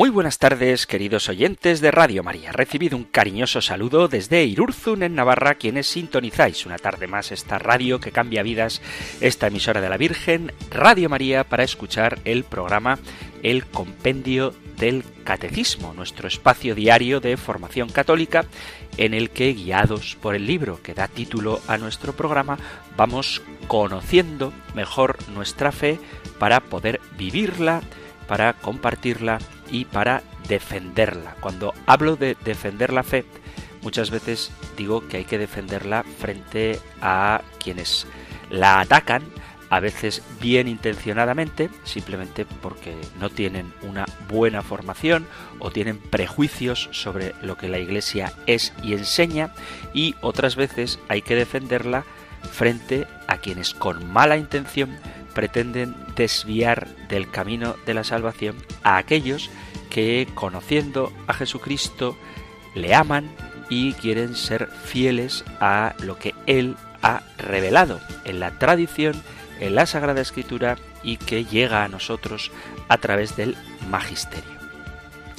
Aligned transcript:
Muy 0.00 0.08
buenas 0.08 0.38
tardes, 0.38 0.86
queridos 0.86 1.28
oyentes 1.28 1.82
de 1.82 1.90
Radio 1.90 2.22
María. 2.22 2.52
Recibido 2.52 2.96
un 2.96 3.04
cariñoso 3.04 3.60
saludo 3.60 4.08
desde 4.08 4.44
Irurzun, 4.44 5.02
en 5.02 5.14
Navarra, 5.14 5.56
quienes 5.56 5.88
sintonizáis 5.88 6.64
una 6.64 6.78
tarde 6.78 7.06
más 7.06 7.32
esta 7.32 7.58
radio 7.58 8.00
que 8.00 8.10
cambia 8.10 8.42
vidas, 8.42 8.80
esta 9.20 9.48
emisora 9.48 9.82
de 9.82 9.90
la 9.90 9.98
Virgen, 9.98 10.54
Radio 10.70 11.10
María, 11.10 11.44
para 11.44 11.64
escuchar 11.64 12.18
el 12.24 12.44
programa 12.44 12.98
El 13.42 13.66
Compendio 13.66 14.54
del 14.78 15.04
Catecismo, 15.22 15.92
nuestro 15.92 16.28
espacio 16.28 16.74
diario 16.74 17.20
de 17.20 17.36
formación 17.36 17.90
católica, 17.90 18.46
en 18.96 19.12
el 19.12 19.28
que, 19.28 19.52
guiados 19.52 20.16
por 20.18 20.34
el 20.34 20.46
libro 20.46 20.80
que 20.82 20.94
da 20.94 21.08
título 21.08 21.60
a 21.68 21.76
nuestro 21.76 22.14
programa, 22.14 22.56
vamos 22.96 23.42
conociendo 23.68 24.54
mejor 24.74 25.18
nuestra 25.28 25.72
fe 25.72 25.98
para 26.38 26.60
poder 26.60 27.02
vivirla, 27.18 27.82
para 28.30 28.52
compartirla 28.52 29.40
y 29.72 29.86
para 29.86 30.22
defenderla. 30.46 31.34
Cuando 31.40 31.74
hablo 31.84 32.14
de 32.14 32.36
defender 32.44 32.92
la 32.92 33.02
fe, 33.02 33.24
muchas 33.82 34.12
veces 34.12 34.52
digo 34.76 35.08
que 35.08 35.16
hay 35.16 35.24
que 35.24 35.36
defenderla 35.36 36.04
frente 36.04 36.78
a 37.02 37.42
quienes 37.58 38.06
la 38.48 38.78
atacan, 38.78 39.24
a 39.68 39.80
veces 39.80 40.22
bien 40.40 40.68
intencionadamente, 40.68 41.70
simplemente 41.82 42.44
porque 42.44 42.94
no 43.18 43.30
tienen 43.30 43.72
una 43.82 44.06
buena 44.28 44.62
formación 44.62 45.26
o 45.58 45.72
tienen 45.72 45.98
prejuicios 45.98 46.88
sobre 46.92 47.34
lo 47.42 47.56
que 47.56 47.68
la 47.68 47.80
Iglesia 47.80 48.32
es 48.46 48.72
y 48.80 48.92
enseña, 48.92 49.52
y 49.92 50.14
otras 50.20 50.54
veces 50.54 51.00
hay 51.08 51.22
que 51.22 51.34
defenderla 51.34 52.04
frente 52.52 53.08
a 53.26 53.38
quienes 53.38 53.74
con 53.74 54.12
mala 54.12 54.36
intención 54.36 54.96
pretenden 55.34 55.96
desviar 56.16 56.88
del 57.08 57.30
camino 57.30 57.76
de 57.86 57.94
la 57.94 58.04
salvación 58.04 58.56
a 58.82 58.96
aquellos 58.96 59.50
que 59.90 60.28
conociendo 60.34 61.12
a 61.26 61.34
Jesucristo 61.34 62.16
le 62.74 62.94
aman 62.94 63.30
y 63.68 63.92
quieren 63.94 64.34
ser 64.34 64.68
fieles 64.68 65.44
a 65.60 65.94
lo 66.00 66.18
que 66.18 66.34
Él 66.46 66.76
ha 67.02 67.22
revelado 67.38 68.00
en 68.24 68.40
la 68.40 68.58
tradición, 68.58 69.20
en 69.60 69.74
la 69.74 69.86
Sagrada 69.86 70.20
Escritura 70.20 70.76
y 71.02 71.16
que 71.16 71.44
llega 71.44 71.84
a 71.84 71.88
nosotros 71.88 72.50
a 72.88 72.98
través 72.98 73.36
del 73.36 73.56
magisterio. 73.88 74.60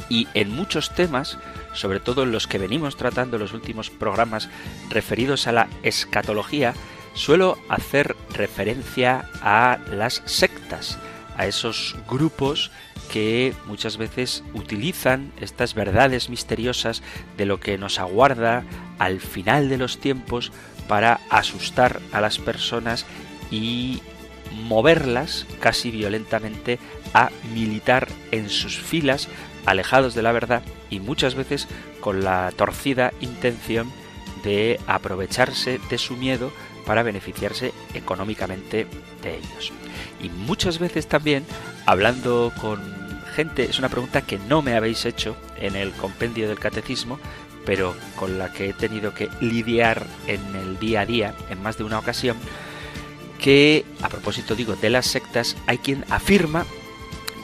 Y 0.09 0.28
en 0.34 0.52
muchos 0.52 0.94
temas, 0.94 1.38
sobre 1.73 2.00
todo 2.00 2.23
en 2.23 2.31
los 2.31 2.47
que 2.47 2.58
venimos 2.58 2.97
tratando 2.97 3.38
en 3.38 3.44
los 3.44 3.53
últimos 3.53 3.89
programas 3.89 4.50
referidos 4.89 5.47
a 5.47 5.52
la 5.52 5.67
escatología, 5.84 6.73
suelo 7.13 7.57
hacer 7.69 8.16
referencia 8.33 9.25
a 9.41 9.79
las 9.91 10.22
sectas, 10.25 10.97
a 11.38 11.47
esos 11.47 11.95
grupos 12.09 12.72
que 13.11 13.53
muchas 13.66 13.97
veces 13.97 14.44
utilizan 14.53 15.31
estas 15.41 15.73
verdades 15.73 16.29
misteriosas 16.29 17.03
de 17.38 17.45
lo 17.45 17.59
que 17.59 17.77
nos 17.77 18.00
aguarda 18.00 18.63
al 19.00 19.19
final 19.19 19.67
de 19.67 19.77
los 19.77 20.00
tiempos 20.00 20.51
para 20.88 21.19
asustar 21.29 22.00
a 22.11 22.21
las 22.21 22.39
personas 22.39 23.05
y 23.50 24.01
moverlas 24.63 25.45
casi 25.59 25.91
violentamente 25.91 26.79
a 27.13 27.29
militar 27.53 28.07
en 28.31 28.50
sus 28.50 28.79
filas, 28.79 29.27
alejados 29.66 30.16
de 30.16 30.21
la 30.21 30.31
verdad 30.31 30.63
y 30.89 31.00
muchas 31.00 31.35
veces 31.35 31.67
con 32.00 32.23
la 32.23 32.51
torcida 32.55 33.13
intención 33.21 33.91
de 34.44 34.79
aprovecharse 34.88 35.79
de 35.89 35.97
su 35.97 36.17
miedo 36.17 36.51
para 36.86 37.03
beneficiarse 37.03 37.74
económicamente 37.94 38.88
de 39.22 39.38
ellos. 39.38 39.72
Y 40.22 40.30
muchas 40.30 40.80
veces 40.80 41.08
también, 41.08 41.46
hablando 41.86 42.52
con 42.59 42.80
gente, 43.36 43.64
es 43.64 43.80
una 43.80 43.90
pregunta 43.90 44.22
que 44.22 44.40
no 44.40 44.62
me 44.62 44.75
habéis 44.75 45.06
hecho 45.06 45.36
en 45.59 45.75
el 45.75 45.92
compendio 45.92 46.47
del 46.47 46.59
catecismo, 46.59 47.19
pero 47.66 47.96
con 48.16 48.38
la 48.38 48.52
que 48.52 48.69
he 48.69 48.74
tenido 48.74 49.14
que 49.14 49.30
lidiar 49.40 50.06
en 50.28 50.56
el 50.56 50.80
día 50.80 51.02
a 51.02 51.06
día 51.06 51.36
en 51.50 51.62
más 51.62 51.78
de 51.78 51.84
una 51.84 52.00
ocasión, 52.00 52.38
que 53.40 53.86
a 54.02 54.09
propósito 54.09 54.56
digo 54.56 54.75
de 54.75 54.90
las 54.90 55.08
sectas, 55.08 55.56
hay 55.68 55.80
quien 55.80 56.06
afirma 56.09 56.66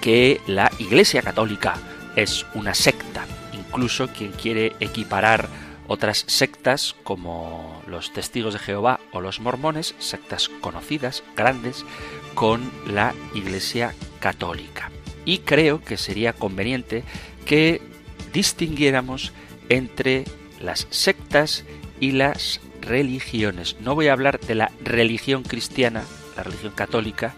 que 0.01 0.41
la 0.47 0.71
Iglesia 0.77 1.21
Católica 1.21 1.75
es 2.15 2.45
una 2.53 2.73
secta, 2.73 3.25
incluso 3.53 4.07
quien 4.07 4.31
quiere 4.31 4.75
equiparar 4.79 5.49
otras 5.87 6.25
sectas 6.27 6.95
como 7.03 7.81
los 7.87 8.13
testigos 8.13 8.53
de 8.53 8.59
Jehová 8.59 8.99
o 9.11 9.21
los 9.21 9.39
mormones, 9.39 9.95
sectas 9.99 10.49
conocidas, 10.61 11.23
grandes, 11.35 11.85
con 12.33 12.69
la 12.85 13.13
Iglesia 13.33 13.95
Católica. 14.19 14.91
Y 15.25 15.39
creo 15.39 15.83
que 15.83 15.97
sería 15.97 16.33
conveniente 16.33 17.03
que 17.45 17.81
distinguiéramos 18.33 19.31
entre 19.69 20.25
las 20.61 20.87
sectas 20.89 21.65
y 21.99 22.11
las 22.11 22.61
religiones. 22.81 23.75
No 23.79 23.95
voy 23.95 24.07
a 24.07 24.13
hablar 24.13 24.39
de 24.39 24.55
la 24.55 24.71
religión 24.83 25.43
cristiana, 25.43 26.03
la 26.35 26.43
religión 26.43 26.73
católica, 26.73 27.33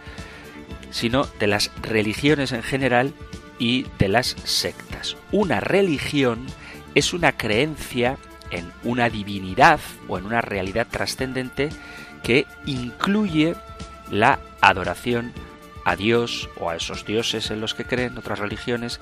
sino 0.92 1.26
de 1.40 1.48
las 1.48 1.72
religiones 1.82 2.52
en 2.52 2.64
general 2.64 3.14
y 3.58 3.86
de 3.98 4.08
las 4.08 4.36
sectas. 4.44 5.18
Una 5.32 5.60
religión 5.60 6.46
es 6.96 7.14
una 7.14 7.34
creencia 7.34 8.18
en 8.52 8.72
una 8.84 9.10
divinidad 9.10 9.80
o 10.08 10.18
en 10.18 10.26
una 10.26 10.42
realidad 10.42 10.88
trascendente 10.90 11.70
que 12.24 12.46
incluye 12.66 13.56
la 14.12 14.40
adoración 14.62 15.34
a 15.86 15.96
Dios 15.96 16.50
o 16.58 16.70
a 16.70 16.76
esos 16.76 17.06
dioses 17.06 17.52
en 17.52 17.62
los 17.62 17.74
que 17.74 17.86
creen 17.86 18.18
otras 18.18 18.40
religiones 18.40 19.00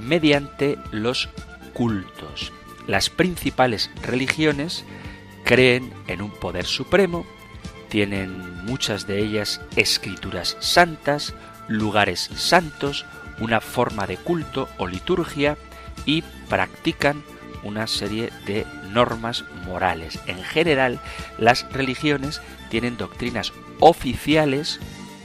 mediante 0.00 0.78
los 0.90 1.28
cultos. 1.72 2.52
Las 2.86 3.10
principales 3.10 3.90
religiones 4.02 4.84
creen 5.44 5.92
en 6.06 6.22
un 6.22 6.30
poder 6.30 6.64
supremo, 6.64 7.26
tienen 7.88 8.64
muchas 8.64 9.06
de 9.06 9.18
ellas 9.18 9.60
escrituras 9.76 10.56
santas, 10.60 11.34
lugares 11.68 12.30
santos, 12.34 13.04
una 13.38 13.60
forma 13.60 14.06
de 14.06 14.16
culto 14.16 14.68
o 14.78 14.86
liturgia 14.86 15.56
y 16.04 16.22
practican 16.48 17.22
una 17.62 17.86
serie 17.86 18.30
de 18.46 18.66
normas 18.90 19.44
morales. 19.64 20.18
En 20.26 20.42
general, 20.42 21.00
las 21.38 21.70
religiones 21.72 22.40
tienen 22.70 22.96
doctrinas 22.96 23.52
oficiales 23.80 24.80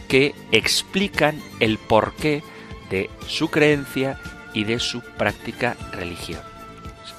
que 0.08 0.36
explican 0.52 1.41
el 1.59 1.78
porqué 1.78 2.44
de 2.90 3.09
su 3.28 3.50
creencia 3.50 4.20
y 4.53 4.66
de 4.66 4.80
su 4.80 5.02
práctica 5.02 5.78
religión, 5.91 6.41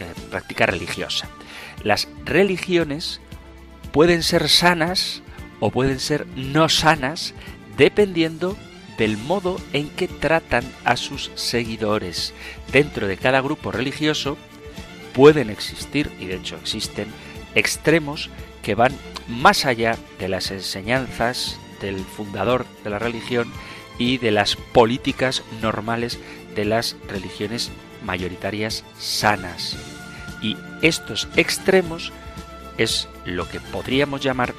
eh, 0.01 0.13
práctica 0.31 0.67
religiosa. 0.67 1.29
Las 1.83 2.09
religiones 2.25 3.21
pueden 3.93 4.23
ser 4.23 4.49
sanas 4.49 5.23
o 5.61 5.71
pueden 5.71 6.01
ser 6.01 6.27
no 6.37 6.69
sanas 6.69 7.35
dependiendo 7.77 8.57
del 8.99 9.17
modo 9.17 9.59
en 9.73 9.89
que 9.89 10.09
tratan 10.09 10.65
a 10.85 10.97
sus 10.97 11.31
seguidores. 11.35 12.35
Dentro 12.71 13.07
de 13.07 13.17
cada 13.17 13.41
grupo 13.41 13.73
religioso 13.73 14.37
pueden 15.15 15.51
existir, 15.51 16.11
y 16.19 16.27
de 16.27 16.37
hecho 16.37 16.57
existen, 16.57 17.09
extremos 17.55 18.31
que 18.63 18.75
van 18.75 18.93
más 19.29 19.65
allá 19.65 19.97
de 20.19 20.29
las 20.29 20.51
enseñanzas 20.51 21.59
del 21.81 21.99
fundador 22.05 22.67
de 22.85 22.91
la 22.91 22.99
religión 22.99 23.51
y 23.99 24.19
de 24.19 24.31
las 24.31 24.57
políticas 24.57 25.43
normales 25.61 26.19
de 26.55 26.65
las 26.65 26.97
religiones 27.09 27.71
mayoritarias 28.05 28.85
sanas. 28.99 29.77
Y 30.41 30.57
estos 30.81 31.29
extremos 31.37 32.13
es 32.79 33.09
lo 33.25 33.49
que 33.49 33.61
podríamos 33.61 34.21
llamar 34.21 34.55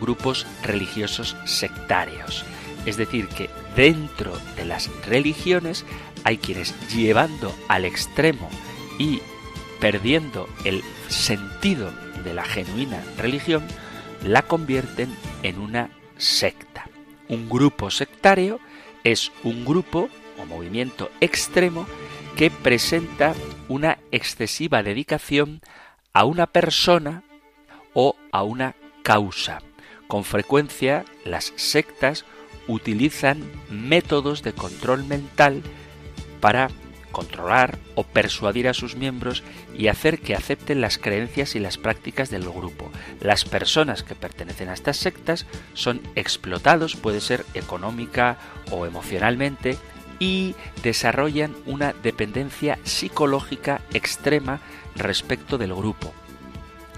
grupos 0.00 0.46
religiosos 0.62 1.36
sectarios. 1.44 2.44
Es 2.86 2.96
decir, 2.96 3.28
que 3.28 3.48
dentro 3.76 4.32
de 4.56 4.64
las 4.64 4.90
religiones 5.06 5.84
hay 6.24 6.38
quienes 6.38 6.74
llevando 6.88 7.54
al 7.68 7.84
extremo 7.84 8.48
y 8.98 9.20
perdiendo 9.84 10.48
el 10.64 10.82
sentido 11.08 11.92
de 12.24 12.32
la 12.32 12.42
genuina 12.42 13.04
religión, 13.18 13.62
la 14.22 14.40
convierten 14.40 15.14
en 15.42 15.58
una 15.58 15.90
secta. 16.16 16.88
Un 17.28 17.50
grupo 17.50 17.90
sectario 17.90 18.60
es 19.02 19.30
un 19.42 19.66
grupo 19.66 20.08
o 20.40 20.46
movimiento 20.46 21.10
extremo 21.20 21.86
que 22.34 22.50
presenta 22.50 23.34
una 23.68 23.98
excesiva 24.10 24.82
dedicación 24.82 25.60
a 26.14 26.24
una 26.24 26.46
persona 26.46 27.22
o 27.92 28.16
a 28.32 28.42
una 28.42 28.76
causa. 29.02 29.60
Con 30.06 30.24
frecuencia 30.24 31.04
las 31.26 31.52
sectas 31.56 32.24
utilizan 32.68 33.42
métodos 33.68 34.42
de 34.42 34.54
control 34.54 35.04
mental 35.04 35.62
para 36.40 36.70
controlar 37.14 37.78
o 37.94 38.02
persuadir 38.02 38.68
a 38.68 38.74
sus 38.74 38.96
miembros 38.96 39.44
y 39.72 39.86
hacer 39.86 40.18
que 40.18 40.34
acepten 40.34 40.80
las 40.80 40.98
creencias 40.98 41.54
y 41.54 41.60
las 41.60 41.78
prácticas 41.78 42.28
del 42.28 42.42
grupo. 42.42 42.90
Las 43.20 43.44
personas 43.44 44.02
que 44.02 44.16
pertenecen 44.16 44.68
a 44.68 44.74
estas 44.74 44.96
sectas 44.96 45.46
son 45.74 46.02
explotados, 46.16 46.96
puede 46.96 47.20
ser 47.20 47.46
económica 47.54 48.36
o 48.70 48.84
emocionalmente, 48.84 49.78
y 50.18 50.54
desarrollan 50.82 51.54
una 51.66 51.92
dependencia 51.92 52.78
psicológica 52.84 53.80
extrema 53.92 54.60
respecto 54.96 55.56
del 55.56 55.74
grupo. 55.74 56.12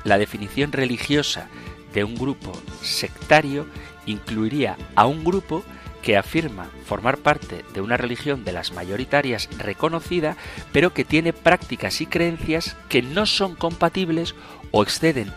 La 0.04 0.18
definición 0.18 0.72
religiosa 0.72 1.48
de 1.92 2.04
un 2.04 2.14
grupo 2.14 2.52
sectario 2.82 3.66
incluiría 4.06 4.76
a 4.94 5.06
un 5.06 5.24
grupo 5.24 5.64
que 6.06 6.16
afirma 6.16 6.70
formar 6.84 7.16
parte 7.16 7.64
de 7.74 7.80
una 7.80 7.96
religión 7.96 8.44
de 8.44 8.52
las 8.52 8.70
mayoritarias 8.70 9.48
reconocida, 9.58 10.36
pero 10.70 10.94
que 10.94 11.04
tiene 11.04 11.32
prácticas 11.32 12.00
y 12.00 12.06
creencias 12.06 12.76
que 12.88 13.02
no 13.02 13.26
son 13.26 13.56
compatibles 13.56 14.36
o 14.70 14.84
exceden 14.84 15.32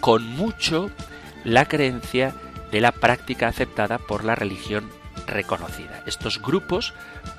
con 0.00 0.26
mucho 0.26 0.90
la 1.42 1.64
creencia 1.64 2.34
de 2.70 2.82
la 2.82 2.92
práctica 2.92 3.48
aceptada 3.48 3.96
por 3.96 4.22
la 4.24 4.34
religión 4.34 4.90
reconocida. 5.26 6.04
Estos 6.06 6.42
grupos 6.42 6.92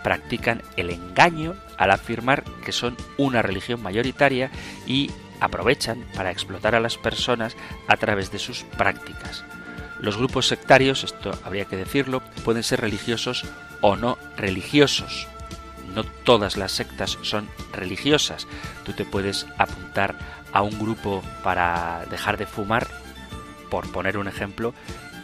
practican 0.04 0.64
el 0.76 0.90
engaño 0.90 1.54
al 1.78 1.92
afirmar 1.92 2.44
que 2.66 2.72
son 2.72 2.98
una 3.16 3.44
religión 3.44 3.84
mayoritaria 3.84 4.50
y 4.88 5.12
aprovechan 5.40 6.04
para 6.16 6.32
explotar 6.32 6.74
a 6.74 6.80
las 6.80 6.98
personas 6.98 7.56
a 7.88 7.96
través 7.98 8.32
de 8.32 8.40
sus 8.40 8.64
prácticas. 8.64 9.46
Los 10.02 10.18
grupos 10.18 10.48
sectarios, 10.48 11.04
esto 11.04 11.32
habría 11.44 11.66
que 11.66 11.78
decirlo, 11.78 12.22
pueden 12.44 12.64
ser 12.64 12.82
religiosos 12.82 13.46
o 13.82 13.96
no 13.96 14.18
religiosos. 14.36 15.28
No 15.94 16.04
todas 16.04 16.58
las 16.58 16.72
sectas 16.72 17.20
son 17.22 17.48
religiosas. 17.72 18.48
Tú 18.84 18.94
te 18.94 19.06
puedes 19.06 19.46
apuntar 19.60 20.16
a 20.54 20.64
un 20.64 20.80
grupo 20.80 21.22
para 21.44 22.06
dejar 22.10 22.38
de 22.38 22.48
fumar, 22.48 22.88
por 23.70 23.92
poner 23.92 24.18
un 24.18 24.28
ejemplo, 24.28 24.74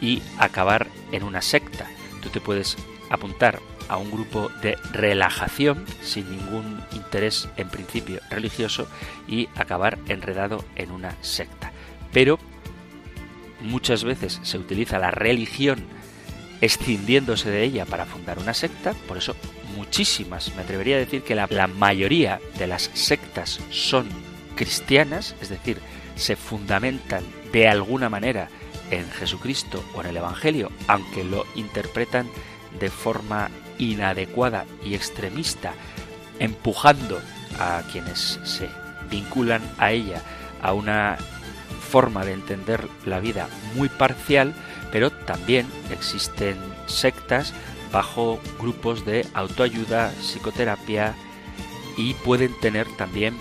y 0.00 0.22
acabar 0.38 0.86
en 1.10 1.24
una 1.24 1.42
secta. 1.42 1.86
Tú 2.22 2.28
te 2.28 2.40
puedes 2.40 2.76
apuntar 3.10 3.58
a 3.88 3.96
un 3.96 4.12
grupo 4.12 4.48
de 4.62 4.76
relajación 4.92 5.84
sin 6.02 6.30
ningún 6.30 6.80
interés 6.92 7.48
en 7.56 7.68
principio 7.68 8.20
religioso 8.30 8.86
y 9.26 9.48
acabar 9.56 9.98
enredado 10.06 10.64
en 10.76 10.92
una 10.92 11.16
secta. 11.20 11.72
Pero 12.12 12.38
muchas 13.60 14.04
veces 14.04 14.40
se 14.42 14.58
utiliza 14.58 14.98
la 14.98 15.10
religión 15.10 15.84
escindiéndose 16.60 17.50
de 17.50 17.62
ella 17.62 17.84
para 17.84 18.06
fundar 18.06 18.38
una 18.38 18.54
secta, 18.54 18.94
por 19.06 19.16
eso 19.16 19.36
muchísimas, 19.76 20.54
me 20.56 20.62
atrevería 20.62 20.96
a 20.96 21.00
decir 21.00 21.22
que 21.22 21.34
la, 21.34 21.46
la, 21.50 21.66
mayoría 21.68 22.40
de 22.58 22.66
las 22.66 22.90
sectas 22.94 23.60
son 23.70 24.08
cristianas, 24.56 25.36
es 25.40 25.50
decir, 25.50 25.78
se 26.16 26.34
fundamentan 26.34 27.22
de 27.52 27.68
alguna 27.68 28.08
manera 28.08 28.48
en 28.90 29.08
Jesucristo 29.10 29.84
o 29.94 30.00
en 30.00 30.08
el 30.08 30.16
Evangelio, 30.16 30.72
aunque 30.88 31.22
lo 31.22 31.46
interpretan 31.54 32.28
de 32.80 32.90
forma 32.90 33.50
inadecuada 33.78 34.66
y 34.84 34.94
extremista, 34.94 35.74
empujando 36.40 37.20
a 37.58 37.82
quienes 37.92 38.40
se 38.44 38.68
vinculan 39.10 39.62
a 39.78 39.92
ella 39.92 40.22
a 40.60 40.72
una 40.72 41.18
forma 41.90 42.24
de 42.24 42.32
entender 42.32 42.88
la 43.06 43.20
vida 43.20 43.48
muy 43.74 43.88
parcial, 43.88 44.54
pero 44.92 45.10
también 45.10 45.66
existen 45.90 46.56
sectas 46.86 47.54
bajo 47.92 48.40
grupos 48.58 49.04
de 49.04 49.26
autoayuda, 49.34 50.12
psicoterapia 50.20 51.14
y 51.96 52.14
pueden 52.14 52.58
tener 52.60 52.86
también 52.96 53.36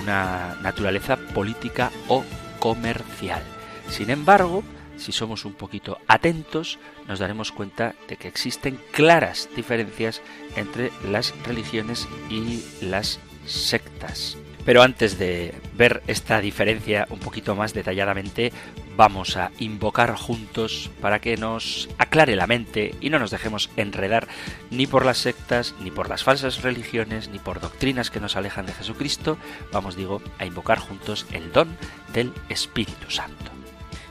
una 0.00 0.56
naturaleza 0.62 1.16
política 1.16 1.90
o 2.08 2.24
comercial. 2.60 3.42
Sin 3.88 4.10
embargo, 4.10 4.62
si 4.96 5.12
somos 5.12 5.44
un 5.44 5.54
poquito 5.54 5.98
atentos, 6.06 6.78
nos 7.06 7.18
daremos 7.18 7.52
cuenta 7.52 7.94
de 8.08 8.16
que 8.16 8.28
existen 8.28 8.78
claras 8.92 9.48
diferencias 9.54 10.22
entre 10.56 10.90
las 11.08 11.34
religiones 11.44 12.08
y 12.30 12.62
las 12.80 13.20
sectas. 13.46 14.36
Pero 14.66 14.82
antes 14.82 15.16
de 15.16 15.54
ver 15.74 16.02
esta 16.08 16.40
diferencia 16.40 17.06
un 17.10 17.20
poquito 17.20 17.54
más 17.54 17.72
detalladamente, 17.72 18.52
vamos 18.96 19.36
a 19.36 19.52
invocar 19.60 20.16
juntos 20.16 20.90
para 21.00 21.20
que 21.20 21.36
nos 21.36 21.88
aclare 21.98 22.34
la 22.34 22.48
mente 22.48 22.92
y 23.00 23.08
no 23.08 23.20
nos 23.20 23.30
dejemos 23.30 23.70
enredar 23.76 24.26
ni 24.70 24.88
por 24.88 25.06
las 25.06 25.18
sectas, 25.18 25.76
ni 25.80 25.92
por 25.92 26.08
las 26.08 26.24
falsas 26.24 26.62
religiones, 26.62 27.28
ni 27.28 27.38
por 27.38 27.60
doctrinas 27.60 28.10
que 28.10 28.18
nos 28.18 28.34
alejan 28.34 28.66
de 28.66 28.72
Jesucristo. 28.72 29.38
Vamos, 29.70 29.94
digo, 29.94 30.20
a 30.38 30.46
invocar 30.46 30.80
juntos 30.80 31.26
el 31.30 31.52
don 31.52 31.76
del 32.12 32.32
Espíritu 32.48 33.08
Santo. 33.08 33.52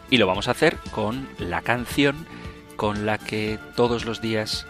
Y 0.09 0.17
lo 0.17 0.25
vamos 0.25 0.47
a 0.47 0.51
hacer 0.51 0.77
con 0.91 1.27
la 1.37 1.63
canción 1.63 2.25
con 2.77 3.05
la 3.05 3.17
que 3.17 3.59
todos 3.75 4.05
los 4.05 4.21
días 4.21 4.67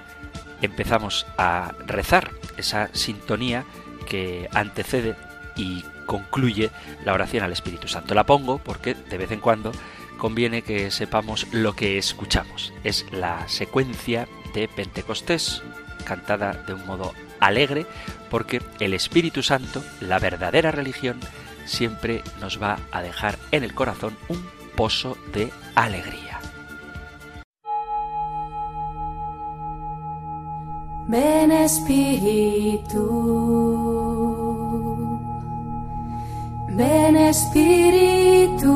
empezamos 0.63 1.27
a 1.37 1.75
rezar, 1.85 2.31
esa 2.57 2.89
sintonía 2.93 3.65
que 4.07 4.47
antecede 4.53 5.15
y 5.55 5.83
concluye 6.05 6.71
la 7.03 7.13
oración 7.13 7.43
al 7.43 7.51
Espíritu 7.51 7.87
Santo. 7.87 8.13
La 8.13 8.25
pongo 8.25 8.57
porque 8.59 8.93
de 8.93 9.17
vez 9.17 9.31
en 9.31 9.39
cuando 9.39 9.71
conviene 10.17 10.61
que 10.61 10.91
sepamos 10.91 11.47
lo 11.51 11.73
que 11.73 11.97
escuchamos. 11.97 12.73
Es 12.83 13.05
la 13.11 13.47
secuencia 13.47 14.27
de 14.53 14.67
Pentecostés, 14.67 15.61
cantada 16.05 16.53
de 16.53 16.73
un 16.73 16.85
modo 16.85 17.13
alegre, 17.39 17.85
porque 18.29 18.61
el 18.79 18.93
Espíritu 18.93 19.43
Santo, 19.43 19.83
la 19.99 20.19
verdadera 20.19 20.71
religión, 20.71 21.19
siempre 21.65 22.23
nos 22.39 22.61
va 22.61 22.79
a 22.91 23.01
dejar 23.01 23.37
en 23.51 23.63
el 23.63 23.73
corazón 23.73 24.17
un 24.29 24.45
pozo 24.75 25.17
de 25.33 25.51
alegría. 25.75 26.39
Ven 31.07 31.51
Espíritu, 31.51 33.03
ven 36.75 37.15
Espíritu, 37.15 38.73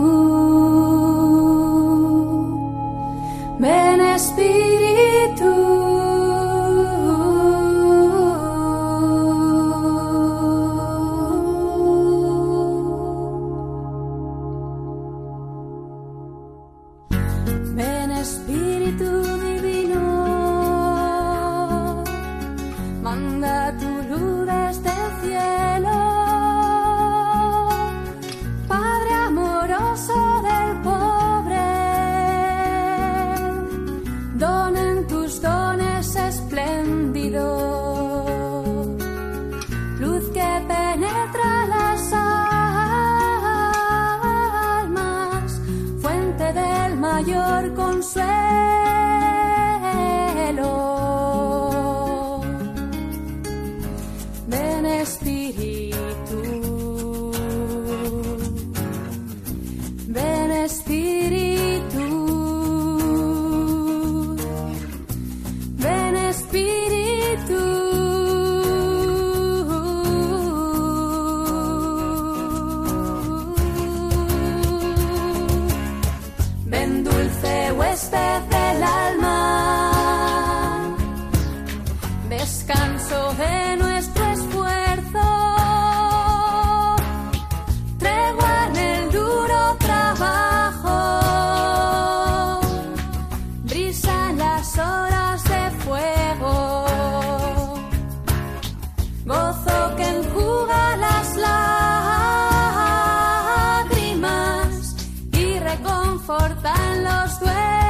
están 106.70 107.04
los 107.04 107.40
dueños. 107.40 107.89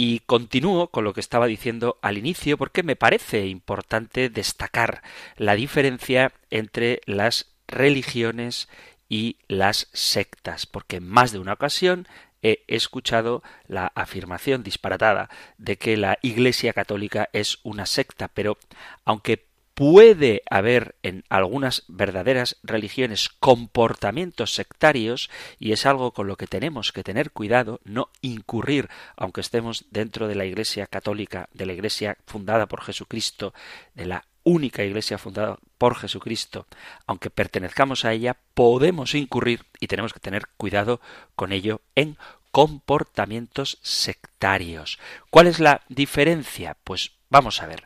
Y 0.00 0.20
continúo 0.20 0.92
con 0.92 1.02
lo 1.02 1.12
que 1.12 1.18
estaba 1.18 1.48
diciendo 1.48 1.98
al 2.02 2.18
inicio 2.18 2.56
porque 2.56 2.84
me 2.84 2.94
parece 2.94 3.48
importante 3.48 4.30
destacar 4.30 5.02
la 5.36 5.56
diferencia 5.56 6.32
entre 6.50 7.00
las 7.04 7.50
religiones 7.66 8.68
y 9.08 9.38
las 9.48 9.88
sectas, 9.92 10.66
porque 10.66 10.98
en 10.98 11.08
más 11.08 11.32
de 11.32 11.40
una 11.40 11.54
ocasión 11.54 12.06
he 12.42 12.62
escuchado 12.68 13.42
la 13.66 13.90
afirmación 13.96 14.62
disparatada 14.62 15.30
de 15.56 15.78
que 15.78 15.96
la 15.96 16.20
Iglesia 16.22 16.72
Católica 16.72 17.28
es 17.32 17.58
una 17.64 17.84
secta, 17.84 18.28
pero 18.28 18.56
aunque 19.04 19.47
puede 19.78 20.42
haber 20.50 20.96
en 21.04 21.22
algunas 21.28 21.84
verdaderas 21.86 22.56
religiones 22.64 23.28
comportamientos 23.28 24.52
sectarios 24.52 25.30
y 25.60 25.70
es 25.70 25.86
algo 25.86 26.10
con 26.10 26.26
lo 26.26 26.34
que 26.34 26.48
tenemos 26.48 26.90
que 26.90 27.04
tener 27.04 27.30
cuidado, 27.30 27.78
no 27.84 28.10
incurrir, 28.20 28.88
aunque 29.16 29.40
estemos 29.40 29.84
dentro 29.92 30.26
de 30.26 30.34
la 30.34 30.46
Iglesia 30.46 30.88
católica, 30.88 31.48
de 31.52 31.64
la 31.64 31.74
Iglesia 31.74 32.18
fundada 32.26 32.66
por 32.66 32.82
Jesucristo, 32.82 33.54
de 33.94 34.06
la 34.06 34.24
única 34.42 34.82
Iglesia 34.82 35.16
fundada 35.16 35.60
por 35.78 35.94
Jesucristo, 35.94 36.66
aunque 37.06 37.30
pertenezcamos 37.30 38.04
a 38.04 38.12
ella, 38.12 38.36
podemos 38.54 39.14
incurrir 39.14 39.64
y 39.78 39.86
tenemos 39.86 40.12
que 40.12 40.18
tener 40.18 40.48
cuidado 40.56 41.00
con 41.36 41.52
ello 41.52 41.82
en 41.94 42.18
comportamientos 42.50 43.78
sectarios. 43.82 44.98
¿Cuál 45.30 45.46
es 45.46 45.60
la 45.60 45.82
diferencia? 45.88 46.76
Pues 46.82 47.12
vamos 47.30 47.62
a 47.62 47.66
ver 47.66 47.84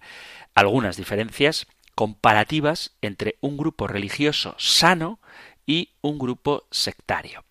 algunas 0.55 0.97
diferencias 0.97 1.67
comparativas 1.95 2.93
entre 3.03 3.37
un 3.41 3.57
grupo 3.57 3.87
religioso 3.87 4.55
sano 4.59 5.21
y 5.67 5.91
un 6.01 6.19
grupo 6.19 6.67
sectario. 6.71 7.45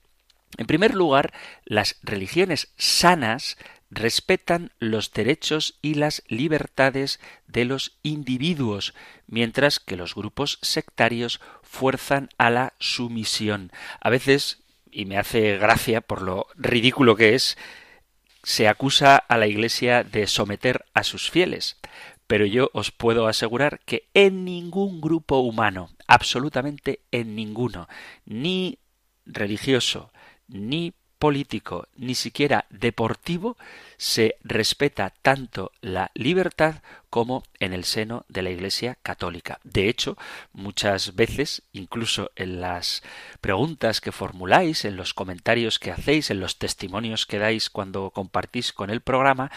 En 0.58 0.68
primer 0.68 0.96
lugar, 0.96 1.34
las 1.66 1.98
religiones 2.04 2.74
sanas 2.78 3.58
respetan 3.90 4.72
los 4.80 5.12
derechos 5.12 5.78
y 5.82 5.96
las 5.96 6.24
libertades 6.28 7.20
de 7.48 7.66
los 7.66 7.98
individuos, 8.04 8.94
mientras 9.28 9.80
que 9.80 9.98
los 9.98 10.16
grupos 10.16 10.60
sectarios 10.62 11.42
fuerzan 11.62 12.30
a 12.38 12.50
la 12.50 12.74
sumisión. 12.80 13.72
A 14.00 14.10
veces, 14.10 14.60
y 14.92 15.06
me 15.06 15.18
hace 15.18 15.58
gracia 15.58 16.02
por 16.02 16.22
lo 16.22 16.48
ridículo 16.56 17.16
que 17.16 17.36
es, 17.36 17.58
se 18.44 18.68
acusa 18.68 19.18
a 19.18 19.38
la 19.38 19.48
Iglesia 19.48 20.04
de 20.04 20.26
someter 20.26 20.86
a 20.94 21.04
sus 21.04 21.30
fieles 21.30 21.78
pero 22.32 22.46
yo 22.46 22.70
os 22.72 22.92
puedo 22.92 23.28
asegurar 23.28 23.82
que 23.86 24.08
en 24.14 24.46
ningún 24.46 25.02
grupo 25.02 25.40
humano, 25.40 25.90
absolutamente 26.08 27.02
en 27.12 27.36
ninguno, 27.36 27.90
ni 28.24 28.80
religioso, 29.26 30.14
ni 30.48 30.94
político, 31.20 31.90
ni 31.98 32.16
siquiera 32.16 32.68
deportivo, 32.70 33.58
se 33.98 34.38
respeta 34.46 35.14
tanto 35.22 35.74
la 35.82 36.10
libertad 36.14 36.76
como 37.10 37.44
en 37.60 37.74
el 37.74 37.84
seno 37.84 38.24
de 38.30 38.44
la 38.44 38.50
Iglesia 38.50 38.98
católica. 39.04 39.60
De 39.66 39.90
hecho, 39.90 40.18
muchas 40.54 41.16
veces, 41.16 41.64
incluso 41.74 42.32
en 42.38 42.62
las 42.62 43.04
preguntas 43.42 44.00
que 44.00 44.14
formuláis, 44.14 44.86
en 44.86 44.96
los 44.96 45.14
comentarios 45.14 45.80
que 45.80 45.92
hacéis, 45.92 46.32
en 46.32 46.40
los 46.40 46.58
testimonios 46.58 47.26
que 47.26 47.40
dais 47.40 47.70
cuando 47.70 48.10
compartís 48.12 48.72
con 48.72 48.90
el 48.90 49.02
programa, 49.02 49.52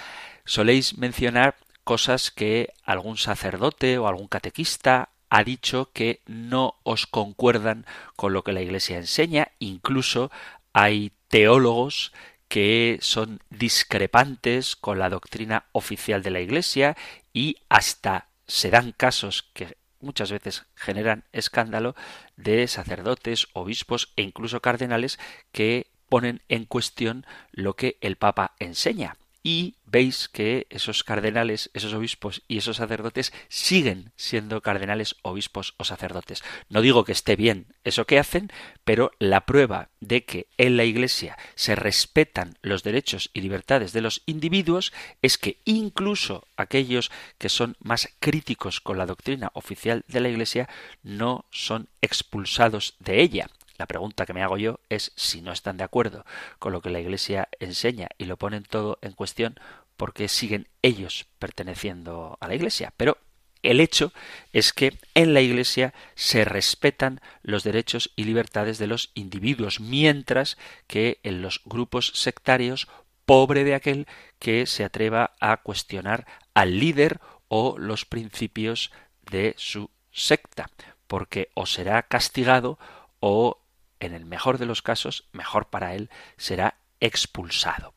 soléis 0.44 0.98
mencionar 0.98 1.54
cosas 1.84 2.30
que 2.30 2.72
algún 2.82 3.16
sacerdote 3.16 3.98
o 3.98 4.08
algún 4.08 4.28
catequista 4.28 5.10
ha 5.28 5.44
dicho 5.44 5.90
que 5.92 6.20
no 6.26 6.76
os 6.82 7.06
concuerdan 7.06 7.86
con 8.16 8.32
lo 8.32 8.42
que 8.42 8.52
la 8.52 8.62
Iglesia 8.62 8.96
enseña, 8.96 9.48
incluso 9.58 10.30
hay 10.72 11.12
teólogos 11.28 12.12
que 12.48 12.98
son 13.00 13.40
discrepantes 13.50 14.76
con 14.76 14.98
la 14.98 15.10
doctrina 15.10 15.64
oficial 15.72 16.22
de 16.22 16.30
la 16.30 16.40
Iglesia 16.40 16.96
y 17.32 17.56
hasta 17.68 18.28
se 18.46 18.70
dan 18.70 18.92
casos 18.92 19.50
que 19.54 19.76
muchas 20.00 20.30
veces 20.30 20.66
generan 20.74 21.24
escándalo 21.32 21.96
de 22.36 22.68
sacerdotes, 22.68 23.48
obispos 23.54 24.12
e 24.16 24.22
incluso 24.22 24.60
cardenales 24.60 25.18
que 25.50 25.88
ponen 26.08 26.42
en 26.48 26.64
cuestión 26.64 27.26
lo 27.50 27.74
que 27.74 27.96
el 28.00 28.16
Papa 28.16 28.54
enseña 28.58 29.16
y 29.46 29.76
veis 29.84 30.28
que 30.28 30.66
esos 30.70 31.04
cardenales, 31.04 31.70
esos 31.74 31.92
obispos 31.92 32.42
y 32.48 32.56
esos 32.56 32.78
sacerdotes 32.78 33.32
siguen 33.48 34.10
siendo 34.16 34.62
cardenales, 34.62 35.16
obispos 35.22 35.74
o 35.76 35.84
sacerdotes. 35.84 36.42
No 36.70 36.80
digo 36.80 37.04
que 37.04 37.12
esté 37.12 37.36
bien 37.36 37.66
eso 37.84 38.06
que 38.06 38.18
hacen, 38.18 38.50
pero 38.84 39.12
la 39.18 39.44
prueba 39.44 39.90
de 40.00 40.24
que 40.24 40.48
en 40.56 40.78
la 40.78 40.84
Iglesia 40.84 41.36
se 41.54 41.76
respetan 41.76 42.56
los 42.62 42.82
derechos 42.82 43.30
y 43.34 43.42
libertades 43.42 43.92
de 43.92 44.00
los 44.00 44.22
individuos 44.24 44.92
es 45.20 45.36
que 45.36 45.60
incluso 45.66 46.48
aquellos 46.56 47.10
que 47.36 47.50
son 47.50 47.76
más 47.80 48.08
críticos 48.20 48.80
con 48.80 48.96
la 48.96 49.06
doctrina 49.06 49.50
oficial 49.52 50.04
de 50.08 50.20
la 50.20 50.30
Iglesia 50.30 50.70
no 51.02 51.44
son 51.50 51.88
expulsados 52.00 52.94
de 52.98 53.20
ella. 53.20 53.50
La 53.76 53.86
pregunta 53.86 54.26
que 54.26 54.34
me 54.34 54.42
hago 54.42 54.56
yo 54.56 54.80
es 54.88 55.12
si 55.16 55.42
no 55.42 55.52
están 55.52 55.76
de 55.76 55.84
acuerdo 55.84 56.24
con 56.58 56.72
lo 56.72 56.80
que 56.80 56.90
la 56.90 57.00
Iglesia 57.00 57.48
enseña 57.58 58.08
y 58.18 58.26
lo 58.26 58.36
ponen 58.36 58.62
todo 58.62 58.98
en 59.02 59.12
cuestión, 59.12 59.58
¿por 59.96 60.12
qué 60.12 60.28
siguen 60.28 60.68
ellos 60.82 61.26
perteneciendo 61.38 62.38
a 62.40 62.48
la 62.48 62.54
Iglesia? 62.54 62.92
Pero 62.96 63.18
el 63.64 63.80
hecho 63.80 64.12
es 64.52 64.72
que 64.72 64.96
en 65.14 65.32
la 65.34 65.40
Iglesia 65.40 65.94
se 66.14 66.44
respetan 66.44 67.20
los 67.42 67.64
derechos 67.64 68.12
y 68.14 68.24
libertades 68.24 68.78
de 68.78 68.86
los 68.86 69.10
individuos, 69.14 69.80
mientras 69.80 70.58
que 70.86 71.18
en 71.22 71.40
los 71.42 71.62
grupos 71.64 72.12
sectarios, 72.14 72.88
pobre 73.24 73.64
de 73.64 73.74
aquel 73.74 74.06
que 74.38 74.66
se 74.66 74.84
atreva 74.84 75.32
a 75.40 75.56
cuestionar 75.56 76.26
al 76.52 76.78
líder 76.78 77.20
o 77.48 77.76
los 77.78 78.04
principios 78.04 78.92
de 79.30 79.54
su 79.56 79.90
secta, 80.12 80.68
porque 81.06 81.48
o 81.54 81.64
será 81.64 82.02
castigado 82.02 82.78
o 83.20 83.63
en 84.00 84.14
el 84.14 84.24
mejor 84.24 84.58
de 84.58 84.66
los 84.66 84.82
casos, 84.82 85.28
mejor 85.32 85.66
para 85.66 85.94
él, 85.94 86.10
será 86.36 86.76
expulsado. 87.00 87.94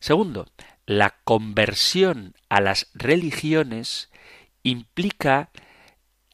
Segundo, 0.00 0.46
la 0.86 1.16
conversión 1.24 2.34
a 2.48 2.60
las 2.60 2.90
religiones 2.94 4.10
implica 4.62 5.50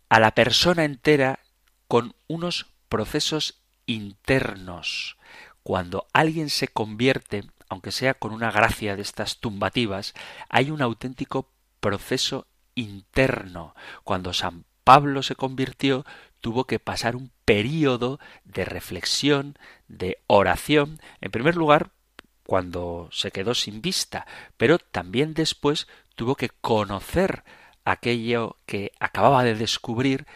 a 0.09 0.19
la 0.21 0.35
persona 0.35 0.85
entera 0.85 1.41
con 1.87 2.15
unos 2.27 2.67
procesos 2.89 3.63
internos. 3.87 5.17
Cuando 5.63 6.07
alguien 6.13 6.51
se 6.51 6.69
convierte, 6.69 7.45
aunque 7.69 7.93
sea 7.93 8.15
con 8.15 8.33
una 8.33 8.51
gracia 8.51 8.97
de 8.97 9.03
estas 9.03 9.39
tumbativas, 9.39 10.15
hay 10.49 10.71
un 10.71 10.83
auténtico 10.83 11.53
proceso 11.81 12.47
interno. 12.75 13.75
Cuando 14.05 14.33
San 14.33 14.65
Pablo 14.85 15.23
se 15.23 15.37
convirtió, 15.37 16.05
tuvo 16.41 16.65
que 16.65 16.79
pasar 16.79 17.17
un 17.17 17.31
período 17.45 18.19
de 18.45 18.65
reflexión, 18.65 19.59
de 19.89 20.19
oración, 20.27 21.01
en 21.21 21.31
primer 21.31 21.57
lugar, 21.57 21.91
cuando 22.45 23.09
se 23.13 23.31
quedó 23.31 23.55
sin 23.55 23.81
vista, 23.81 24.27
pero 24.57 24.79
también 24.79 25.35
después 25.35 25.87
tuvo 26.17 26.35
que 26.35 26.49
conocer 26.49 27.45
aquello 27.85 28.57
que 28.67 28.93
acababa 28.99 29.45
de 29.45 29.55
descubrir 29.55 30.27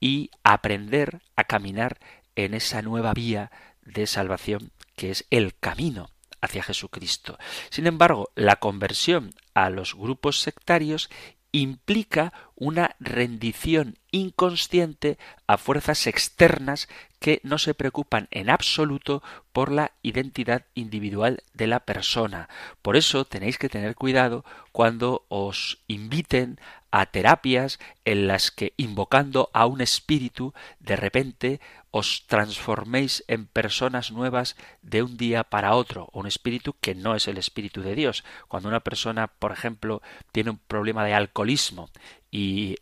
y 0.00 0.30
aprender 0.42 1.20
a 1.36 1.44
caminar 1.44 1.98
en 2.36 2.54
esa 2.54 2.82
nueva 2.82 3.12
vía 3.12 3.50
de 3.82 4.06
salvación 4.06 4.70
que 4.96 5.10
es 5.10 5.26
el 5.30 5.56
camino 5.56 6.10
hacia 6.40 6.62
Jesucristo. 6.62 7.38
Sin 7.70 7.86
embargo, 7.86 8.30
la 8.34 8.56
conversión 8.56 9.34
a 9.54 9.70
los 9.70 9.94
grupos 9.94 10.40
sectarios 10.40 11.10
implica 11.54 12.32
una 12.56 12.96
rendición 12.98 13.96
inconsciente 14.10 15.18
a 15.46 15.56
fuerzas 15.56 16.08
externas 16.08 16.88
que 17.20 17.40
no 17.44 17.58
se 17.58 17.74
preocupan 17.74 18.26
en 18.32 18.50
absoluto 18.50 19.22
por 19.52 19.70
la 19.70 19.92
identidad 20.02 20.64
individual 20.74 21.44
de 21.52 21.68
la 21.68 21.80
persona. 21.80 22.48
Por 22.82 22.96
eso 22.96 23.24
tenéis 23.24 23.56
que 23.56 23.68
tener 23.68 23.94
cuidado 23.94 24.44
cuando 24.72 25.24
os 25.28 25.78
inviten 25.86 26.58
a 26.90 27.06
terapias 27.06 27.78
en 28.04 28.26
las 28.26 28.50
que 28.50 28.72
invocando 28.76 29.48
a 29.52 29.66
un 29.66 29.80
espíritu 29.80 30.54
de 30.80 30.96
repente 30.96 31.60
os 31.94 32.26
transforméis 32.26 33.22
en 33.28 33.46
personas 33.46 34.10
nuevas 34.10 34.56
de 34.82 35.04
un 35.04 35.16
día 35.16 35.44
para 35.44 35.76
otro, 35.76 36.10
un 36.12 36.26
espíritu 36.26 36.74
que 36.80 36.96
no 36.96 37.14
es 37.14 37.28
el 37.28 37.38
espíritu 37.38 37.82
de 37.82 37.94
Dios. 37.94 38.24
Cuando 38.48 38.68
una 38.68 38.80
persona, 38.80 39.28
por 39.28 39.52
ejemplo, 39.52 40.02
tiene 40.32 40.50
un 40.50 40.58
problema 40.58 41.04
de 41.04 41.14
alcoholismo 41.14 41.88
y 42.32 42.74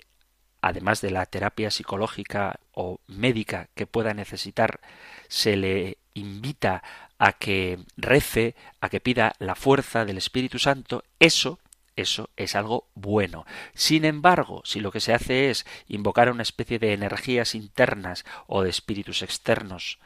además 0.62 1.03
de 1.03 1.11
la 1.11 1.27
terapia 1.27 1.70
psicológica 1.70 2.59
o 2.72 3.01
médica 3.07 3.68
que 3.75 3.87
pueda 3.87 4.14
necesitar, 4.14 4.81
se 5.29 5.59
le 5.59 5.98
invita 6.14 6.83
a 7.18 7.35
que 7.35 7.81
rece, 7.98 8.55
a 8.81 8.88
que 8.88 9.01
pida 9.01 9.35
la 9.38 9.57
fuerza 9.57 10.07
del 10.07 10.16
Espíritu 10.16 10.59
Santo, 10.59 11.05
eso 11.20 11.59
eso 11.96 12.31
es 12.37 12.57
algo 12.57 12.88
bueno. 12.94 13.44
Sin 13.74 14.05
embargo, 14.05 14.62
si 14.64 14.81
lo 14.81 14.90
que 14.90 15.00
se 15.00 15.12
hace 15.12 15.50
es 15.50 15.66
invocar 15.88 16.28
a 16.28 16.33
una 16.33 16.42
especie 16.42 16.78
de 16.78 16.92
energías 16.92 17.55
internas 17.55 18.24
o 18.46 18.62
de 18.62 18.70
espíritus 18.70 19.22
externos 19.22 19.98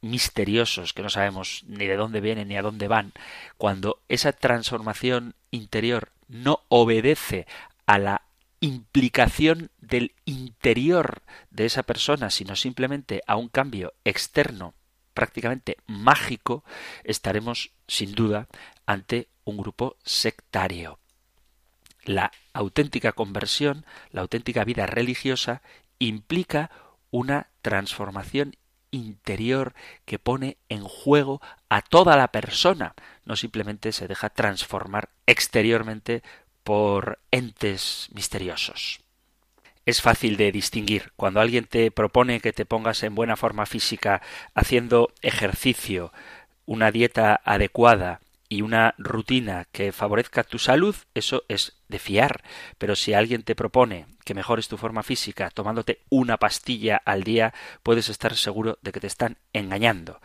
misteriosos 0.00 0.92
que 0.92 1.02
no 1.02 1.10
sabemos 1.10 1.64
ni 1.68 1.86
de 1.86 1.96
dónde 1.96 2.20
vienen 2.20 2.48
ni 2.48 2.56
a 2.56 2.62
dónde 2.62 2.88
van, 2.88 3.12
cuando 3.56 4.00
esa 4.08 4.32
transformación 4.32 5.34
interior 5.50 6.10
no 6.28 6.60
obedece 6.68 7.46
a 7.86 7.98
la 7.98 8.22
implicación 8.60 9.70
del 9.80 10.14
interior 10.24 11.22
de 11.50 11.66
esa 11.66 11.82
persona, 11.82 12.30
sino 12.30 12.56
simplemente 12.56 13.22
a 13.26 13.36
un 13.36 13.48
cambio 13.48 13.92
externo 14.04 14.74
prácticamente 15.14 15.76
mágico, 15.86 16.64
estaremos 17.04 17.72
sin 17.86 18.14
duda 18.14 18.48
ante 18.86 19.28
un 19.44 19.56
grupo 19.56 19.96
sectario. 20.04 21.01
La 22.04 22.32
auténtica 22.52 23.12
conversión, 23.12 23.86
la 24.10 24.22
auténtica 24.22 24.64
vida 24.64 24.86
religiosa, 24.86 25.62
implica 25.98 26.70
una 27.10 27.48
transformación 27.62 28.56
interior 28.90 29.74
que 30.04 30.18
pone 30.18 30.58
en 30.68 30.84
juego 30.84 31.40
a 31.68 31.82
toda 31.82 32.16
la 32.16 32.28
persona, 32.28 32.94
no 33.24 33.36
simplemente 33.36 33.92
se 33.92 34.08
deja 34.08 34.30
transformar 34.30 35.08
exteriormente 35.26 36.22
por 36.62 37.18
entes 37.30 38.08
misteriosos. 38.12 39.00
Es 39.84 40.00
fácil 40.00 40.36
de 40.36 40.52
distinguir. 40.52 41.12
Cuando 41.16 41.40
alguien 41.40 41.64
te 41.64 41.90
propone 41.90 42.40
que 42.40 42.52
te 42.52 42.64
pongas 42.64 43.02
en 43.02 43.16
buena 43.16 43.36
forma 43.36 43.66
física 43.66 44.22
haciendo 44.54 45.12
ejercicio, 45.22 46.12
una 46.66 46.92
dieta 46.92 47.40
adecuada 47.44 48.20
y 48.52 48.60
una 48.60 48.94
rutina 48.98 49.66
que 49.72 49.92
favorezca 49.92 50.44
tu 50.44 50.58
salud, 50.58 50.94
eso 51.14 51.44
es 51.48 51.78
de 51.88 51.98
fiar. 51.98 52.44
Pero 52.76 52.96
si 52.96 53.14
alguien 53.14 53.44
te 53.44 53.54
propone 53.54 54.04
que 54.26 54.34
mejores 54.34 54.68
tu 54.68 54.76
forma 54.76 55.02
física 55.02 55.48
tomándote 55.48 56.02
una 56.10 56.36
pastilla 56.36 57.00
al 57.06 57.22
día, 57.22 57.54
puedes 57.82 58.10
estar 58.10 58.36
seguro 58.36 58.78
de 58.82 58.92
que 58.92 59.00
te 59.00 59.06
están 59.06 59.38
engañando. 59.54 60.20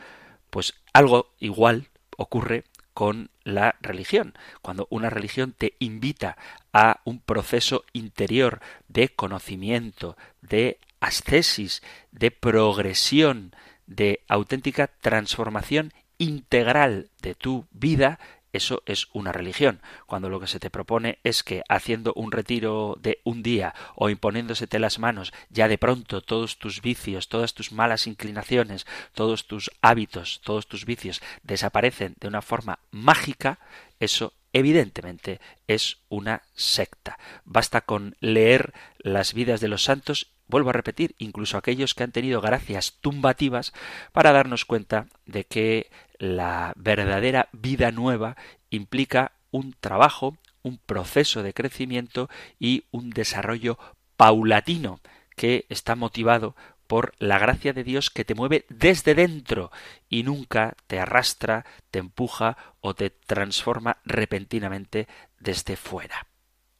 Pues 0.49 0.73
algo 0.91 1.35
igual 1.39 1.87
ocurre 2.17 2.65
con 2.93 3.29
la 3.45 3.77
religión. 3.79 4.33
Cuando 4.61 4.87
una 4.89 5.09
religión 5.09 5.53
te 5.57 5.77
invita 5.79 6.35
a 6.73 6.99
un 7.05 7.21
proceso 7.21 7.85
interior 7.93 8.59
de 8.89 9.07
conocimiento, 9.07 10.17
de 10.41 10.79
ascesis, 10.99 11.81
de 12.11 12.31
progresión, 12.31 13.55
de 13.85 14.19
auténtica 14.27 14.87
transformación 14.87 15.93
integral 16.17 17.09
de 17.21 17.35
tu 17.35 17.65
vida, 17.71 18.19
eso 18.53 18.81
es 18.85 19.07
una 19.13 19.31
religión. 19.31 19.81
Cuando 20.05 20.29
lo 20.29 20.39
que 20.39 20.47
se 20.47 20.59
te 20.59 20.69
propone 20.69 21.19
es 21.23 21.43
que 21.43 21.63
haciendo 21.69 22.13
un 22.15 22.31
retiro 22.31 22.97
de 22.99 23.19
un 23.23 23.43
día 23.43 23.75
o 23.95 24.09
imponiéndosete 24.09 24.79
las 24.79 24.99
manos, 24.99 25.33
ya 25.49 25.67
de 25.67 25.77
pronto 25.77 26.21
todos 26.21 26.57
tus 26.57 26.81
vicios, 26.81 27.29
todas 27.29 27.53
tus 27.53 27.71
malas 27.71 28.07
inclinaciones, 28.07 28.87
todos 29.13 29.47
tus 29.47 29.69
hábitos, 29.81 30.41
todos 30.43 30.67
tus 30.67 30.85
vicios 30.85 31.21
desaparecen 31.43 32.15
de 32.19 32.27
una 32.27 32.41
forma 32.41 32.79
mágica, 32.89 33.59
eso 33.99 34.33
evidentemente 34.53 35.39
es 35.67 35.97
una 36.09 36.41
secta. 36.55 37.19
Basta 37.45 37.81
con 37.81 38.15
leer 38.21 38.73
las 38.97 39.33
vidas 39.33 39.61
de 39.61 39.67
los 39.67 39.83
santos 39.83 40.31
vuelvo 40.47 40.69
a 40.69 40.73
repetir, 40.73 41.15
incluso 41.17 41.57
aquellos 41.57 41.93
que 41.93 42.03
han 42.03 42.11
tenido 42.11 42.41
gracias 42.41 42.97
tumbativas, 43.01 43.73
para 44.11 44.31
darnos 44.31 44.65
cuenta 44.65 45.07
de 45.25 45.43
que 45.43 45.89
la 46.19 46.73
verdadera 46.75 47.49
vida 47.51 47.91
nueva 47.91 48.35
implica 48.69 49.33
un 49.51 49.73
trabajo, 49.79 50.37
un 50.61 50.77
proceso 50.77 51.43
de 51.43 51.53
crecimiento 51.53 52.29
y 52.59 52.85
un 52.91 53.09
desarrollo 53.09 53.77
paulatino 54.17 54.99
que 55.35 55.65
está 55.69 55.95
motivado 55.95 56.55
por 56.87 57.13
la 57.19 57.37
gracia 57.37 57.73
de 57.73 57.83
Dios 57.83 58.09
que 58.09 58.25
te 58.25 58.33
mueve 58.33 58.65
desde 58.69 59.13
dentro 59.13 59.71
y 60.09 60.23
nunca 60.23 60.75
te 60.87 60.99
arrastra, 60.99 61.65
te 61.91 61.99
empuja 61.99 62.57
o 62.79 62.95
te 62.95 63.09
transforma 63.09 63.97
repentinamente 64.05 65.07
desde 65.39 65.75
fuera. 65.75 66.27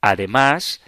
Además, 0.02 0.82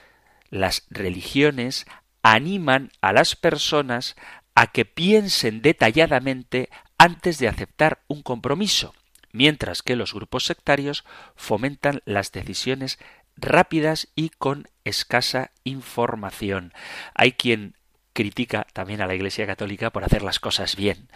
las 0.49 0.85
religiones 0.89 1.85
animan 2.23 2.91
a 3.01 3.13
las 3.13 3.35
personas 3.35 4.15
a 4.55 4.67
que 4.67 4.85
piensen 4.85 5.61
detalladamente 5.61 6.69
antes 6.99 7.39
de 7.39 7.47
aceptar 7.47 8.03
un 8.07 8.21
compromiso, 8.21 8.93
mientras 9.31 9.81
que 9.81 9.95
los 9.95 10.13
grupos 10.13 10.45
sectarios 10.45 11.05
fomentan 11.35 12.01
las 12.05 12.31
decisiones 12.31 12.99
rápidas 13.37 14.09
y 14.15 14.29
con 14.29 14.67
escasa 14.83 15.51
información. 15.63 16.73
Hay 17.15 17.31
quien 17.31 17.75
critica 18.13 18.67
también 18.73 19.01
a 19.01 19.07
la 19.07 19.15
Iglesia 19.15 19.47
Católica 19.47 19.91
por 19.91 20.03
hacer 20.03 20.23
las 20.23 20.39
cosas 20.39 20.75
bien. 20.75 21.09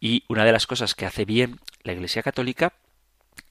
Y 0.00 0.24
una 0.28 0.44
de 0.44 0.52
las 0.52 0.66
cosas 0.66 0.96
que 0.96 1.06
hace 1.06 1.24
bien 1.24 1.60
la 1.84 1.92
Iglesia 1.92 2.22
Católica 2.22 2.72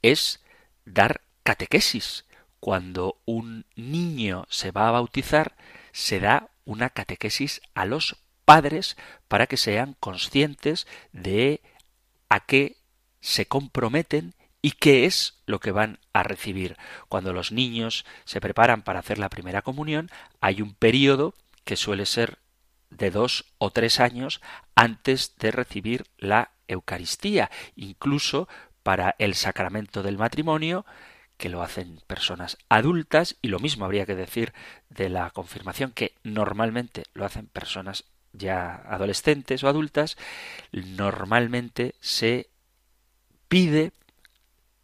es 0.01 0.43
dar 0.85 1.21
catequesis. 1.43 2.25
Cuando 2.59 3.17
un 3.23 3.65
niño 3.75 4.45
se 4.49 4.71
va 4.71 4.89
a 4.89 4.91
bautizar, 4.91 5.55
se 5.93 6.19
da 6.19 6.49
una 6.65 6.89
catequesis 6.89 7.61
a 7.75 7.85
los 7.85 8.17
padres 8.43 8.97
para 9.29 9.47
que 9.47 9.55
sean 9.55 9.95
conscientes 9.99 10.85
de 11.13 11.61
a 12.29 12.41
qué 12.41 12.77
se 13.21 13.47
comprometen 13.47 14.35
y 14.61 14.71
qué 14.71 15.05
es 15.05 15.41
lo 15.45 15.59
que 15.59 15.71
van 15.71 15.99
a 16.13 16.23
recibir. 16.23 16.77
Cuando 17.09 17.33
los 17.33 17.51
niños 17.51 18.05
se 18.25 18.41
preparan 18.41 18.81
para 18.81 18.99
hacer 18.99 19.17
la 19.17 19.29
primera 19.29 19.61
comunión, 19.61 20.09
hay 20.41 20.61
un 20.61 20.73
periodo 20.73 21.33
que 21.63 21.75
suele 21.75 22.05
ser 22.05 22.39
de 22.89 23.11
dos 23.11 23.45
o 23.57 23.71
tres 23.71 23.99
años 23.99 24.41
antes 24.75 25.35
de 25.37 25.51
recibir 25.51 26.05
la 26.17 26.51
Eucaristía, 26.67 27.49
incluso 27.75 28.47
para 28.83 29.15
el 29.19 29.35
sacramento 29.35 30.03
del 30.03 30.17
matrimonio, 30.17 30.85
que 31.37 31.49
lo 31.49 31.61
hacen 31.61 32.01
personas 32.07 32.57
adultas, 32.69 33.37
y 33.41 33.49
lo 33.49 33.59
mismo 33.59 33.85
habría 33.85 34.05
que 34.05 34.15
decir 34.15 34.53
de 34.89 35.09
la 35.09 35.29
confirmación, 35.29 35.91
que 35.91 36.15
normalmente 36.23 37.03
lo 37.13 37.25
hacen 37.25 37.47
personas 37.47 38.05
ya 38.33 38.75
adolescentes 38.87 39.63
o 39.63 39.67
adultas, 39.67 40.17
normalmente 40.71 41.95
se 41.99 42.49
pide 43.47 43.91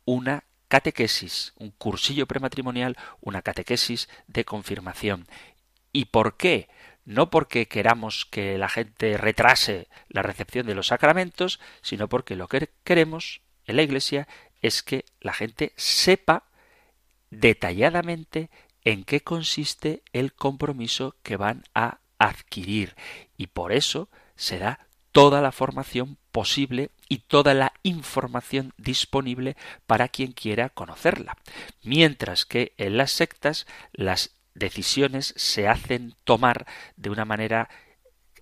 una 0.05 0.43
catequesis, 0.67 1.53
un 1.57 1.71
cursillo 1.71 2.25
prematrimonial, 2.25 2.97
una 3.21 3.41
catequesis 3.41 4.09
de 4.27 4.45
confirmación. 4.45 5.27
¿Y 5.91 6.05
por 6.05 6.37
qué? 6.37 6.67
no 7.05 7.29
porque 7.29 7.67
queramos 7.67 8.25
que 8.25 8.57
la 8.57 8.69
gente 8.69 9.17
retrase 9.17 9.87
la 10.09 10.21
recepción 10.21 10.65
de 10.65 10.75
los 10.75 10.87
sacramentos, 10.87 11.59
sino 11.81 12.07
porque 12.07 12.35
lo 12.35 12.47
que 12.47 12.69
queremos 12.83 13.41
en 13.65 13.75
la 13.75 13.83
Iglesia 13.83 14.27
es 14.61 14.83
que 14.83 15.05
la 15.19 15.33
gente 15.33 15.73
sepa 15.75 16.43
detalladamente 17.29 18.49
en 18.85 19.03
qué 19.03 19.21
consiste 19.21 20.01
el 20.13 20.33
compromiso 20.33 21.15
que 21.23 21.37
van 21.37 21.63
a 21.73 21.99
adquirir 22.17 22.95
y 23.37 23.47
por 23.47 23.71
eso 23.71 24.09
se 24.35 24.59
da 24.59 24.87
toda 25.11 25.41
la 25.41 25.51
formación 25.51 26.17
posible 26.31 26.89
y 27.07 27.19
toda 27.19 27.53
la 27.53 27.73
información 27.83 28.73
disponible 28.77 29.55
para 29.85 30.07
quien 30.07 30.31
quiera 30.31 30.69
conocerla. 30.69 31.37
Mientras 31.83 32.45
que 32.45 32.73
en 32.77 32.97
las 32.97 33.11
sectas 33.11 33.67
las 33.93 34.31
decisiones 34.55 35.33
se 35.37 35.67
hacen 35.67 36.15
tomar 36.23 36.65
de 36.95 37.09
una 37.09 37.25
manera 37.25 37.69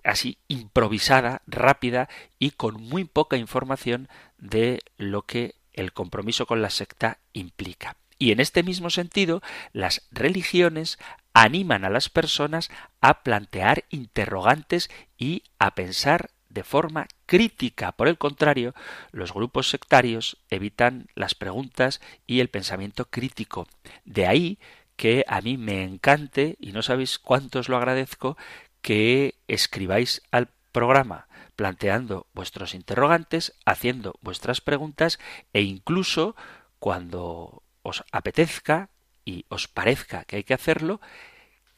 así 0.04 0.38
improvisada, 0.48 1.42
rápida 1.46 2.10
y 2.40 2.52
con 2.52 2.82
muy 2.82 3.04
poca 3.04 3.38
información 3.38 4.08
de 4.38 4.80
lo 4.98 5.24
que 5.24 5.56
el 5.74 5.94
compromiso 5.94 6.46
con 6.46 6.62
la 6.62 6.70
secta 6.70 7.20
implica. 7.34 7.98
Y 8.18 8.32
en 8.32 8.40
este 8.40 8.62
mismo 8.62 8.90
sentido, 8.90 9.42
las 9.74 10.08
religiones 10.12 11.00
animan 11.34 11.86
a 11.86 11.90
las 11.90 12.10
personas 12.10 12.70
a 13.00 13.24
plantear 13.24 13.86
interrogantes 13.90 14.90
y 15.18 15.44
a 15.60 15.76
pensar 15.76 16.32
de 16.50 16.64
forma 16.64 17.08
crítica. 17.26 17.94
Por 17.94 18.08
el 18.08 18.18
contrario, 18.18 18.74
los 19.12 19.34
grupos 19.34 19.70
sectarios 19.70 20.38
evitan 20.50 21.08
las 21.16 21.36
preguntas 21.36 22.02
y 22.28 22.42
el 22.42 22.50
pensamiento 22.50 23.06
crítico. 23.10 23.68
De 24.04 24.28
ahí 24.28 24.60
que 24.96 25.26
a 25.28 25.42
mí 25.42 25.58
me 25.58 25.84
encante, 25.84 26.58
y 26.60 26.74
no 26.74 26.84
sabéis 26.84 27.18
cuántos 27.18 27.70
lo 27.70 27.78
agradezco, 27.78 28.38
que 28.82 29.40
escribáis 29.48 30.22
al 30.32 30.50
programa 30.72 31.28
planteando 31.56 32.28
vuestros 32.34 32.74
interrogantes, 32.76 33.54
haciendo 33.66 34.16
vuestras 34.22 34.62
preguntas 34.62 35.20
e 35.54 35.62
incluso 35.62 36.36
cuando 36.80 37.64
os 37.82 38.04
apetezca 38.12 38.91
y 39.26 39.46
os 39.50 39.68
parezca 39.68 40.24
que 40.26 40.38
hay 40.38 40.44
que 40.44 40.54
hacerlo, 40.54 41.02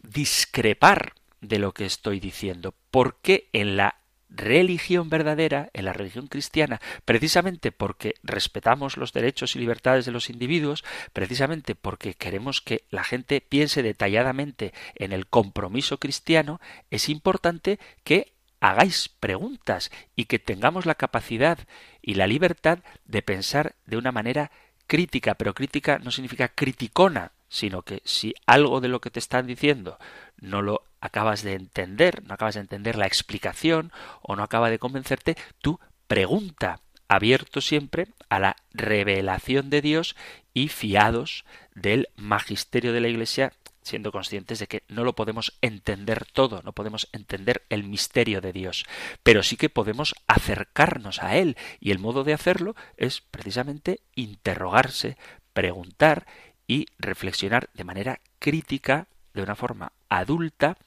discrepar 0.03 1.13
de 1.41 1.59
lo 1.59 1.73
que 1.73 1.85
estoy 1.85 2.19
diciendo, 2.19 2.73
porque 2.91 3.49
en 3.53 3.77
la 3.77 3.95
religión 4.29 5.09
verdadera, 5.09 5.69
en 5.73 5.85
la 5.85 5.93
religión 5.93 6.27
cristiana, 6.27 6.81
precisamente 7.05 7.71
porque 7.71 8.15
respetamos 8.23 8.97
los 8.97 9.13
derechos 9.13 9.55
y 9.55 9.59
libertades 9.59 10.05
de 10.05 10.11
los 10.11 10.29
individuos, 10.29 10.83
precisamente 11.13 11.75
porque 11.75 12.15
queremos 12.15 12.61
que 12.61 12.83
la 12.89 13.03
gente 13.03 13.41
piense 13.41 13.83
detalladamente 13.83 14.73
en 14.95 15.13
el 15.13 15.27
compromiso 15.27 15.99
cristiano, 15.99 16.59
es 16.89 17.09
importante 17.09 17.79
que 18.03 18.33
hagáis 18.59 19.09
preguntas 19.09 19.91
y 20.15 20.25
que 20.25 20.39
tengamos 20.39 20.85
la 20.85 20.95
capacidad 20.95 21.59
y 22.01 22.15
la 22.15 22.27
libertad 22.27 22.79
de 23.05 23.21
pensar 23.21 23.75
de 23.85 23.97
una 23.97 24.11
manera 24.11 24.51
crítica, 24.87 25.35
pero 25.35 25.53
crítica 25.53 25.99
no 25.99 26.11
significa 26.11 26.49
criticona, 26.49 27.31
sino 27.49 27.83
que 27.83 28.01
si 28.05 28.33
algo 28.45 28.81
de 28.81 28.87
lo 28.87 28.99
que 28.99 29.11
te 29.11 29.19
están 29.19 29.45
diciendo 29.45 29.99
no 30.37 30.61
lo 30.61 30.81
acabas 31.01 31.43
de 31.43 31.53
entender, 31.53 32.23
no 32.23 32.33
acabas 32.33 32.55
de 32.55 32.61
entender 32.61 32.95
la 32.95 33.07
explicación 33.07 33.91
o 34.21 34.35
no 34.35 34.43
acaba 34.43 34.69
de 34.69 34.79
convencerte, 34.79 35.37
tú 35.61 35.79
pregunta, 36.07 36.79
abierto 37.07 37.61
siempre 37.61 38.07
a 38.29 38.39
la 38.39 38.55
revelación 38.73 39.69
de 39.69 39.81
Dios 39.81 40.15
y 40.53 40.69
fiados 40.69 41.45
del 41.75 42.09
magisterio 42.15 42.93
de 42.93 43.01
la 43.01 43.07
Iglesia, 43.07 43.53
siendo 43.83 44.11
conscientes 44.11 44.59
de 44.59 44.67
que 44.67 44.83
no 44.87 45.03
lo 45.03 45.13
podemos 45.13 45.57
entender 45.61 46.25
todo, 46.25 46.61
no 46.63 46.73
podemos 46.73 47.09
entender 47.11 47.63
el 47.69 47.83
misterio 47.83 48.41
de 48.41 48.53
Dios, 48.53 48.85
pero 49.23 49.43
sí 49.43 49.57
que 49.57 49.69
podemos 49.69 50.15
acercarnos 50.27 51.21
a 51.21 51.37
Él 51.37 51.57
y 51.79 51.91
el 51.91 51.99
modo 51.99 52.23
de 52.23 52.33
hacerlo 52.33 52.75
es 52.97 53.21
precisamente 53.21 54.01
interrogarse, 54.15 55.17
preguntar 55.53 56.25
y 56.67 56.87
reflexionar 56.97 57.69
de 57.73 57.83
manera 57.83 58.21
crítica, 58.39 59.07
de 59.33 59.43
una 59.43 59.55
forma 59.55 59.91
adulta, 60.09 60.77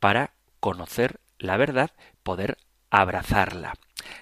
para 0.00 0.32
conocer 0.60 1.20
la 1.38 1.56
verdad, 1.56 1.90
poder 2.22 2.58
abrazarla. 2.90 3.74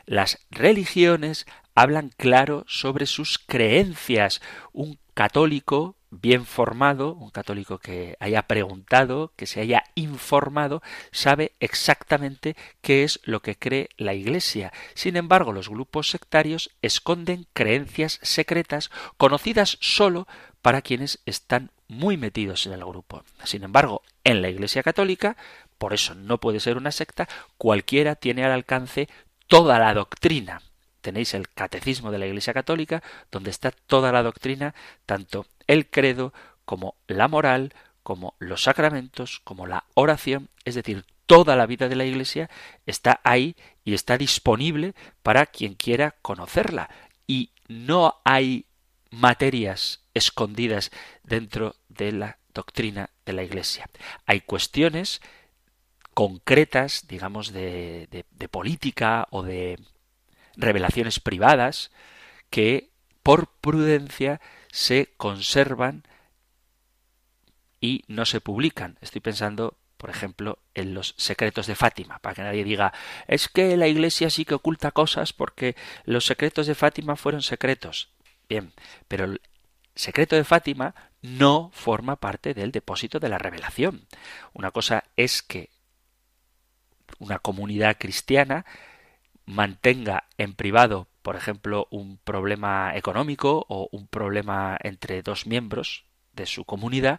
Las 0.07 0.39
religiones 0.51 1.47
hablan 1.75 2.11
claro 2.17 2.65
sobre 2.69 3.07
sus 3.07 3.39
creencias. 3.39 4.41
Un 4.73 4.99
católico 5.15 5.97
bien 6.20 6.46
formado, 6.46 7.14
un 7.14 7.31
católico 7.31 7.79
que 7.79 8.16
haya 8.20 8.42
preguntado, 8.42 9.33
que 9.37 9.46
se 9.46 9.61
haya 9.61 9.85
informado, 9.94 10.83
sabe 11.12 11.53
exactamente 11.61 12.57
qué 12.81 13.05
es 13.05 13.20
lo 13.24 13.40
que 13.42 13.57
cree 13.57 13.88
la 13.96 14.14
Iglesia. 14.14 14.72
Sin 14.94 15.16
embargo, 15.16 15.53
los 15.53 15.68
grupos 15.68 16.11
sectarios 16.11 16.70
esconden 16.83 17.46
creencias 17.53 18.18
secretas 18.22 18.90
conocidas 19.16 19.79
sólo 19.81 20.27
para 20.62 20.83
quienes 20.83 21.20
están 21.27 21.70
muy 21.88 22.16
metidos 22.16 22.66
en 22.66 22.72
el 22.72 22.85
grupo. 22.85 23.24
Sin 23.44 23.64
embargo, 23.64 24.03
en 24.24 24.42
la 24.42 24.48
Iglesia 24.48 24.83
Católica, 24.83 25.37
por 25.79 25.92
eso 25.92 26.14
no 26.14 26.38
puede 26.38 26.61
ser 26.61 26.77
una 26.77 26.92
secta, 26.92 27.29
cualquiera 27.59 28.14
tiene 28.14 28.44
al 28.44 28.53
alcance 28.53 29.09
toda 29.46 29.79
la 29.79 29.92
doctrina. 29.94 30.62
Tenéis 31.05 31.35
el 31.35 31.51
catecismo 31.51 32.11
de 32.11 32.19
la 32.19 32.27
Iglesia 32.27 32.55
Católica, 32.55 33.03
donde 33.31 33.51
está 33.51 33.71
toda 33.71 34.11
la 34.11 34.23
doctrina, 34.23 34.75
tanto 35.05 35.45
el 35.67 35.90
credo 35.90 36.33
como 36.64 36.95
la 37.09 37.29
moral, 37.29 37.75
como 38.03 38.33
los 38.38 38.62
sacramentos, 38.62 39.43
como 39.45 39.67
la 39.67 39.85
oración, 39.93 40.49
es 40.64 40.77
decir, 40.77 41.05
toda 41.27 41.57
la 41.57 41.67
vida 41.67 41.90
de 41.90 41.97
la 41.97 42.07
Iglesia 42.07 42.49
está 42.87 43.21
ahí 43.23 43.55
y 43.85 43.93
está 43.93 44.17
disponible 44.17 44.95
para 45.23 45.45
quien 45.45 45.75
quiera 45.75 46.12
conocerla. 46.23 46.88
Y 47.27 47.51
no 47.69 48.23
hay 48.25 48.64
materias 49.11 50.01
escondidas 50.14 50.90
dentro 51.23 51.77
de 51.90 52.12
la 52.12 52.38
doctrina 52.55 53.11
de 53.27 53.35
la 53.35 53.43
Iglesia. 53.43 53.90
Hay 54.25 54.40
cuestiones 54.40 55.21
concretas, 56.14 57.07
digamos, 57.09 57.53
de, 57.53 58.09
de, 58.11 58.49
política 58.49 59.27
o 59.31 59.43
de 59.43 59.79
revelaciones 60.57 61.21
privadas 61.21 61.90
que 62.51 62.90
por 63.23 63.49
prudencia 63.49 64.40
se 64.71 65.12
conservan 65.17 66.05
y 67.81 68.05
no 68.07 68.27
se 68.27 68.40
publican. 68.40 68.99
Estoy 69.01 69.21
pensando, 69.21 69.77
por 69.97 70.11
ejemplo, 70.11 70.59
en 70.75 70.95
los 70.95 71.14
secretos 71.19 71.67
de 71.67 71.75
Fátima, 71.75 72.19
para 72.19 72.35
que 72.35 72.43
nadie 72.43 72.64
diga, 72.64 72.93
es 73.27 73.49
que 73.49 73.77
la 73.77 73.88
Iglesia 73.88 74.31
sí 74.31 74.45
que 74.45 74.55
oculta 74.55 74.90
cosas 74.90 75.33
porque 75.33 75.77
los 76.05 76.27
secretos 76.27 76.67
de 76.67 76.75
Fátima 76.75 77.17
fueron 77.17 77.43
secretos. 77.43 78.11
Bien, 78.49 78.73
pero 79.09 79.25
el 79.25 79.40
secreto 79.95 80.37
de 80.37 80.45
Fátima 80.45 80.95
no 81.23 81.71
forma 81.73 82.17
parte 82.17 82.53
del 82.55 82.73
depósito 82.73 83.21
de 83.21 83.29
la 83.29 83.38
revelación. 83.38 84.07
Una 84.53 84.71
cosa 84.71 85.05
es 85.17 85.43
que 85.43 85.71
una 87.19 87.38
comunidad 87.38 87.97
cristiana 87.99 88.67
mantenga 89.46 90.24
en 90.38 90.54
privado 90.54 91.09
por 91.24 91.37
ejemplo, 91.37 91.88
un 91.90 92.18
problema 92.18 92.94
económico 92.94 93.64
o 93.70 93.88
un 93.92 94.07
problema 94.07 94.76
entre 94.83 95.22
dos 95.22 95.46
miembros 95.46 96.04
de 96.35 96.44
su 96.44 96.66
comunidad, 96.66 97.18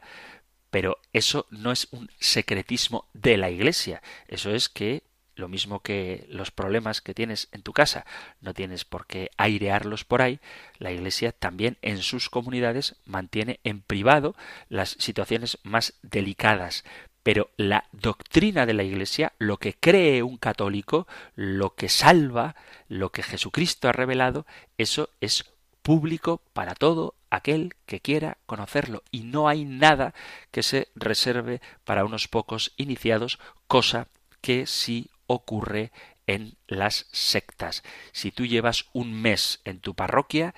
pero 0.69 0.99
eso 1.11 1.47
no 1.49 1.71
es 1.71 1.87
un 1.91 2.11
secretismo 2.19 3.07
de 3.13 3.37
la 3.37 3.49
Iglesia, 3.49 4.03
eso 4.27 4.51
es 4.51 4.69
que 4.69 5.01
lo 5.33 5.47
mismo 5.47 5.79
que 5.79 6.27
los 6.29 6.51
problemas 6.51 7.01
que 7.01 7.15
tienes 7.15 7.49
en 7.51 7.63
tu 7.63 7.73
casa 7.73 8.05
no 8.41 8.53
tienes 8.53 8.85
por 8.85 9.07
qué 9.07 9.31
airearlos 9.37 10.03
por 10.03 10.21
ahí, 10.21 10.39
la 10.77 10.91
Iglesia 10.91 11.31
también 11.31 11.79
en 11.81 11.97
sus 11.97 12.29
comunidades 12.29 12.97
mantiene 13.05 13.59
en 13.63 13.81
privado 13.81 14.35
las 14.69 14.91
situaciones 14.99 15.57
más 15.63 15.95
delicadas. 16.03 16.83
Pero 17.25 17.49
la 17.57 17.85
doctrina 17.91 18.67
de 18.67 18.75
la 18.75 18.83
Iglesia, 18.83 19.33
lo 19.39 19.57
que 19.57 19.73
cree 19.73 20.21
un 20.21 20.37
católico, 20.37 21.07
lo 21.33 21.73
que 21.73 21.89
salva, 21.89 22.55
lo 22.87 23.11
que 23.11 23.23
Jesucristo 23.23 23.89
ha 23.89 23.93
revelado, 23.93 24.45
eso 24.77 25.09
es 25.21 25.43
público 25.81 26.43
para 26.53 26.75
todo 26.75 27.15
aquel 27.31 27.73
que 27.87 27.99
quiera 27.99 28.37
conocerlo 28.45 29.01
y 29.09 29.21
no 29.21 29.47
hay 29.47 29.65
nada 29.65 30.13
que 30.51 30.61
se 30.61 30.89
reserve 30.93 31.61
para 31.83 32.05
unos 32.05 32.27
pocos 32.27 32.73
iniciados, 32.77 33.39
cosa 33.65 34.07
que 34.39 34.67
sí 34.67 35.09
ocurre 35.25 35.91
en 36.27 36.57
las 36.67 37.07
sectas. 37.11 37.81
Si 38.11 38.29
tú 38.29 38.45
llevas 38.45 38.85
un 38.93 39.19
mes 39.19 39.61
en 39.65 39.79
tu 39.79 39.95
parroquia, 39.95 40.53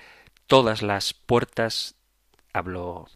todas 0.48 0.82
las 0.82 1.14
puertas, 1.14 1.96
hablo 2.52 3.08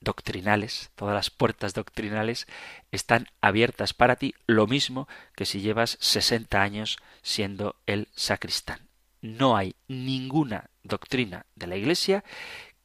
doctrinales, 0.00 0.90
todas 0.96 1.14
las 1.14 1.30
puertas 1.30 1.74
doctrinales 1.74 2.46
están 2.90 3.28
abiertas 3.40 3.92
para 3.92 4.16
ti, 4.16 4.34
lo 4.46 4.66
mismo 4.66 5.08
que 5.34 5.46
si 5.46 5.60
llevas 5.60 5.98
60 6.00 6.60
años 6.60 6.98
siendo 7.22 7.76
el 7.86 8.08
sacristán. 8.14 8.80
No 9.20 9.56
hay 9.56 9.76
ninguna 9.88 10.70
doctrina 10.82 11.44
de 11.54 11.66
la 11.66 11.76
Iglesia 11.76 12.24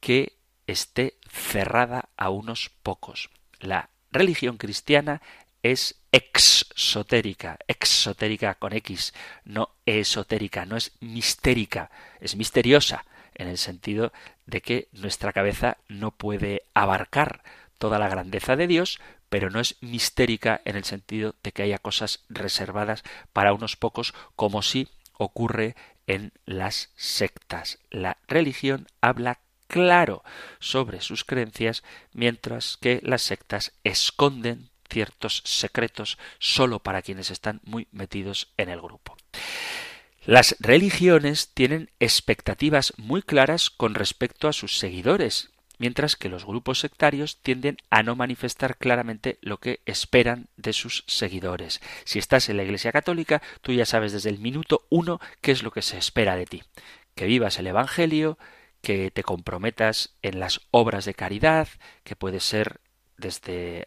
que 0.00 0.36
esté 0.66 1.14
cerrada 1.30 2.10
a 2.16 2.28
unos 2.28 2.70
pocos. 2.82 3.30
La 3.58 3.88
religión 4.12 4.58
cristiana 4.58 5.22
es 5.62 5.96
exotérica, 6.12 7.58
exotérica 7.66 8.54
con 8.54 8.72
X, 8.74 9.14
no 9.44 9.70
esotérica, 9.86 10.66
no 10.66 10.76
es 10.76 10.92
mistérica, 11.00 11.90
es 12.20 12.36
misteriosa 12.36 13.04
en 13.36 13.48
el 13.48 13.58
sentido 13.58 14.12
de 14.46 14.60
que 14.60 14.88
nuestra 14.92 15.32
cabeza 15.32 15.78
no 15.88 16.10
puede 16.10 16.62
abarcar 16.74 17.42
toda 17.78 17.98
la 17.98 18.08
grandeza 18.08 18.56
de 18.56 18.66
Dios, 18.66 19.00
pero 19.28 19.50
no 19.50 19.60
es 19.60 19.76
mistérica 19.80 20.60
en 20.64 20.76
el 20.76 20.84
sentido 20.84 21.34
de 21.42 21.52
que 21.52 21.62
haya 21.62 21.78
cosas 21.78 22.24
reservadas 22.28 23.02
para 23.32 23.52
unos 23.52 23.76
pocos, 23.76 24.14
como 24.34 24.62
si 24.62 24.88
ocurre 25.12 25.74
en 26.06 26.32
las 26.44 26.90
sectas. 26.96 27.78
La 27.90 28.18
religión 28.28 28.86
habla 29.00 29.40
claro 29.66 30.22
sobre 30.58 31.00
sus 31.00 31.24
creencias, 31.24 31.82
mientras 32.12 32.76
que 32.76 33.00
las 33.02 33.22
sectas 33.22 33.72
esconden 33.84 34.70
ciertos 34.88 35.42
secretos 35.44 36.18
solo 36.38 36.78
para 36.78 37.02
quienes 37.02 37.30
están 37.30 37.60
muy 37.64 37.88
metidos 37.90 38.52
en 38.56 38.68
el 38.68 38.80
grupo. 38.80 39.16
Las 40.26 40.56
religiones 40.58 41.54
tienen 41.54 41.88
expectativas 42.00 42.92
muy 42.96 43.22
claras 43.22 43.70
con 43.70 43.94
respecto 43.94 44.48
a 44.48 44.52
sus 44.52 44.76
seguidores, 44.76 45.52
mientras 45.78 46.16
que 46.16 46.28
los 46.28 46.44
grupos 46.44 46.80
sectarios 46.80 47.40
tienden 47.42 47.76
a 47.90 48.02
no 48.02 48.16
manifestar 48.16 48.76
claramente 48.76 49.38
lo 49.40 49.60
que 49.60 49.82
esperan 49.86 50.48
de 50.56 50.72
sus 50.72 51.04
seguidores. 51.06 51.80
Si 52.02 52.18
estás 52.18 52.48
en 52.48 52.56
la 52.56 52.64
Iglesia 52.64 52.90
Católica, 52.90 53.40
tú 53.60 53.72
ya 53.72 53.86
sabes 53.86 54.10
desde 54.10 54.30
el 54.30 54.40
minuto 54.40 54.84
uno 54.90 55.20
qué 55.42 55.52
es 55.52 55.62
lo 55.62 55.70
que 55.70 55.82
se 55.82 55.96
espera 55.96 56.34
de 56.34 56.46
ti. 56.46 56.64
Que 57.14 57.26
vivas 57.26 57.60
el 57.60 57.68
Evangelio, 57.68 58.36
que 58.82 59.12
te 59.12 59.22
comprometas 59.22 60.16
en 60.22 60.40
las 60.40 60.60
obras 60.72 61.04
de 61.04 61.14
caridad, 61.14 61.68
que 62.02 62.16
puede 62.16 62.40
ser 62.40 62.80
desde 63.16 63.86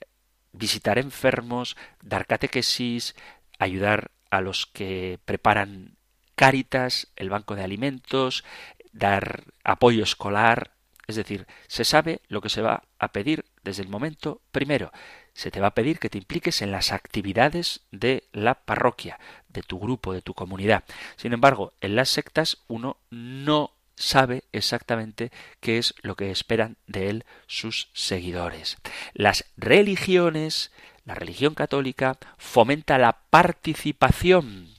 visitar 0.54 1.00
enfermos, 1.00 1.76
dar 2.02 2.28
catequesis, 2.28 3.14
ayudar 3.58 4.12
a 4.30 4.40
los 4.40 4.68
que 4.68 5.20
preparan 5.26 5.99
Cáritas, 6.40 7.10
el 7.18 7.30
Banco 7.30 7.58
de 7.58 7.64
Alimentos, 7.66 8.46
dar 8.94 9.44
apoyo 9.66 10.06
escolar, 10.06 10.72
es 11.06 11.18
decir, 11.18 11.46
se 11.68 11.84
sabe 11.84 12.22
lo 12.30 12.40
que 12.40 12.48
se 12.48 12.62
va 12.62 12.84
a 12.98 13.12
pedir 13.12 13.44
desde 13.62 13.84
el 13.84 13.90
momento 13.90 14.40
primero. 14.54 14.94
Se 15.34 15.52
te 15.52 15.60
va 15.60 15.68
a 15.68 15.74
pedir 15.76 16.00
que 16.00 16.10
te 16.10 16.18
impliques 16.18 16.62
en 16.62 16.72
las 16.72 16.94
actividades 16.94 17.82
de 17.92 18.24
la 18.32 18.54
parroquia, 18.54 19.20
de 19.50 19.64
tu 19.64 19.82
grupo, 19.82 20.14
de 20.14 20.22
tu 20.22 20.34
comunidad. 20.34 20.86
Sin 21.18 21.34
embargo, 21.34 21.74
en 21.82 21.98
las 21.98 22.08
sectas 22.08 22.60
uno 22.70 22.96
no 23.10 23.74
sabe 23.98 24.46
exactamente 24.54 25.34
qué 25.60 25.78
es 25.78 25.94
lo 26.04 26.16
que 26.16 26.32
esperan 26.32 26.78
de 26.88 27.10
él 27.10 27.26
sus 27.48 27.90
seguidores. 27.92 28.78
Las 29.12 29.44
religiones, 29.58 30.72
la 31.04 31.16
religión 31.16 31.54
católica, 31.54 32.18
fomenta 32.38 32.98
la 32.98 33.24
participación 33.30 34.79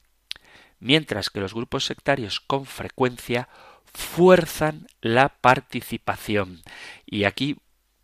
mientras 0.80 1.30
que 1.30 1.40
los 1.40 1.54
grupos 1.54 1.84
sectarios 1.84 2.40
con 2.40 2.66
frecuencia 2.66 3.48
fuerzan 3.92 4.86
la 5.00 5.28
participación. 5.28 6.62
Y 7.06 7.24
aquí 7.24 7.58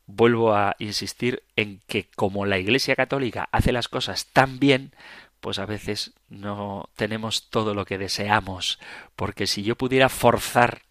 vuelvo 0.07 0.55
a 0.55 0.77
insistir 0.79 1.43
en 1.57 1.81
que 1.89 2.09
como 2.15 2.47
la 2.47 2.59
Iglesia 2.59 2.95
Católica 2.95 3.49
hace 3.51 3.73
las 3.73 3.89
cosas 3.89 4.27
tan 4.27 4.59
bien, 4.59 4.93
pues 5.41 5.59
a 5.59 5.67
veces 5.67 6.13
no 6.29 6.89
tenemos 6.97 7.51
todo 7.51 7.75
lo 7.75 7.85
que 7.85 7.99
deseamos, 7.99 8.79
porque 9.15 9.47
si 9.47 9.63
yo 9.63 9.77
pudiera 9.77 10.09
forzar 10.09 10.83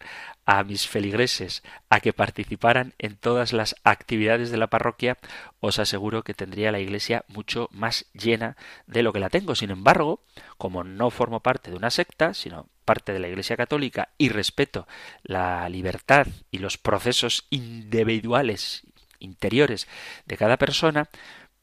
a 0.46 0.62
mis 0.62 0.86
feligreses 0.86 1.62
a 1.90 2.00
que 2.00 2.12
participaran 2.12 2.94
en 2.98 3.16
todas 3.16 3.52
las 3.52 3.74
actividades 3.82 4.50
de 4.50 4.56
la 4.56 4.68
parroquia, 4.68 5.18
os 5.60 5.80
aseguro 5.80 6.22
que 6.22 6.34
tendría 6.34 6.70
la 6.72 6.78
iglesia 6.78 7.24
mucho 7.26 7.68
más 7.72 8.06
llena 8.14 8.56
de 8.86 9.02
lo 9.02 9.12
que 9.12 9.18
la 9.18 9.28
tengo. 9.28 9.56
Sin 9.56 9.70
embargo, 9.70 10.22
como 10.56 10.84
no 10.84 11.10
formo 11.10 11.40
parte 11.40 11.70
de 11.70 11.76
una 11.76 11.90
secta, 11.90 12.32
sino 12.32 12.68
parte 12.84 13.12
de 13.12 13.18
la 13.18 13.28
iglesia 13.28 13.56
católica 13.56 14.10
y 14.16 14.28
respeto 14.28 14.86
la 15.24 15.68
libertad 15.68 16.28
y 16.52 16.58
los 16.58 16.78
procesos 16.78 17.46
individuales 17.50 18.84
interiores 19.18 19.88
de 20.26 20.36
cada 20.36 20.56
persona, 20.56 21.08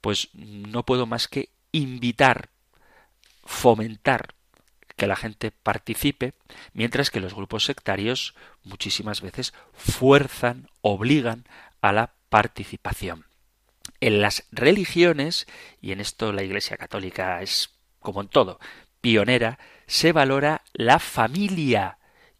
pues 0.02 0.28
no 0.34 0.84
puedo 0.84 1.06
más 1.06 1.30
que 1.30 1.50
invitar, 1.72 2.50
fomentar 3.46 4.36
que 5.04 5.08
la 5.08 5.16
gente 5.18 5.52
participe, 5.52 6.34
mientras 6.72 7.12
que 7.12 7.20
los 7.20 7.34
grupos 7.34 7.66
sectarios 7.66 8.36
muchísimas 8.64 9.20
veces 9.20 9.54
fuerzan, 9.74 10.70
obligan 10.80 11.44
a 11.82 11.92
la 11.92 12.14
participación. 12.30 13.26
En 14.00 14.22
las 14.22 14.46
religiones, 14.54 15.46
y 15.82 15.92
en 15.92 16.00
esto 16.00 16.32
la 16.32 16.44
Iglesia 16.44 16.78
Católica 16.78 17.42
es, 17.42 17.72
como 18.00 18.22
en 18.22 18.30
todo, 18.30 18.62
pionera, 19.02 19.60
se 19.88 20.14
valora 20.14 20.62
la 20.72 21.00
familia 21.00 21.98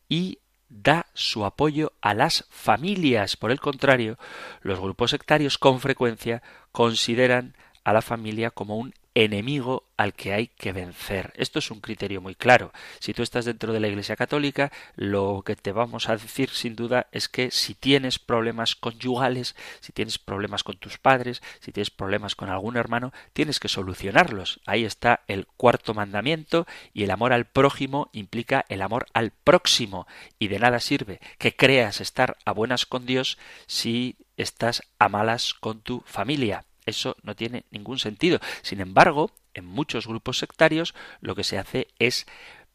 y 0.08 0.40
da 0.70 1.08
su 1.14 1.44
apoyo 1.44 1.92
a 2.00 2.14
las 2.14 2.46
familias. 2.50 3.36
Por 3.36 3.52
el 3.52 3.60
contrario, 3.60 4.18
los 4.62 4.80
grupos 4.80 5.12
sectarios 5.12 5.58
con 5.58 5.82
frecuencia 5.82 6.42
consideran 6.72 7.58
a 7.84 7.92
la 7.92 8.02
familia 8.02 8.52
como 8.52 8.78
un 8.78 8.94
enemigo 9.16 9.84
al 9.98 10.14
que 10.14 10.34
hay 10.34 10.48
que 10.48 10.74
vencer. 10.74 11.34
Esto 11.38 11.60
es 11.60 11.72
un 11.72 11.80
criterio 11.80 12.22
muy 12.22 12.36
claro. 12.36 12.72
Si 13.00 13.14
tú 13.14 13.22
estás 13.22 13.46
dentro 13.46 13.74
de 13.74 13.80
la 13.80 13.88
Iglesia 13.88 14.16
Católica, 14.16 14.72
lo 14.96 15.44
que 15.46 15.56
te 15.56 15.72
vamos 15.72 16.10
a 16.10 16.18
decir 16.18 16.50
sin 16.50 16.76
duda 16.76 17.08
es 17.12 17.30
que 17.30 17.52
si 17.52 17.76
tienes 17.76 18.20
problemas 18.20 18.76
conyugales, 18.76 19.56
si 19.82 19.92
tienes 19.92 20.18
problemas 20.18 20.64
con 20.64 20.78
tus 20.78 20.98
padres, 20.98 21.42
si 21.60 21.72
tienes 21.72 21.92
problemas 21.92 22.36
con 22.36 22.50
algún 22.50 22.76
hermano, 22.76 23.14
tienes 23.34 23.60
que 23.60 23.70
solucionarlos. 23.70 24.62
Ahí 24.66 24.84
está 24.84 25.22
el 25.28 25.46
cuarto 25.46 25.94
mandamiento 25.94 26.66
y 26.94 27.04
el 27.04 27.12
amor 27.12 27.34
al 27.34 27.46
prójimo 27.46 28.10
implica 28.14 28.66
el 28.70 28.82
amor 28.82 29.06
al 29.14 29.32
próximo 29.32 30.08
y 30.40 30.48
de 30.48 30.60
nada 30.60 30.80
sirve 30.80 31.20
que 31.38 31.56
creas 31.56 32.02
estar 32.02 32.38
a 32.46 32.52
buenas 32.52 32.86
con 32.86 33.06
Dios 33.06 33.38
si 33.68 34.18
estás 34.38 34.82
a 35.00 35.10
malas 35.10 35.54
con 35.54 35.82
tu 35.82 36.02
familia. 36.06 36.66
Eso 36.86 37.16
no 37.24 37.36
tiene 37.36 37.66
ningún 37.72 38.00
sentido. 38.00 38.40
Sin 38.62 38.82
embargo, 38.82 39.32
en 39.54 39.66
muchos 39.66 40.08
grupos 40.08 40.40
sectarios 40.40 40.94
lo 41.22 41.36
que 41.36 41.44
se 41.44 41.58
hace 41.58 41.88
es 42.00 42.26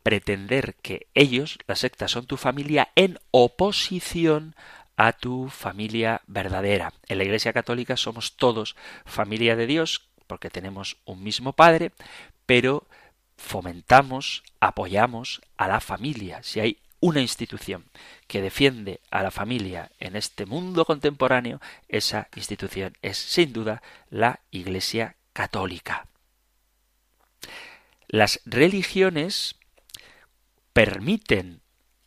pretender 0.02 0.74
que 0.76 1.06
ellos, 1.14 1.58
la 1.66 1.76
secta, 1.76 2.08
son 2.08 2.26
tu 2.26 2.36
familia 2.36 2.90
en 2.94 3.18
oposición 3.30 4.54
a 4.96 5.12
tu 5.12 5.48
familia 5.48 6.22
verdadera. 6.26 6.92
En 7.06 7.18
la 7.18 7.24
Iglesia 7.24 7.52
Católica 7.52 7.96
somos 7.96 8.36
todos 8.36 8.74
familia 9.04 9.54
de 9.54 9.66
Dios 9.66 10.08
porque 10.26 10.50
tenemos 10.50 10.96
un 11.04 11.22
mismo 11.22 11.52
Padre, 11.52 11.92
pero 12.46 12.86
fomentamos, 13.36 14.42
apoyamos 14.60 15.40
a 15.56 15.68
la 15.68 15.80
familia. 15.80 16.42
Si 16.42 16.60
hay 16.60 16.78
una 17.00 17.20
institución 17.20 17.84
que 18.26 18.42
defiende 18.42 19.00
a 19.10 19.22
la 19.22 19.30
familia 19.30 19.90
en 19.98 20.16
este 20.16 20.46
mundo 20.46 20.84
contemporáneo, 20.84 21.60
esa 21.88 22.28
institución 22.34 22.94
es 23.02 23.18
sin 23.18 23.52
duda 23.52 23.82
la 24.10 24.40
Iglesia 24.50 25.16
Católica. 25.32 26.08
Las 28.08 28.40
religiones 28.44 29.56
permiten 30.72 31.60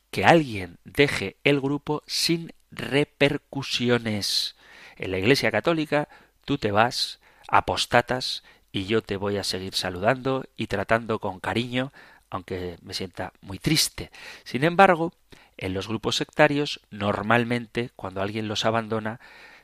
que 0.10 0.26
alguien 0.26 0.78
deje 0.84 1.38
el 1.44 1.62
grupo 1.62 2.04
sin 2.06 2.54
repercusiones. 2.72 4.56
En 4.98 5.12
la 5.12 5.20
Iglesia 5.20 5.52
Católica 5.52 6.10
tú 6.44 6.58
te 6.58 6.72
vas, 6.72 7.20
apostatas, 7.48 8.44
y 8.72 8.86
yo 8.86 9.02
te 9.02 9.18
voy 9.18 9.38
a 9.38 9.44
seguir 9.44 9.74
saludando 9.76 10.46
y 10.56 10.68
tratando 10.68 11.20
con 11.20 11.40
cariño, 11.40 11.92
aunque 12.32 12.78
me 12.82 12.96
sienta 12.96 13.34
muy 13.42 13.60
triste. 13.60 14.10
Sin 14.44 14.64
embargo, 14.64 15.14
en 15.58 15.76
los 15.76 15.88
grupos 15.88 16.16
sectarios, 16.16 16.80
normalmente, 16.90 17.92
cuando 17.96 18.22
alguien 18.22 18.48
los 18.48 18.66
abandona, 18.66 19.20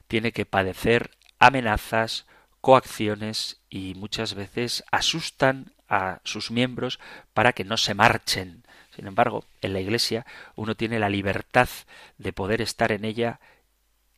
tiene 0.08 0.32
que 0.32 0.46
padecer 0.46 1.12
amenazas, 1.40 2.28
coacciones 2.62 3.62
y 3.70 3.96
muchas 3.96 4.36
veces 4.36 4.84
asustan 4.92 5.72
a 5.88 6.20
sus 6.24 6.52
miembros 6.52 7.00
para 7.34 7.54
que 7.54 7.64
no 7.64 7.78
se 7.78 7.94
marchen. 7.94 8.64
Sin 8.96 9.08
embargo, 9.08 9.46
en 9.62 9.74
la 9.74 9.80
Iglesia 9.80 10.26
uno 10.56 10.76
tiene 10.76 11.00
la 11.00 11.10
libertad 11.10 11.70
de 12.18 12.34
poder 12.34 12.62
estar 12.62 12.92
en 12.92 13.06
ella 13.06 13.40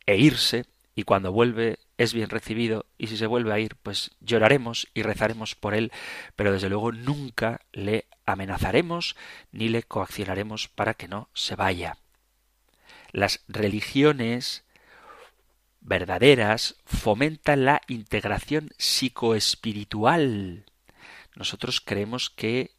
e 0.06 0.16
irse 0.16 0.66
y 0.94 1.04
cuando 1.04 1.32
vuelve 1.32 1.78
es 2.00 2.14
bien 2.14 2.30
recibido 2.30 2.86
y 2.96 3.08
si 3.08 3.18
se 3.18 3.26
vuelve 3.26 3.52
a 3.52 3.58
ir 3.58 3.76
pues 3.76 4.12
lloraremos 4.20 4.88
y 4.94 5.02
rezaremos 5.02 5.54
por 5.54 5.74
él, 5.74 5.92
pero 6.34 6.50
desde 6.50 6.70
luego 6.70 6.92
nunca 6.92 7.60
le 7.72 8.06
amenazaremos 8.24 9.16
ni 9.52 9.68
le 9.68 9.82
coaccionaremos 9.82 10.68
para 10.68 10.94
que 10.94 11.08
no 11.08 11.28
se 11.34 11.56
vaya. 11.56 11.98
Las 13.12 13.44
religiones 13.48 14.64
verdaderas 15.82 16.76
fomentan 16.86 17.66
la 17.66 17.82
integración 17.86 18.70
psicoespiritual. 18.78 20.64
Nosotros 21.36 21.82
creemos 21.82 22.30
que 22.30 22.70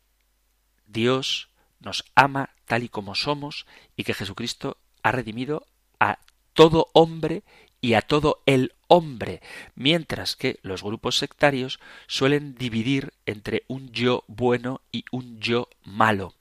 Dios 0.88 1.50
nos 1.80 2.06
ama 2.16 2.56
tal 2.66 2.82
y 2.82 2.90
como 2.90 3.14
somos 3.14 3.68
y 3.96 4.04
que 4.04 4.16
Jesucristo 4.16 4.78
ha 5.04 5.12
redimido 5.12 5.68
a 6.00 6.18
todo 6.54 6.90
hombre 6.94 7.44
y 7.82 7.96
a 7.96 8.02
todo 8.02 8.44
el 8.46 8.74
hombre, 8.92 9.42
mientras 9.74 10.36
que 10.36 10.60
los 10.64 10.84
grupos 10.84 11.18
sectarios 11.18 11.80
suelen 12.08 12.56
dividir 12.56 13.14
entre 13.26 13.64
un 13.70 13.90
yo 13.94 14.26
bueno 14.28 14.82
y 14.92 15.06
un 15.12 15.40
yo 15.40 15.70
malo. 15.86 16.34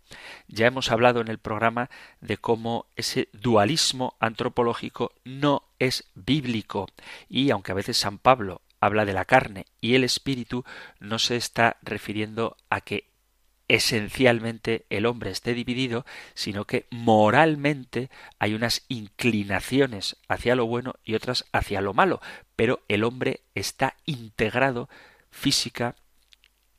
Ya 0.49 0.67
hemos 0.67 0.91
hablado 0.91 1.21
en 1.21 1.29
el 1.29 1.39
programa 1.39 1.91
de 2.21 2.39
cómo 2.39 2.87
ese 2.97 3.29
dualismo 3.33 4.17
antropológico 4.19 5.13
no 5.23 5.63
es 5.79 6.11
bíblico 6.17 6.89
y 7.29 7.51
aunque 7.51 7.71
a 7.71 7.77
veces 7.77 7.99
San 7.99 8.19
Pablo 8.19 8.63
habla 8.81 9.05
de 9.05 9.13
la 9.13 9.27
carne 9.27 9.67
y 9.81 9.95
el 9.95 10.03
espíritu, 10.03 10.65
no 10.99 11.21
se 11.21 11.37
está 11.37 11.77
refiriendo 11.83 12.57
a 12.69 12.81
que 12.81 13.05
esencialmente 13.71 14.85
el 14.91 15.07
hombre 15.07 15.31
esté 15.31 15.55
dividido, 15.55 16.05
sino 16.35 16.65
que 16.65 16.89
moralmente 16.91 18.11
hay 18.41 18.55
unas 18.55 18.85
inclinaciones 18.89 20.17
hacia 20.27 20.57
lo 20.57 20.67
bueno 20.67 20.95
y 21.05 21.15
otras 21.15 21.45
hacia 21.53 21.81
lo 21.81 21.95
malo, 21.95 22.21
pero 22.57 22.83
el 22.89 23.05
hombre 23.05 23.45
está 23.55 23.95
integrado 24.07 24.89
física, 25.31 25.95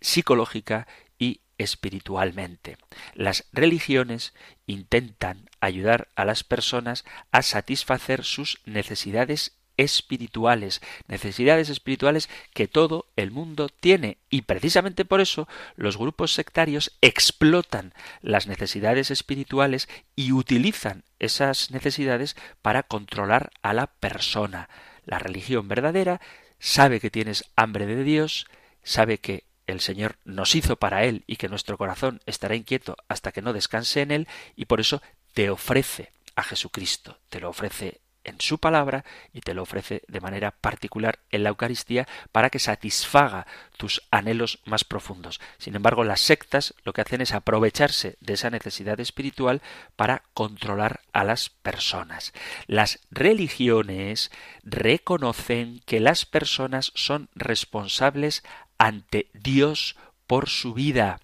psicológica 0.02 0.86
y 1.18 1.40
espiritualmente. 1.58 2.76
Las 3.14 3.46
religiones 3.54 4.34
intentan 4.66 5.50
ayudar 5.62 6.10
a 6.16 6.26
las 6.26 6.44
personas 6.44 7.06
a 7.32 7.42
satisfacer 7.42 8.26
sus 8.26 8.60
necesidades 8.66 9.61
espirituales, 9.78 10.82
necesidades 11.08 11.70
espirituales 11.70 12.30
que 12.54 12.68
todo 12.68 13.06
el 13.16 13.32
mundo 13.32 13.70
tiene. 13.70 14.18
Y 14.30 14.44
precisamente 14.44 15.06
por 15.06 15.22
eso 15.22 15.48
los 15.76 15.98
grupos 15.98 16.34
sectarios 16.34 16.92
explotan 17.02 17.94
las 18.22 18.48
necesidades 18.48 19.12
espirituales 19.12 19.90
y 20.16 20.32
utilizan 20.32 21.04
esas 21.20 21.72
necesidades 21.72 22.36
para 22.62 22.84
controlar 22.84 23.52
a 23.62 23.74
la 23.74 23.88
persona. 23.88 24.70
La 25.06 25.20
religión 25.20 25.68
verdadera 25.68 26.22
sabe 26.60 27.00
que 27.00 27.10
tienes 27.10 27.46
hambre 27.56 27.86
de 27.86 28.04
Dios, 28.04 28.48
sabe 28.84 29.18
que 29.18 29.44
el 29.68 29.82
Señor 29.82 30.18
nos 30.26 30.56
hizo 30.56 30.76
para 30.76 31.06
Él 31.06 31.24
y 31.28 31.38
que 31.38 31.50
nuestro 31.50 31.78
corazón 31.78 32.22
estará 32.26 32.56
inquieto 32.56 32.98
hasta 33.08 33.32
que 33.32 33.42
no 33.42 33.54
descanse 33.54 34.02
en 34.02 34.12
Él 34.12 34.28
y 34.56 34.66
por 34.66 34.80
eso 34.80 35.02
te 35.34 35.50
ofrece 35.50 36.12
a 36.36 36.44
Jesucristo, 36.44 37.18
te 37.30 37.40
lo 37.40 37.50
ofrece 37.50 38.02
en 38.24 38.40
su 38.40 38.60
palabra 38.60 39.04
y 39.34 39.42
te 39.42 39.54
lo 39.54 39.64
ofrece 39.64 40.04
de 40.08 40.22
manera 40.22 40.52
particular 40.52 41.20
en 41.30 41.44
la 41.44 41.50
Eucaristía 41.50 42.08
para 42.32 42.50
que 42.50 42.60
satisfaga 42.60 43.48
tus 43.78 44.02
anhelos 44.12 44.60
más 44.66 44.84
profundos. 44.84 45.40
Sin 45.58 45.76
embargo, 45.76 46.04
las 46.04 46.22
sectas 46.22 46.74
lo 46.84 46.94
que 46.94 47.02
hacen 47.02 47.22
es 47.22 47.34
aprovecharse 47.34 48.18
de 48.20 48.34
esa 48.34 48.50
necesidad 48.50 49.00
espiritual 49.00 49.62
para 49.96 50.24
controlar 50.34 51.02
a 51.14 51.24
las 51.24 51.50
personas. 51.50 52.34
Las 52.68 53.00
religiones 53.10 54.32
reconocen 54.64 55.82
que 55.86 56.00
las 56.00 56.26
personas 56.26 56.92
son 56.96 57.30
responsables 57.36 58.44
ante 58.78 59.30
Dios 59.34 59.96
por 60.28 60.50
su 60.50 60.74
vida. 60.74 61.20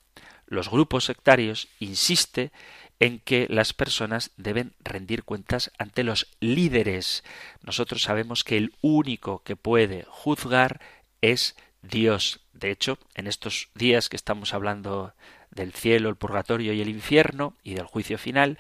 Los 0.45 0.69
grupos 0.69 1.05
sectarios 1.05 1.67
insiste 1.79 2.51
en 2.99 3.19
que 3.19 3.47
las 3.49 3.73
personas 3.73 4.31
deben 4.37 4.73
rendir 4.79 5.23
cuentas 5.23 5.71
ante 5.77 6.03
los 6.03 6.27
líderes. 6.39 7.23
Nosotros 7.61 8.01
sabemos 8.03 8.43
que 8.43 8.57
el 8.57 8.73
único 8.81 9.43
que 9.43 9.55
puede 9.55 10.05
juzgar 10.09 10.81
es 11.21 11.55
Dios. 11.81 12.41
De 12.53 12.71
hecho, 12.71 12.97
en 13.15 13.27
estos 13.27 13.69
días 13.75 14.09
que 14.09 14.15
estamos 14.15 14.53
hablando 14.53 15.13
del 15.51 15.73
cielo, 15.73 16.09
el 16.09 16.15
purgatorio 16.15 16.73
y 16.73 16.81
el 16.81 16.89
infierno 16.89 17.53
y 17.63 17.75
del 17.75 17.85
juicio 17.85 18.17
final, 18.17 18.57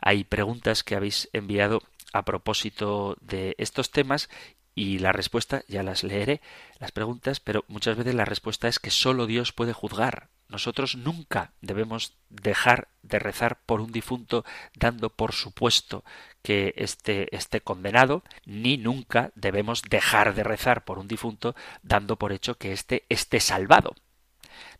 hay 0.00 0.24
preguntas 0.24 0.82
que 0.82 0.96
habéis 0.96 1.28
enviado 1.32 1.82
a 2.12 2.24
propósito 2.24 3.16
de 3.20 3.54
estos 3.58 3.90
temas 3.90 4.28
y 4.74 4.98
la 4.98 5.12
respuesta 5.12 5.64
ya 5.68 5.82
las 5.82 6.04
leeré, 6.04 6.40
las 6.78 6.92
preguntas, 6.92 7.40
pero 7.40 7.64
muchas 7.68 7.96
veces 7.96 8.14
la 8.14 8.24
respuesta 8.24 8.68
es 8.68 8.78
que 8.78 8.90
solo 8.90 9.26
Dios 9.26 9.52
puede 9.52 9.72
juzgar. 9.72 10.28
Nosotros 10.48 10.96
nunca 10.96 11.52
debemos 11.60 12.14
dejar 12.30 12.88
de 13.02 13.18
rezar 13.18 13.60
por 13.66 13.82
un 13.82 13.92
difunto 13.92 14.44
dando 14.74 15.10
por 15.10 15.32
supuesto 15.32 16.04
que 16.42 16.72
esté, 16.76 17.34
esté 17.36 17.60
condenado, 17.60 18.22
ni 18.46 18.78
nunca 18.78 19.30
debemos 19.34 19.82
dejar 19.82 20.34
de 20.34 20.44
rezar 20.44 20.84
por 20.84 20.98
un 20.98 21.06
difunto 21.06 21.54
dando 21.82 22.16
por 22.16 22.32
hecho 22.32 22.56
que 22.56 22.72
éste 22.72 23.04
esté 23.10 23.40
salvado. 23.40 23.94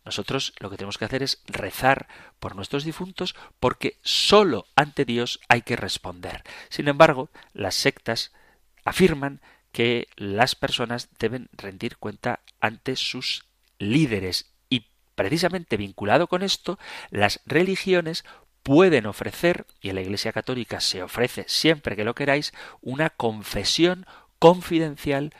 Nosotros 0.03 0.53
lo 0.59 0.69
que 0.69 0.77
tenemos 0.77 0.97
que 0.97 1.05
hacer 1.05 1.21
es 1.21 1.43
rezar 1.45 2.07
por 2.39 2.55
nuestros 2.55 2.83
difuntos 2.83 3.35
porque 3.59 3.97
sólo 4.01 4.65
ante 4.75 5.05
Dios 5.05 5.39
hay 5.49 5.61
que 5.61 5.75
responder. 5.75 6.43
Sin 6.69 6.87
embargo, 6.87 7.29
las 7.53 7.75
sectas 7.75 8.33
afirman 8.85 9.39
que 9.71 10.07
las 10.15 10.55
personas 10.55 11.09
deben 11.19 11.49
rendir 11.51 11.97
cuenta 11.97 12.39
ante 12.59 12.95
sus 12.95 13.45
líderes 13.77 14.51
Precisamente 15.19 15.75
vinculado 15.75 16.27
con 16.27 16.43
esto, 16.43 16.79
las 17.09 17.41
religiones 17.45 18.23
pueden 18.63 19.05
ofrecer, 19.05 19.65
y 19.81 19.89
en 19.89 19.95
la 19.95 20.01
Iglesia 20.01 20.31
Católica 20.31 20.79
se 20.79 21.03
ofrece 21.03 21.43
siempre 21.45 21.97
que 21.97 22.05
lo 22.05 22.15
queráis, 22.15 22.53
una 22.79 23.09
confesión 23.09 24.05
confidencial 24.39 25.33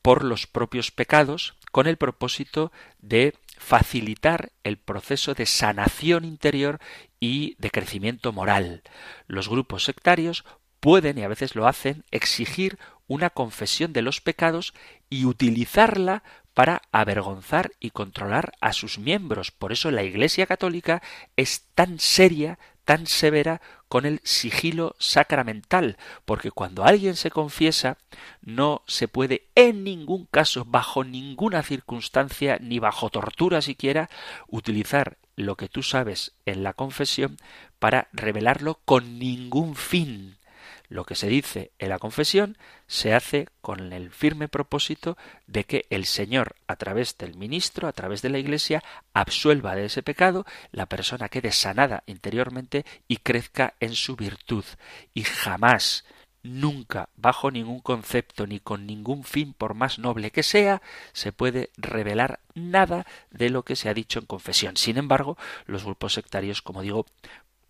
por 0.00 0.22
los 0.22 0.46
propios 0.46 0.92
pecados 0.92 1.56
con 1.72 1.88
el 1.88 1.96
propósito 1.96 2.70
de 3.00 3.34
facilitar 3.58 4.52
el 4.62 4.76
proceso 4.76 5.34
de 5.34 5.46
sanación 5.46 6.24
interior 6.24 6.78
y 7.18 7.56
de 7.58 7.72
crecimiento 7.72 8.32
moral. 8.32 8.84
Los 9.26 9.48
grupos 9.48 9.82
sectarios 9.82 10.44
pueden, 10.78 11.18
y 11.18 11.24
a 11.24 11.28
veces 11.28 11.56
lo 11.56 11.66
hacen, 11.66 12.04
exigir 12.12 12.78
una 13.08 13.30
confesión 13.30 13.92
de 13.92 14.02
los 14.02 14.20
pecados 14.20 14.72
y 15.08 15.24
utilizarla 15.24 16.22
para 16.60 16.82
avergonzar 16.92 17.72
y 17.80 17.88
controlar 17.88 18.52
a 18.60 18.74
sus 18.74 18.98
miembros. 18.98 19.50
Por 19.50 19.72
eso 19.72 19.90
la 19.90 20.02
Iglesia 20.02 20.44
Católica 20.44 21.00
es 21.34 21.64
tan 21.74 21.98
seria, 21.98 22.58
tan 22.84 23.06
severa 23.06 23.62
con 23.88 24.04
el 24.04 24.20
sigilo 24.24 24.94
sacramental, 24.98 25.96
porque 26.26 26.50
cuando 26.50 26.84
alguien 26.84 27.16
se 27.16 27.30
confiesa 27.30 27.96
no 28.42 28.82
se 28.86 29.08
puede 29.08 29.46
en 29.54 29.84
ningún 29.84 30.26
caso, 30.26 30.66
bajo 30.66 31.02
ninguna 31.02 31.62
circunstancia, 31.62 32.58
ni 32.60 32.78
bajo 32.78 33.08
tortura 33.08 33.62
siquiera, 33.62 34.10
utilizar 34.46 35.16
lo 35.36 35.56
que 35.56 35.70
tú 35.70 35.82
sabes 35.82 36.34
en 36.44 36.62
la 36.62 36.74
confesión 36.74 37.38
para 37.78 38.08
revelarlo 38.12 38.80
con 38.84 39.18
ningún 39.18 39.76
fin. 39.76 40.36
Lo 40.90 41.04
que 41.04 41.14
se 41.14 41.28
dice 41.28 41.70
en 41.78 41.88
la 41.90 42.00
confesión 42.00 42.58
se 42.88 43.14
hace 43.14 43.46
con 43.60 43.92
el 43.92 44.10
firme 44.10 44.48
propósito 44.48 45.16
de 45.46 45.62
que 45.62 45.86
el 45.88 46.04
Señor, 46.04 46.56
a 46.66 46.74
través 46.74 47.16
del 47.16 47.36
ministro, 47.36 47.86
a 47.86 47.92
través 47.92 48.22
de 48.22 48.28
la 48.28 48.40
Iglesia, 48.40 48.82
absuelva 49.14 49.76
de 49.76 49.84
ese 49.84 50.02
pecado, 50.02 50.44
la 50.72 50.86
persona 50.86 51.28
quede 51.28 51.52
sanada 51.52 52.02
interiormente 52.06 52.84
y 53.06 53.18
crezca 53.18 53.74
en 53.78 53.94
su 53.94 54.16
virtud. 54.16 54.64
Y 55.14 55.22
jamás, 55.22 56.04
nunca, 56.42 57.08
bajo 57.14 57.52
ningún 57.52 57.78
concepto 57.78 58.48
ni 58.48 58.58
con 58.58 58.84
ningún 58.84 59.22
fin, 59.22 59.54
por 59.54 59.74
más 59.74 60.00
noble 60.00 60.32
que 60.32 60.42
sea, 60.42 60.82
se 61.12 61.30
puede 61.30 61.70
revelar 61.76 62.40
nada 62.54 63.06
de 63.30 63.48
lo 63.50 63.62
que 63.62 63.76
se 63.76 63.88
ha 63.88 63.94
dicho 63.94 64.18
en 64.18 64.26
confesión. 64.26 64.76
Sin 64.76 64.98
embargo, 64.98 65.38
los 65.66 65.84
grupos 65.84 66.14
sectarios, 66.14 66.62
como 66.62 66.82
digo, 66.82 67.06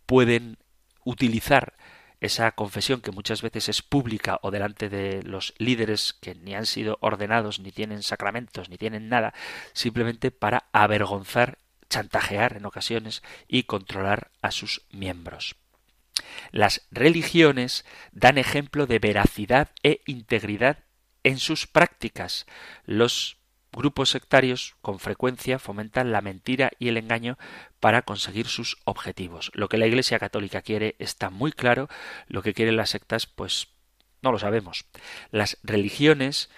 pueden 0.06 0.56
utilizar 1.04 1.74
esa 2.20 2.52
confesión 2.52 3.00
que 3.00 3.10
muchas 3.10 3.42
veces 3.42 3.68
es 3.68 3.82
pública 3.82 4.38
o 4.42 4.50
delante 4.50 4.88
de 4.88 5.22
los 5.22 5.54
líderes 5.58 6.12
que 6.12 6.34
ni 6.34 6.54
han 6.54 6.66
sido 6.66 6.98
ordenados, 7.00 7.60
ni 7.60 7.72
tienen 7.72 8.02
sacramentos, 8.02 8.68
ni 8.68 8.76
tienen 8.76 9.08
nada, 9.08 9.34
simplemente 9.72 10.30
para 10.30 10.68
avergonzar, 10.72 11.58
chantajear 11.88 12.56
en 12.56 12.66
ocasiones 12.66 13.22
y 13.48 13.64
controlar 13.64 14.30
a 14.42 14.50
sus 14.50 14.82
miembros. 14.90 15.56
Las 16.50 16.82
religiones 16.90 17.84
dan 18.12 18.38
ejemplo 18.38 18.86
de 18.86 18.98
veracidad 18.98 19.70
e 19.82 20.02
integridad 20.06 20.84
en 21.22 21.38
sus 21.38 21.66
prácticas. 21.66 22.46
Los 22.84 23.39
grupos 23.72 24.10
sectarios 24.10 24.76
con 24.80 24.98
frecuencia 24.98 25.58
fomentan 25.58 26.12
la 26.12 26.20
mentira 26.20 26.70
y 26.78 26.88
el 26.88 26.96
engaño 26.96 27.38
para 27.78 28.02
conseguir 28.02 28.46
sus 28.46 28.78
objetivos. 28.84 29.50
Lo 29.54 29.68
que 29.68 29.78
la 29.78 29.86
Iglesia 29.86 30.18
Católica 30.18 30.62
quiere 30.62 30.96
está 30.98 31.30
muy 31.30 31.52
claro, 31.52 31.88
lo 32.26 32.42
que 32.42 32.54
quieren 32.54 32.76
las 32.76 32.90
sectas 32.90 33.26
pues 33.26 33.68
no 34.22 34.32
lo 34.32 34.38
sabemos. 34.38 34.84
Las 35.30 35.58
religiones 35.62 36.50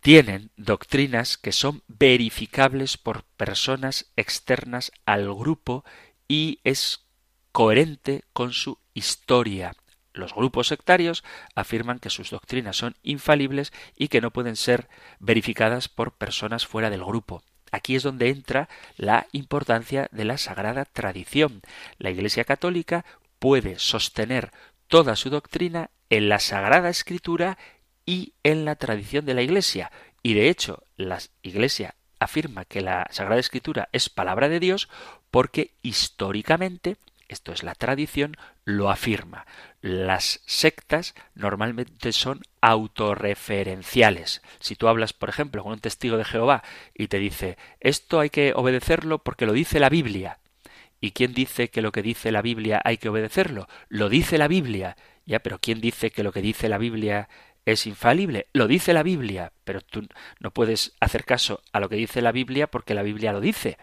tienen 0.00 0.50
doctrinas 0.56 1.36
que 1.36 1.52
son 1.52 1.82
verificables 1.88 2.96
por 2.96 3.24
personas 3.36 4.10
externas 4.16 4.92
al 5.04 5.32
grupo 5.34 5.84
y 6.28 6.60
es 6.64 7.06
coherente 7.52 8.24
con 8.32 8.52
su 8.52 8.78
historia. 8.94 9.74
Los 10.12 10.34
grupos 10.34 10.68
sectarios 10.68 11.24
afirman 11.54 11.98
que 11.98 12.10
sus 12.10 12.30
doctrinas 12.30 12.76
son 12.76 12.96
infalibles 13.02 13.72
y 13.96 14.08
que 14.08 14.20
no 14.20 14.30
pueden 14.30 14.56
ser 14.56 14.88
verificadas 15.18 15.88
por 15.88 16.12
personas 16.12 16.66
fuera 16.66 16.90
del 16.90 17.04
grupo. 17.04 17.42
Aquí 17.70 17.94
es 17.94 18.02
donde 18.02 18.28
entra 18.28 18.68
la 18.96 19.26
importancia 19.32 20.08
de 20.10 20.24
la 20.24 20.38
sagrada 20.38 20.84
tradición. 20.84 21.62
La 21.98 22.10
Iglesia 22.10 22.44
Católica 22.44 23.04
puede 23.38 23.78
sostener 23.78 24.50
toda 24.88 25.14
su 25.14 25.30
doctrina 25.30 25.90
en 26.08 26.28
la 26.28 26.40
sagrada 26.40 26.88
escritura 26.88 27.56
y 28.04 28.34
en 28.42 28.64
la 28.64 28.74
tradición 28.74 29.24
de 29.24 29.34
la 29.34 29.42
Iglesia. 29.42 29.92
Y 30.22 30.34
de 30.34 30.48
hecho, 30.48 30.82
la 30.96 31.18
Iglesia 31.42 31.94
afirma 32.18 32.64
que 32.64 32.82
la 32.82 33.06
Sagrada 33.10 33.40
Escritura 33.40 33.88
es 33.92 34.10
palabra 34.10 34.48
de 34.48 34.60
Dios 34.60 34.88
porque 35.30 35.72
históricamente 35.82 36.96
esto 37.32 37.52
es 37.52 37.62
la 37.62 37.74
tradición, 37.74 38.36
lo 38.64 38.90
afirma. 38.90 39.46
Las 39.80 40.42
sectas 40.46 41.14
normalmente 41.34 42.12
son 42.12 42.42
autorreferenciales. 42.60 44.42
Si 44.58 44.76
tú 44.76 44.88
hablas, 44.88 45.12
por 45.12 45.28
ejemplo, 45.28 45.62
con 45.62 45.72
un 45.72 45.80
testigo 45.80 46.16
de 46.16 46.24
Jehová 46.24 46.62
y 46.94 47.08
te 47.08 47.18
dice, 47.18 47.56
esto 47.80 48.20
hay 48.20 48.30
que 48.30 48.52
obedecerlo 48.54 49.18
porque 49.18 49.46
lo 49.46 49.52
dice 49.52 49.80
la 49.80 49.88
Biblia. 49.88 50.38
¿Y 51.00 51.12
quién 51.12 51.32
dice 51.32 51.70
que 51.70 51.82
lo 51.82 51.92
que 51.92 52.02
dice 52.02 52.30
la 52.30 52.42
Biblia 52.42 52.80
hay 52.84 52.98
que 52.98 53.08
obedecerlo? 53.08 53.68
Lo 53.88 54.08
dice 54.08 54.36
la 54.36 54.48
Biblia. 54.48 54.96
Ya, 55.24 55.40
pero 55.40 55.58
¿quién 55.58 55.80
dice 55.80 56.10
que 56.10 56.22
lo 56.22 56.32
que 56.32 56.42
dice 56.42 56.68
la 56.68 56.78
Biblia 56.78 57.28
es 57.64 57.86
infalible? 57.86 58.48
Lo 58.52 58.66
dice 58.66 58.92
la 58.92 59.02
Biblia, 59.02 59.52
pero 59.64 59.80
tú 59.80 60.06
no 60.40 60.50
puedes 60.50 60.94
hacer 61.00 61.24
caso 61.24 61.62
a 61.72 61.80
lo 61.80 61.88
que 61.88 61.96
dice 61.96 62.20
la 62.20 62.32
Biblia 62.32 62.66
porque 62.66 62.94
la 62.94 63.02
Biblia 63.02 63.32
lo 63.32 63.40
dice. 63.40 63.78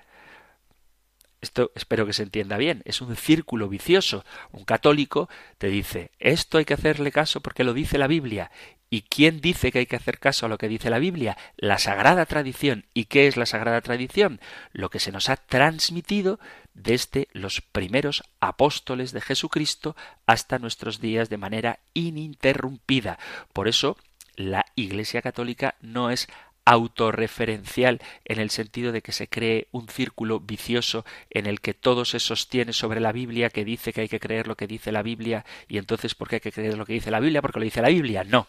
Esto 1.40 1.72
espero 1.76 2.06
que 2.06 2.14
se 2.14 2.24
entienda 2.24 2.58
bien. 2.58 2.82
Es 2.86 3.02
un 3.02 3.16
círculo 3.16 3.70
vicioso. 3.70 4.26
Un 4.52 4.66
católico 4.66 5.30
te 5.58 5.68
dice, 5.68 6.12
esto 6.20 6.58
hay 6.58 6.66
que 6.66 6.74
hacerle 6.74 7.12
caso 7.12 7.42
porque 7.42 7.64
lo 7.64 7.74
dice 7.74 7.98
la 7.98 8.08
Biblia. 8.08 8.52
¿Y 8.90 9.02
quién 9.02 9.42
dice 9.42 9.72
que 9.72 9.80
hay 9.80 9.86
que 9.86 9.98
hacer 9.98 10.18
caso 10.18 10.46
a 10.46 10.50
lo 10.50 10.58
que 10.58 10.70
dice 10.70 10.90
la 10.90 11.00
Biblia? 11.00 11.38
La 11.58 11.78
sagrada 11.78 12.26
tradición. 12.26 12.86
¿Y 12.94 13.06
qué 13.06 13.28
es 13.28 13.36
la 13.36 13.46
sagrada 13.46 13.82
tradición? 13.82 14.40
Lo 14.72 14.90
que 14.90 15.00
se 15.00 15.12
nos 15.12 15.30
ha 15.30 15.36
transmitido 15.36 16.40
desde 16.74 17.28
los 17.34 17.62
primeros 17.62 18.24
apóstoles 18.40 19.12
de 19.12 19.22
Jesucristo 19.22 19.96
hasta 20.26 20.58
nuestros 20.58 21.02
días 21.02 21.30
de 21.30 21.38
manera 21.38 21.80
ininterrumpida. 21.94 23.20
Por 23.52 23.68
eso, 23.68 23.98
la 24.38 24.66
Iglesia 24.76 25.22
Católica 25.22 25.76
no 25.82 26.10
es 26.10 26.30
autorreferencial 26.68 28.02
en 28.26 28.42
el 28.42 28.50
sentido 28.50 28.92
de 28.92 29.02
que 29.02 29.14
se 29.14 29.30
cree 29.30 29.70
un 29.72 29.88
círculo 29.88 30.42
vicioso 30.42 31.06
en 31.30 31.46
el 31.46 31.62
que 31.62 31.74
todo 31.74 32.04
se 32.04 32.20
sostiene 32.20 32.74
sobre 32.74 33.00
la 33.00 33.14
Biblia 33.14 33.50
que 33.50 33.64
dice 33.64 33.94
que 33.94 34.02
hay 34.02 34.10
que 34.10 34.20
creer 34.20 34.48
lo 34.48 34.58
que 34.58 34.68
dice 34.68 34.92
la 34.92 35.02
Biblia 35.02 35.46
y 35.70 35.78
entonces 35.78 36.14
¿por 36.14 36.28
qué 36.28 36.36
hay 36.36 36.40
que 36.42 36.52
creer 36.52 36.78
lo 36.78 36.86
que 36.86 36.92
dice 36.92 37.10
la 37.10 37.22
Biblia? 37.22 37.42
Porque 37.42 37.60
lo 37.60 37.64
dice 37.64 37.82
la 37.82 37.88
Biblia. 37.88 38.26
No, 38.26 38.48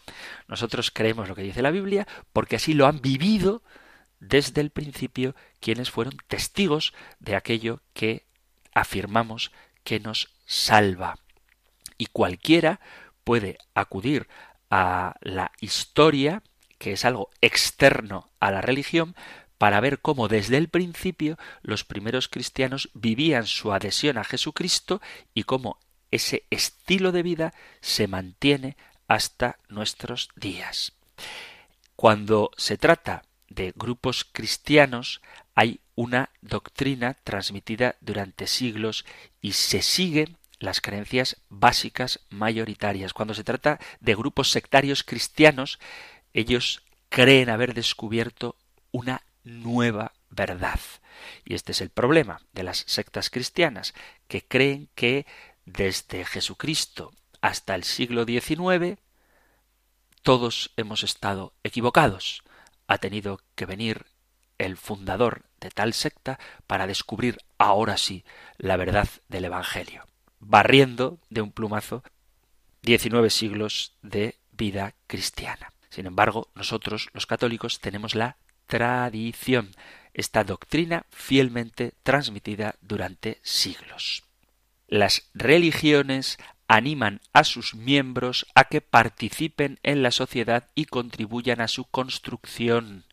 nosotros 0.49 0.91
creemos 0.91 1.29
lo 1.29 1.37
que 1.37 1.43
dice 1.43 1.63
la 1.63 1.71
Biblia 1.71 2.09
porque 2.33 2.57
así 2.57 2.75
lo 2.75 2.89
han 2.89 3.01
vivido 3.01 3.63
desde 4.19 4.63
el 4.63 4.71
principio 4.71 5.37
quienes 5.61 5.89
fueron 5.89 6.17
testigos 6.27 6.95
de 7.21 7.37
aquello 7.37 7.83
que 7.93 8.27
afirmamos 8.75 9.53
que 9.85 10.01
nos 10.01 10.35
salva. 10.45 11.21
Y 11.99 12.07
cualquiera 12.07 12.81
puede 13.23 13.59
acudir 13.75 14.27
a 14.71 15.15
la 15.21 15.53
historia 15.61 16.43
que 16.79 16.93
es 16.93 17.05
algo 17.05 17.31
externo 17.41 18.31
a 18.41 18.51
la 18.51 18.61
religión, 18.61 19.15
para 19.59 19.81
ver 19.81 20.01
cómo 20.01 20.29
desde 20.29 20.57
el 20.57 20.69
principio 20.69 21.37
los 21.63 21.85
primeros 21.85 22.29
cristianos 22.29 22.91
vivían 22.95 23.47
su 23.47 23.73
adhesión 23.73 24.17
a 24.17 24.25
Jesucristo 24.25 25.03
y 25.35 25.43
cómo 25.43 25.79
ese 26.11 26.45
estilo 26.51 27.13
de 27.13 27.23
vida 27.23 27.55
se 27.81 28.07
mantiene 28.07 28.77
hasta 29.09 29.59
nuestros 29.69 30.29
días. 30.37 30.93
Cuando 31.97 32.53
se 32.57 32.79
trata 32.79 33.25
de 33.49 33.73
grupos 33.75 34.25
cristianos 34.31 35.21
hay 35.55 35.81
una 35.97 36.31
doctrina 36.41 37.15
transmitida 37.25 37.97
durante 38.01 38.47
siglos 38.47 39.05
y 39.41 39.53
se 39.53 39.83
siguen 39.83 40.37
las 40.61 40.81
creencias 40.81 41.37
básicas 41.49 42.21
mayoritarias. 42.31 43.13
Cuando 43.13 43.35
se 43.35 43.45
trata 43.45 43.81
de 44.01 44.15
grupos 44.15 44.51
sectarios 44.51 45.03
cristianos, 45.03 45.79
ellos 46.33 46.83
creen 47.09 47.51
haber 47.51 47.75
descubierto 47.75 48.57
una 48.91 49.23
nueva 49.45 50.13
verdad. 50.31 50.81
Y 51.45 51.55
este 51.55 51.73
es 51.73 51.81
el 51.81 51.91
problema 51.91 52.41
de 52.53 52.63
las 52.63 52.85
sectas 52.87 53.31
cristianas, 53.31 53.95
que 54.27 54.45
creen 54.45 54.89
que 54.95 55.27
desde 55.65 56.25
Jesucristo 56.25 57.13
hasta 57.41 57.75
el 57.75 57.85
siglo 57.85 58.25
XIX 58.25 58.99
todos 60.23 60.73
hemos 60.77 61.03
estado 61.05 61.55
equivocados. 61.63 62.43
Ha 62.87 62.99
tenido 62.99 63.41
que 63.55 63.67
venir 63.67 64.07
el 64.59 64.77
fundador 64.77 65.45
de 65.61 65.71
tal 65.71 65.95
secta 65.95 66.39
para 66.67 66.87
descubrir 66.87 67.39
ahora 67.59 67.97
sí 67.97 68.25
la 68.57 68.77
verdad 68.77 69.09
del 69.29 69.47
Evangelio, 69.47 70.07
barriendo 70.41 71.19
de 71.31 71.43
un 71.43 71.53
plumazo 71.53 72.03
19 72.83 73.31
siglos 73.31 73.95
de 74.03 74.37
vida 74.53 74.95
cristiana. 75.07 75.73
Sin 75.91 76.07
embargo, 76.07 76.49
nosotros, 76.55 77.09
los 77.13 77.27
católicos, 77.27 77.81
tenemos 77.81 78.15
la 78.15 78.37
tradición, 78.67 79.73
esta 80.15 80.45
doctrina 80.45 81.07
fielmente 81.11 81.95
transmitida 82.03 82.77
durante 82.81 83.39
siglos. 83.43 84.25
Las 84.87 85.31
religiones 85.35 86.39
animan 86.67 87.21
a 87.33 87.45
sus 87.45 87.75
miembros 87.75 88.47
a 88.55 88.65
que 88.65 88.81
participen 88.81 89.79
en 89.83 90.03
la 90.03 90.11
sociedad 90.11 90.69
y 90.75 90.85
contribuyan 90.85 91.61
a 91.61 91.69
su 91.69 91.85
construcción. 91.85 93.05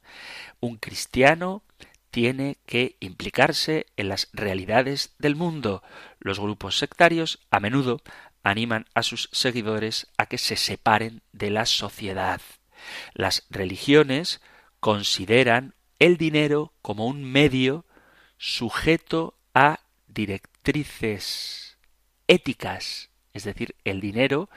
Un 0.59 0.77
cristiano 0.77 1.63
tiene 2.11 2.57
que 2.65 2.97
implicarse 2.99 3.87
en 3.97 4.09
las 4.09 4.29
realidades 4.33 5.15
del 5.19 5.35
mundo. 5.35 5.83
Los 6.19 6.39
grupos 6.39 6.77
sectarios 6.77 7.39
a 7.49 7.59
menudo 7.59 8.01
animan 8.43 8.85
a 8.93 9.03
sus 9.03 9.29
seguidores 9.31 10.07
a 10.17 10.27
que 10.27 10.37
se 10.37 10.55
separen 10.55 11.21
de 11.33 11.49
la 11.49 11.65
sociedad. 11.65 12.41
Las 13.13 13.45
religiones 13.49 14.41
consideran 14.79 15.73
el 15.99 16.17
dinero 16.17 16.73
como 16.81 17.07
un 17.07 17.23
medio 17.23 17.85
sujeto 18.37 19.35
a 19.53 19.79
directrices 20.07 21.77
éticas, 22.27 23.09
es 23.33 23.43
decir, 23.43 23.75
el 23.83 24.01
dinero 24.01 24.49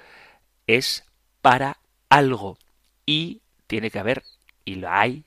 es 0.67 1.05
para 1.41 1.79
algo 2.09 2.59
y 3.07 3.41
tiene 3.67 3.91
que 3.91 3.99
haber, 3.99 4.25
y 4.65 4.77
lo 4.77 4.91
hay, 4.91 5.25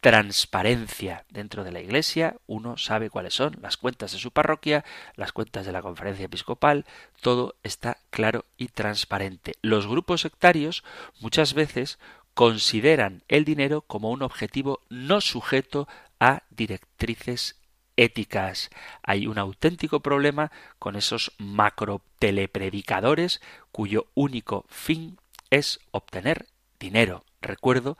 transparencia 0.00 1.24
dentro 1.30 1.64
de 1.64 1.72
la 1.72 1.80
Iglesia, 1.80 2.36
uno 2.46 2.76
sabe 2.76 3.10
cuáles 3.10 3.34
son 3.34 3.56
las 3.60 3.76
cuentas 3.76 4.12
de 4.12 4.18
su 4.18 4.30
parroquia, 4.30 4.84
las 5.16 5.32
cuentas 5.32 5.66
de 5.66 5.72
la 5.72 5.82
conferencia 5.82 6.26
episcopal, 6.26 6.84
todo 7.20 7.56
está 7.64 7.98
claro 8.10 8.44
y 8.56 8.68
transparente. 8.68 9.54
Los 9.62 9.88
grupos 9.88 10.20
sectarios 10.20 10.84
muchas 11.20 11.54
veces 11.54 11.98
consideran 12.36 13.22
el 13.28 13.46
dinero 13.46 13.80
como 13.80 14.10
un 14.10 14.22
objetivo 14.22 14.80
no 14.90 15.22
sujeto 15.22 15.88
a 16.20 16.42
directrices 16.50 17.58
éticas. 17.96 18.68
Hay 19.02 19.26
un 19.26 19.38
auténtico 19.38 20.00
problema 20.00 20.52
con 20.78 20.96
esos 20.96 21.32
macro 21.38 22.02
telepredicadores 22.18 23.40
cuyo 23.72 24.08
único 24.12 24.66
fin 24.68 25.18
es 25.48 25.80
obtener 25.92 26.46
dinero. 26.78 27.24
Recuerdo 27.40 27.96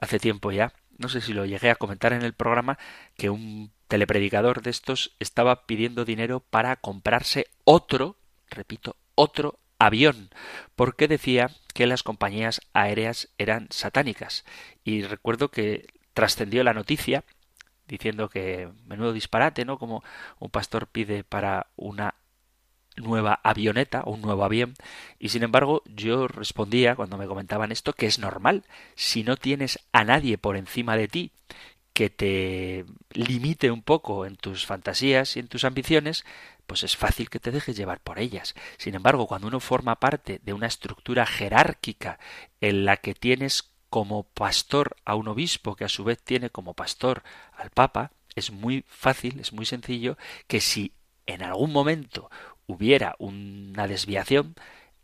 hace 0.00 0.20
tiempo 0.20 0.52
ya, 0.52 0.72
no 0.96 1.08
sé 1.08 1.20
si 1.20 1.32
lo 1.32 1.44
llegué 1.44 1.70
a 1.70 1.74
comentar 1.74 2.12
en 2.12 2.22
el 2.22 2.32
programa, 2.32 2.78
que 3.16 3.28
un 3.28 3.72
telepredicador 3.88 4.62
de 4.62 4.70
estos 4.70 5.16
estaba 5.18 5.66
pidiendo 5.66 6.04
dinero 6.04 6.38
para 6.38 6.76
comprarse 6.76 7.48
otro 7.64 8.14
repito, 8.50 8.94
otro 9.16 9.58
avión, 9.80 10.30
porque 10.76 11.08
decía 11.08 11.50
que 11.74 11.88
las 11.88 12.04
compañías 12.04 12.60
aéreas 12.72 13.30
eran 13.38 13.66
satánicas. 13.70 14.44
Y 14.84 15.02
recuerdo 15.02 15.50
que 15.50 15.88
trascendió 16.14 16.62
la 16.62 16.74
noticia 16.74 17.24
diciendo 17.88 18.28
que 18.28 18.68
menudo 18.86 19.12
disparate, 19.12 19.64
¿no? 19.64 19.78
Como 19.78 20.04
un 20.38 20.50
pastor 20.50 20.86
pide 20.86 21.24
para 21.24 21.66
una 21.74 22.14
nueva 22.96 23.40
avioneta 23.44 24.02
un 24.04 24.20
nuevo 24.20 24.44
avión 24.44 24.74
y 25.18 25.30
sin 25.30 25.42
embargo 25.42 25.82
yo 25.86 26.28
respondía 26.28 26.96
cuando 26.96 27.16
me 27.16 27.28
comentaban 27.28 27.72
esto 27.72 27.94
que 27.94 28.04
es 28.04 28.18
normal 28.18 28.64
si 28.94 29.22
no 29.22 29.36
tienes 29.36 29.78
a 29.92 30.04
nadie 30.04 30.36
por 30.36 30.56
encima 30.56 30.96
de 30.96 31.08
ti 31.08 31.32
que 31.92 32.08
te 32.08 32.86
limite 33.12 33.70
un 33.70 33.82
poco 33.82 34.24
en 34.24 34.36
tus 34.36 34.64
fantasías 34.64 35.36
y 35.36 35.40
en 35.40 35.48
tus 35.48 35.64
ambiciones, 35.64 36.24
pues 36.70 36.84
es 36.84 36.96
fácil 36.96 37.30
que 37.30 37.40
te 37.40 37.50
dejes 37.50 37.76
llevar 37.76 37.98
por 37.98 38.20
ellas. 38.20 38.54
Sin 38.78 38.94
embargo, 38.94 39.26
cuando 39.26 39.48
uno 39.48 39.58
forma 39.58 39.96
parte 39.96 40.40
de 40.44 40.52
una 40.52 40.68
estructura 40.68 41.26
jerárquica 41.26 42.20
en 42.60 42.84
la 42.84 42.98
que 42.98 43.12
tienes 43.12 43.72
como 43.88 44.22
pastor 44.22 44.96
a 45.04 45.16
un 45.16 45.26
obispo 45.26 45.74
que 45.74 45.84
a 45.84 45.88
su 45.88 46.04
vez 46.04 46.22
tiene 46.22 46.48
como 46.48 46.74
pastor 46.74 47.24
al 47.54 47.70
papa, 47.70 48.12
es 48.36 48.52
muy 48.52 48.84
fácil, 48.86 49.40
es 49.40 49.52
muy 49.52 49.66
sencillo 49.66 50.16
que 50.46 50.60
si 50.60 50.92
en 51.26 51.42
algún 51.42 51.72
momento 51.72 52.30
hubiera 52.68 53.16
una 53.18 53.88
desviación, 53.88 54.54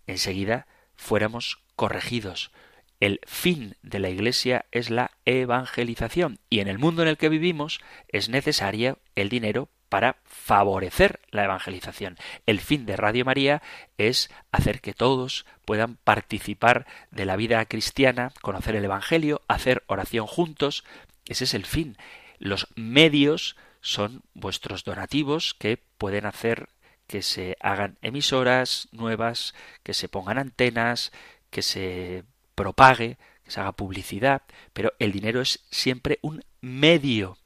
enseguida 0.06 0.68
fuéramos 0.94 1.58
corregidos. 1.74 2.52
El 3.00 3.18
fin 3.26 3.74
de 3.82 3.98
la 3.98 4.08
Iglesia 4.08 4.66
es 4.70 4.88
la 4.88 5.10
evangelización 5.24 6.38
y 6.48 6.60
en 6.60 6.68
el 6.68 6.78
mundo 6.78 7.02
en 7.02 7.08
el 7.08 7.16
que 7.16 7.28
vivimos 7.28 7.80
es 8.06 8.28
necesario 8.28 9.00
el 9.16 9.30
dinero 9.30 9.68
para 9.96 10.18
favorecer 10.26 11.20
la 11.30 11.44
evangelización. 11.44 12.18
El 12.44 12.60
fin 12.60 12.84
de 12.84 12.96
Radio 12.96 13.24
María 13.24 13.62
es 13.96 14.28
hacer 14.52 14.82
que 14.82 14.92
todos 14.92 15.46
puedan 15.64 15.96
participar 15.96 16.86
de 17.10 17.24
la 17.24 17.34
vida 17.34 17.64
cristiana, 17.64 18.30
conocer 18.42 18.76
el 18.76 18.84
Evangelio, 18.84 19.40
hacer 19.48 19.84
oración 19.86 20.26
juntos. 20.26 20.84
Ese 21.24 21.44
es 21.44 21.54
el 21.54 21.64
fin. 21.64 21.96
Los 22.38 22.68
medios 22.74 23.56
son 23.80 24.20
vuestros 24.34 24.84
donativos 24.84 25.54
que 25.54 25.78
pueden 25.96 26.26
hacer 26.26 26.68
que 27.06 27.22
se 27.22 27.56
hagan 27.60 27.96
emisoras 28.02 28.88
nuevas, 28.92 29.54
que 29.82 29.94
se 29.94 30.10
pongan 30.10 30.36
antenas, 30.36 31.10
que 31.48 31.62
se 31.62 32.24
propague, 32.54 33.16
que 33.44 33.50
se 33.50 33.60
haga 33.60 33.72
publicidad, 33.72 34.42
pero 34.74 34.92
el 34.98 35.12
dinero 35.12 35.40
es 35.40 35.64
siempre 35.70 36.18
un 36.20 36.44
medio 36.60 37.38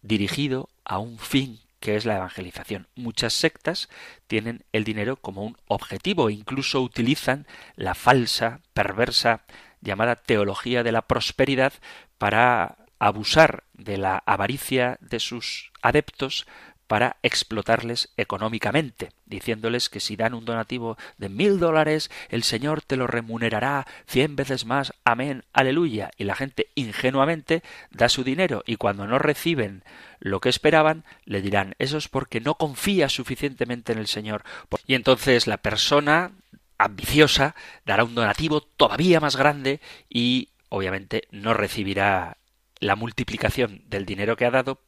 dirigido 0.00 0.70
a 0.82 0.98
un 0.98 1.18
fin 1.18 1.60
que 1.86 1.94
es 1.94 2.04
la 2.04 2.16
evangelización. 2.16 2.88
Muchas 2.96 3.32
sectas 3.32 3.88
tienen 4.26 4.64
el 4.72 4.82
dinero 4.82 5.14
como 5.18 5.44
un 5.44 5.56
objetivo 5.68 6.28
e 6.28 6.32
incluso 6.32 6.82
utilizan 6.82 7.46
la 7.76 7.94
falsa, 7.94 8.58
perversa, 8.74 9.44
llamada 9.80 10.16
teología 10.16 10.82
de 10.82 10.90
la 10.90 11.02
prosperidad 11.02 11.72
para 12.18 12.78
abusar 12.98 13.62
de 13.72 13.98
la 13.98 14.20
avaricia 14.26 14.98
de 15.00 15.20
sus 15.20 15.70
adeptos 15.80 16.48
para 16.86 17.16
explotarles 17.22 18.12
económicamente, 18.16 19.10
diciéndoles 19.24 19.88
que 19.88 20.00
si 20.00 20.16
dan 20.16 20.34
un 20.34 20.44
donativo 20.44 20.96
de 21.18 21.28
mil 21.28 21.58
dólares, 21.58 22.10
el 22.28 22.42
Señor 22.42 22.82
te 22.82 22.96
lo 22.96 23.06
remunerará 23.06 23.86
cien 24.06 24.36
veces 24.36 24.64
más. 24.64 24.92
Amén, 25.04 25.44
aleluya. 25.52 26.10
Y 26.16 26.24
la 26.24 26.36
gente 26.36 26.68
ingenuamente 26.74 27.62
da 27.90 28.08
su 28.08 28.24
dinero 28.24 28.62
y 28.66 28.76
cuando 28.76 29.06
no 29.06 29.18
reciben 29.18 29.82
lo 30.20 30.40
que 30.40 30.48
esperaban, 30.48 31.04
le 31.24 31.42
dirán, 31.42 31.74
eso 31.78 31.98
es 31.98 32.08
porque 32.08 32.40
no 32.40 32.54
confía 32.54 33.08
suficientemente 33.08 33.92
en 33.92 33.98
el 33.98 34.06
Señor. 34.06 34.44
Y 34.86 34.94
entonces 34.94 35.46
la 35.46 35.58
persona 35.58 36.32
ambiciosa 36.78 37.54
dará 37.84 38.04
un 38.04 38.14
donativo 38.14 38.60
todavía 38.60 39.20
más 39.20 39.36
grande 39.36 39.80
y 40.08 40.50
obviamente 40.68 41.26
no 41.30 41.54
recibirá 41.54 42.36
la 42.78 42.96
multiplicación 42.96 43.82
del 43.88 44.04
dinero 44.04 44.36
que 44.36 44.44
ha 44.44 44.50
dado, 44.50 44.80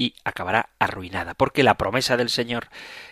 y 0.00 0.14
acabará 0.24 0.70
arruinada. 0.78 1.34
Porque 1.34 1.62
la 1.62 1.74
promesa 1.74 2.16
del 2.16 2.30
Señor, 2.30 2.68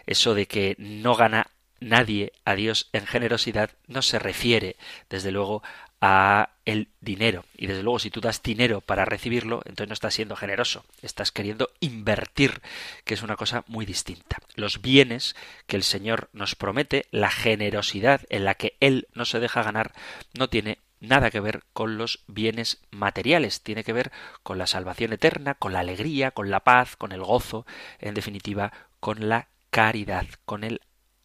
eso 0.06 0.32
de 0.32 0.46
que 0.46 0.74
no 0.78 1.16
gana 1.16 1.48
nadie 1.80 2.32
a 2.46 2.54
Dios 2.54 2.88
en 2.94 3.06
generosidad, 3.06 3.72
no 3.86 4.00
se 4.00 4.18
refiere, 4.18 4.76
desde 5.10 5.30
luego, 5.30 5.62
a 6.00 6.48
el 6.64 6.88
dinero. 7.02 7.44
Y 7.58 7.66
desde 7.66 7.82
luego, 7.82 7.98
si 7.98 8.10
tú 8.10 8.22
das 8.22 8.42
dinero 8.42 8.80
para 8.80 9.04
recibirlo, 9.04 9.60
entonces 9.66 9.88
no 9.88 9.92
estás 9.92 10.14
siendo 10.14 10.34
generoso, 10.34 10.86
estás 11.02 11.30
queriendo 11.30 11.68
invertir, 11.80 12.62
que 13.04 13.12
es 13.12 13.22
una 13.22 13.36
cosa 13.36 13.64
muy 13.66 13.84
distinta. 13.84 14.38
Los 14.54 14.80
bienes 14.80 15.36
que 15.66 15.76
el 15.76 15.82
Señor 15.82 16.30
nos 16.32 16.54
promete, 16.54 17.04
la 17.10 17.30
generosidad 17.30 18.22
en 18.30 18.46
la 18.46 18.54
que 18.54 18.78
Él 18.80 19.08
no 19.12 19.26
se 19.26 19.40
deja 19.40 19.62
ganar, 19.62 19.92
no 20.32 20.48
tiene 20.48 20.78
nada 21.00 21.30
que 21.30 21.40
ver 21.40 21.62
con 21.72 21.98
los 21.98 22.24
bienes 22.26 22.80
materiales, 22.90 23.62
tiene 23.62 23.84
que 23.84 23.92
ver 23.92 24.12
con 24.42 24.58
la 24.58 24.66
salvación 24.66 25.12
eterna, 25.12 25.54
con 25.54 25.72
la 25.72 25.80
alegría, 25.80 26.30
con 26.30 26.50
la 26.50 26.60
paz, 26.60 26.96
con 26.96 27.12
el 27.12 27.22
gozo, 27.22 27.66
en 27.98 28.14
definitiva, 28.14 28.72
con 29.00 29.28
la 29.28 29.48
caridad, 29.70 30.26
con 30.44 30.64
el 30.64 30.80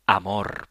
amor. 0.05 0.69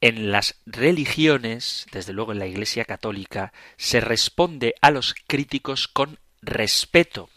En 0.00 0.32
las 0.32 0.60
religiones, 0.64 1.86
desde 1.92 2.12
luego 2.12 2.32
en 2.32 2.38
la 2.38 2.46
Iglesia 2.46 2.84
católica, 2.84 3.52
se 3.76 4.00
responde 4.00 4.74
a 4.80 4.90
los 4.90 5.14
críticos 5.26 5.88
con 5.88 6.18
respeto. 6.40 7.28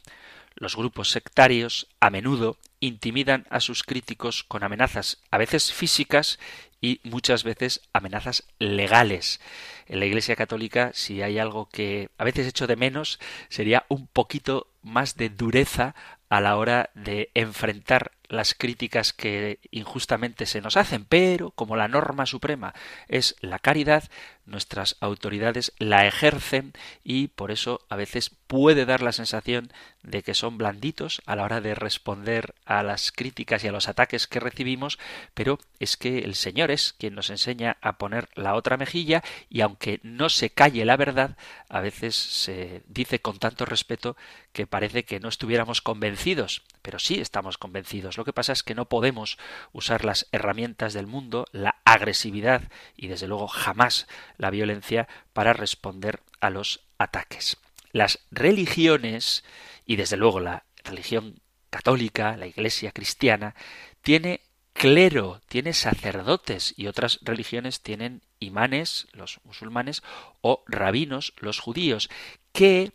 Los 0.63 0.77
grupos 0.77 1.09
sectarios 1.09 1.87
a 1.99 2.09
menudo 2.09 2.57
intimidan 2.79 3.45
a 3.49 3.59
sus 3.59 3.83
críticos 3.83 4.45
con 4.45 4.63
amenazas 4.63 5.21
a 5.29 5.37
veces 5.37 5.73
físicas 5.73 6.39
y 6.79 7.01
muchas 7.03 7.43
veces 7.43 7.81
amenazas 7.91 8.45
legales. 8.59 9.41
En 9.87 9.99
la 9.99 10.05
Iglesia 10.05 10.37
Católica, 10.37 10.91
si 10.93 11.21
hay 11.21 11.37
algo 11.37 11.67
que 11.67 12.07
a 12.17 12.23
veces 12.23 12.47
echo 12.47 12.65
de 12.65 12.77
menos, 12.77 13.19
sería 13.49 13.85
un 13.89 14.07
poquito 14.07 14.67
más 14.81 15.17
de 15.17 15.27
dureza 15.27 15.95
a 16.29 16.39
la 16.39 16.55
hora 16.55 16.91
de 16.93 17.29
enfrentar 17.33 18.13
las 18.33 18.55
críticas 18.55 19.13
que 19.13 19.59
injustamente 19.71 20.45
se 20.45 20.59
nos 20.61 20.75
hacen, 20.75 21.05
pero 21.05 21.51
como 21.51 21.75
la 21.75 21.87
norma 21.87 22.25
suprema 22.25 22.73
es 23.07 23.35
la 23.41 23.59
caridad, 23.59 24.09
nuestras 24.45 24.97
autoridades 24.99 25.71
la 25.77 26.05
ejercen 26.05 26.73
y 27.03 27.29
por 27.29 27.51
eso 27.51 27.85
a 27.89 27.95
veces 27.95 28.29
puede 28.29 28.85
dar 28.85 29.01
la 29.01 29.13
sensación 29.13 29.71
de 30.01 30.21
que 30.21 30.33
son 30.33 30.57
blanditos 30.57 31.21
a 31.25 31.35
la 31.35 31.43
hora 31.43 31.61
de 31.61 31.75
responder 31.75 32.55
a 32.65 32.83
las 32.83 33.11
críticas 33.11 33.63
y 33.63 33.67
a 33.67 33.71
los 33.71 33.87
ataques 33.87 34.27
que 34.27 34.41
recibimos, 34.41 34.99
pero 35.33 35.59
es 35.79 35.95
que 35.95 36.19
el 36.19 36.35
Señor 36.35 36.71
es 36.71 36.93
quien 36.93 37.15
nos 37.15 37.29
enseña 37.29 37.77
a 37.81 37.97
poner 37.97 38.27
la 38.35 38.55
otra 38.55 38.75
mejilla 38.77 39.23
y 39.49 39.61
aunque 39.61 39.99
no 40.03 40.27
se 40.29 40.49
calle 40.49 40.83
la 40.83 40.97
verdad, 40.97 41.37
a 41.69 41.79
veces 41.79 42.15
se 42.15 42.83
dice 42.87 43.19
con 43.19 43.39
tanto 43.39 43.65
respeto 43.65 44.17
que 44.51 44.67
parece 44.67 45.05
que 45.05 45.19
no 45.19 45.29
estuviéramos 45.29 45.81
convencidos, 45.81 46.63
pero 46.81 46.99
sí 46.99 47.19
estamos 47.19 47.57
convencidos. 47.57 48.17
Lo 48.23 48.25
que 48.25 48.31
pasa 48.31 48.53
es 48.53 48.63
que 48.63 48.73
no 48.73 48.87
podemos 48.87 49.37
usar 49.73 50.05
las 50.05 50.29
herramientas 50.31 50.93
del 50.93 51.07
mundo, 51.07 51.45
la 51.51 51.81
agresividad 51.83 52.71
y 52.95 53.07
desde 53.07 53.27
luego 53.27 53.49
jamás 53.49 54.07
la 54.37 54.49
violencia 54.49 55.09
para 55.33 55.51
responder 55.51 56.21
a 56.39 56.49
los 56.49 56.85
ataques. 56.97 57.57
Las 57.91 58.19
religiones 58.31 59.43
y 59.85 59.97
desde 59.97 60.15
luego 60.15 60.39
la 60.39 60.63
religión 60.85 61.41
católica, 61.69 62.37
la 62.37 62.47
iglesia 62.47 62.93
cristiana, 62.93 63.55
tiene 64.01 64.39
clero, 64.71 65.41
tiene 65.49 65.73
sacerdotes 65.73 66.73
y 66.77 66.87
otras 66.87 67.19
religiones 67.23 67.81
tienen 67.81 68.21
imanes, 68.39 69.09
los 69.11 69.41
musulmanes, 69.43 70.01
o 70.39 70.63
rabinos, 70.65 71.33
los 71.39 71.59
judíos, 71.59 72.09
que 72.53 72.93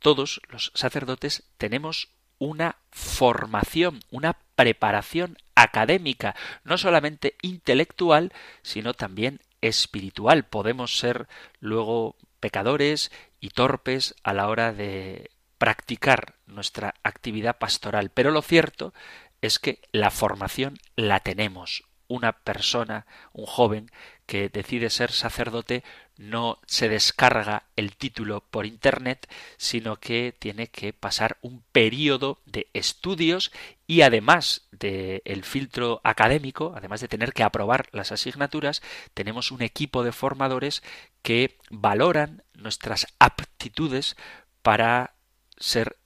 todos 0.00 0.42
los 0.50 0.70
sacerdotes 0.74 1.44
tenemos 1.56 2.10
una 2.38 2.76
formación, 2.90 4.00
una 4.10 4.36
preparación 4.54 5.36
académica, 5.54 6.34
no 6.64 6.78
solamente 6.78 7.36
intelectual, 7.42 8.32
sino 8.62 8.94
también 8.94 9.40
espiritual. 9.60 10.44
Podemos 10.44 10.98
ser 10.98 11.28
luego 11.60 12.16
pecadores 12.40 13.10
y 13.40 13.50
torpes 13.50 14.14
a 14.22 14.32
la 14.32 14.48
hora 14.48 14.72
de 14.72 15.30
practicar 15.58 16.34
nuestra 16.46 16.94
actividad 17.02 17.58
pastoral, 17.58 18.10
pero 18.10 18.30
lo 18.30 18.42
cierto 18.42 18.92
es 19.40 19.58
que 19.58 19.80
la 19.92 20.10
formación 20.10 20.78
la 20.96 21.20
tenemos. 21.20 21.84
Una 22.08 22.32
persona, 22.32 23.06
un 23.32 23.46
joven 23.46 23.90
que 24.26 24.48
decide 24.48 24.90
ser 24.90 25.12
sacerdote, 25.12 25.84
no 26.16 26.58
se 26.66 26.88
descarga 26.88 27.64
el 27.76 27.96
título 27.96 28.42
por 28.50 28.66
Internet, 28.66 29.28
sino 29.56 29.96
que 29.96 30.34
tiene 30.38 30.68
que 30.68 30.92
pasar 30.92 31.38
un 31.42 31.62
periodo 31.72 32.40
de 32.46 32.68
estudios 32.72 33.52
y 33.86 34.00
además 34.02 34.68
del 34.72 35.44
filtro 35.44 36.00
académico, 36.04 36.74
además 36.76 37.00
de 37.00 37.08
tener 37.08 37.32
que 37.32 37.42
aprobar 37.42 37.88
las 37.92 38.12
asignaturas, 38.12 38.82
tenemos 39.14 39.50
un 39.50 39.62
equipo 39.62 40.02
de 40.02 40.12
formadores 40.12 40.82
que 41.22 41.58
valoran 41.70 42.42
nuestras 42.54 43.06
aptitudes 43.18 44.16
para 44.62 45.14
ser 45.58 45.96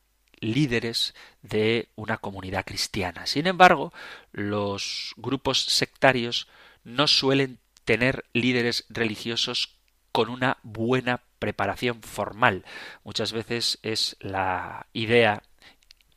líderes 0.41 1.14
de 1.43 1.88
una 1.97 2.18
comunidad 2.18 2.64
cristiana. 2.64 3.26
Sin 3.26 3.47
embargo, 3.47 3.93
los 4.32 5.14
grupos 5.16 5.64
sectarios 5.64 6.49
no 6.84 7.07
suelen 7.07 7.59
tener 7.84 8.24
líderes 8.32 8.84
religiosos 8.88 9.76
con 10.12 10.28
una 10.28 10.59
buena 10.62 11.22
preparación 11.38 12.03
formal. 12.03 12.64
Muchas 13.05 13.32
veces 13.32 13.78
es 13.82 14.16
la 14.20 14.86
idea, 14.93 15.43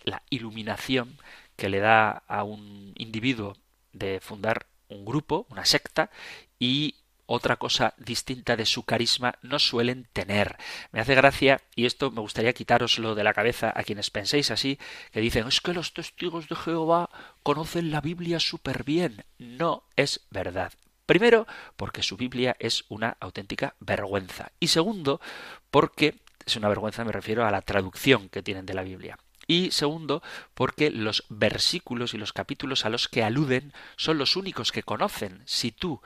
la 0.03 0.21
iluminación 0.29 1.17
que 1.55 1.69
le 1.69 1.79
da 1.79 2.23
a 2.27 2.43
un 2.43 2.93
individuo 2.97 3.55
de 3.93 4.19
fundar 4.19 4.65
un 4.89 5.05
grupo, 5.05 5.45
una 5.49 5.65
secta, 5.65 6.09
y 6.59 6.95
otra 7.33 7.55
cosa 7.55 7.95
distinta 7.97 8.55
de 8.55 8.65
su 8.65 8.83
carisma 8.83 9.35
no 9.41 9.57
suelen 9.57 10.07
tener. 10.13 10.57
Me 10.91 10.99
hace 10.99 11.15
gracia, 11.15 11.61
y 11.75 11.85
esto 11.85 12.11
me 12.11 12.21
gustaría 12.21 12.53
quitároslo 12.53 13.15
de 13.15 13.23
la 13.23 13.33
cabeza 13.33 13.73
a 13.75 13.83
quienes 13.83 14.11
penséis 14.11 14.51
así, 14.51 14.77
que 15.11 15.19
dicen 15.19 15.47
es 15.47 15.59
que 15.59 15.73
los 15.73 15.93
testigos 15.93 16.47
de 16.47 16.55
Jehová 16.55 17.09
conocen 17.41 17.91
la 17.91 18.01
Biblia 18.01 18.39
súper 18.39 18.83
bien. 18.83 19.25
No 19.39 19.83
es 19.95 20.21
verdad. 20.29 20.73
Primero, 21.07 21.47
porque 21.75 22.03
su 22.03 22.17
Biblia 22.17 22.55
es 22.59 22.85
una 22.87 23.17
auténtica 23.19 23.75
vergüenza. 23.79 24.51
Y 24.59 24.67
segundo, 24.67 25.19
porque 25.71 26.21
es 26.45 26.55
una 26.55 26.69
vergüenza, 26.69 27.03
me 27.03 27.11
refiero 27.11 27.45
a 27.45 27.51
la 27.51 27.61
traducción 27.61 28.29
que 28.29 28.43
tienen 28.43 28.67
de 28.67 28.75
la 28.75 28.83
Biblia. 28.83 29.17
Y 29.47 29.71
segundo, 29.71 30.21
porque 30.53 30.91
los 30.91 31.25
versículos 31.29 32.13
y 32.13 32.17
los 32.17 32.31
capítulos 32.31 32.85
a 32.85 32.89
los 32.89 33.09
que 33.09 33.23
aluden 33.23 33.73
son 33.97 34.17
los 34.19 34.35
únicos 34.35 34.71
que 34.71 34.83
conocen. 34.83 35.41
Si 35.45 35.71
tú 35.71 36.01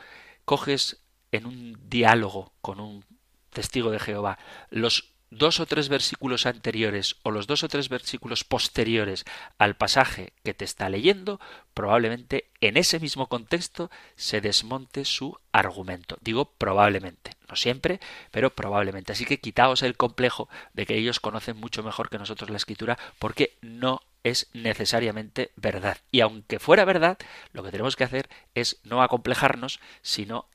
coges 0.45 1.01
en 1.31 1.45
un 1.45 1.77
diálogo 1.89 2.53
con 2.61 2.79
un 2.79 3.03
testigo 3.51 3.91
de 3.91 3.99
Jehová 3.99 4.37
los 4.69 5.13
dos 5.29 5.59
o 5.59 5.65
tres 5.65 5.89
versículos 5.89 6.45
anteriores 6.45 7.17
o 7.23 7.31
los 7.31 7.47
dos 7.47 7.63
o 7.63 7.67
tres 7.67 7.89
versículos 7.89 8.43
posteriores 8.43 9.25
al 9.57 9.75
pasaje 9.75 10.33
que 10.43 10.53
te 10.53 10.65
está 10.65 10.89
leyendo, 10.89 11.39
probablemente 11.73 12.49
en 12.61 12.77
ese 12.77 12.99
mismo 12.99 13.27
contexto 13.27 13.91
se 14.15 14.41
desmonte 14.41 15.05
su 15.05 15.37
argumento. 15.51 16.17
Digo 16.21 16.45
probablemente, 16.45 17.31
no 17.49 17.55
siempre, 17.55 17.99
pero 18.31 18.55
probablemente. 18.55 19.11
Así 19.11 19.25
que 19.25 19.39
quitaos 19.39 19.83
el 19.83 19.97
complejo 19.97 20.49
de 20.73 20.85
que 20.85 20.95
ellos 20.95 21.19
conocen 21.19 21.57
mucho 21.57 21.83
mejor 21.83 22.09
que 22.09 22.19
nosotros 22.19 22.49
la 22.49 22.57
escritura 22.57 22.97
porque 23.19 23.57
no 23.61 24.01
es 24.23 24.49
necesariamente 24.53 25.51
verdad. 25.55 25.97
Y 26.11 26.21
aunque 26.21 26.59
fuera 26.59 26.85
verdad, 26.85 27.17
lo 27.53 27.63
que 27.63 27.71
tenemos 27.71 27.95
que 27.95 28.03
hacer 28.03 28.29
es 28.55 28.79
no 28.83 29.01
acomplejarnos, 29.01 29.79
sino 30.01 30.47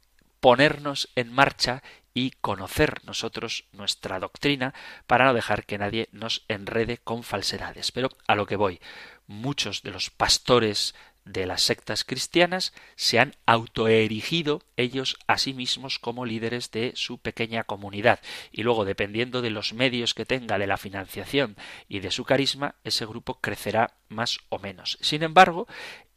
ponernos 0.43 1.09
en 1.15 1.33
marcha 1.33 1.85
y 2.15 2.33
conocer 2.33 3.01
nosotros 3.05 3.65
nuestra 3.71 4.19
doctrina 4.19 4.75
para 5.07 5.25
no 5.25 5.35
dejar 5.35 5.65
que 5.65 5.79
nadie 5.79 6.09
nos 6.11 6.45
enrede 6.49 6.99
con 6.99 7.23
falsedades. 7.23 7.93
Pero 7.93 8.11
a 8.27 8.35
lo 8.35 8.45
que 8.45 8.57
voy, 8.57 8.81
muchos 9.29 9.83
de 9.83 9.93
los 9.93 10.11
pastores 10.11 10.97
de 11.25 11.47
las 11.47 11.63
sectas 11.63 12.03
cristianas 12.03 12.75
se 12.97 13.21
han 13.21 13.37
autoerigido 13.47 14.63
ellos 14.77 15.17
a 15.29 15.39
sí 15.39 15.55
mismos 15.55 16.01
como 16.01 16.27
líderes 16.27 16.73
de 16.73 16.91
su 16.97 17.19
pequeña 17.19 17.63
comunidad 17.63 18.19
y 18.51 18.65
luego 18.65 18.85
dependiendo 18.85 19.43
de 19.43 19.51
los 19.51 19.73
medios 19.75 20.13
que 20.13 20.27
tenga 20.27 20.59
de 20.59 20.67
la 20.67 20.77
financiación 20.77 21.57
y 21.89 22.01
de 22.01 22.11
su 22.11 22.25
carisma 22.25 22.75
ese 22.83 23.07
grupo 23.07 23.41
crecerá 23.41 23.95
más 24.09 24.41
o 24.49 24.59
menos. 24.59 24.99
Sin 25.01 25.23
embargo, 25.23 25.69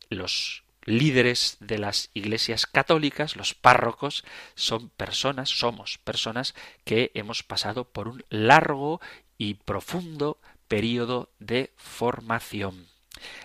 los 0.10 0.65
líderes 0.86 1.58
de 1.60 1.78
las 1.78 2.10
iglesias 2.14 2.66
católicas, 2.66 3.36
los 3.36 3.54
párrocos, 3.54 4.24
son 4.56 4.90
personas, 4.90 5.50
somos 5.50 5.98
personas 5.98 6.56
que 6.84 7.12
hemos 7.16 7.44
pasado 7.44 7.86
por 7.86 8.08
un 8.08 8.24
largo 8.30 9.02
y 9.38 9.56
profundo 9.56 10.40
periodo 10.68 11.32
de 11.40 11.74
formación. 11.76 12.88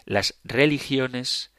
Las 0.05 0.39
religiones 0.45 1.51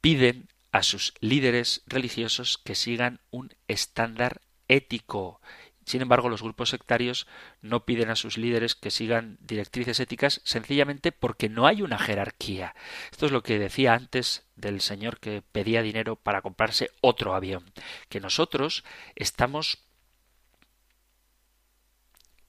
piden 0.00 0.48
a 0.72 0.82
sus 0.82 1.14
líderes 1.20 1.82
religiosos 1.86 2.58
que 2.58 2.74
sigan 2.74 3.20
un 3.30 3.54
estándar 3.66 4.42
ético 4.68 5.40
sin 5.86 6.02
embargo, 6.02 6.28
los 6.28 6.42
grupos 6.42 6.70
sectarios 6.70 7.28
no 7.62 7.84
piden 7.84 8.10
a 8.10 8.16
sus 8.16 8.38
líderes 8.38 8.74
que 8.74 8.90
sigan 8.90 9.38
directrices 9.40 10.00
éticas 10.00 10.40
sencillamente 10.42 11.12
porque 11.12 11.48
no 11.48 11.64
hay 11.64 11.80
una 11.80 11.96
jerarquía. 11.96 12.74
Esto 13.12 13.26
es 13.26 13.32
lo 13.32 13.44
que 13.44 13.60
decía 13.60 13.94
antes 13.94 14.44
del 14.56 14.80
señor 14.80 15.20
que 15.20 15.42
pedía 15.42 15.82
dinero 15.82 16.16
para 16.16 16.42
comprarse 16.42 16.90
otro 17.02 17.36
avión, 17.36 17.70
que 18.08 18.18
nosotros 18.18 18.82
estamos 19.14 19.78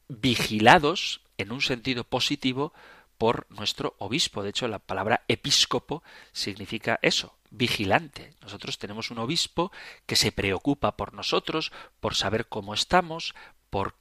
vigilados 0.08 1.22
en 1.38 1.52
un 1.52 1.62
sentido 1.62 2.06
positivo 2.06 2.74
por 3.20 3.46
nuestro 3.52 3.96
obispo. 4.00 4.42
De 4.42 4.50
hecho, 4.50 4.68
la 4.68 4.80
palabra 4.80 5.24
episcopo 5.28 6.02
significa 6.32 6.98
eso, 7.04 7.37
vigilante. 7.50 8.34
Nosotros 8.42 8.78
tenemos 8.78 9.12
un 9.12 9.20
obispo 9.20 9.72
que 10.06 10.16
se 10.16 10.32
preocupa 10.32 10.98
por 10.98 11.14
nosotros, 11.14 11.72
por 12.00 12.16
saber 12.16 12.48
cómo 12.48 12.74
estamos, 12.74 13.36
por 13.70 13.96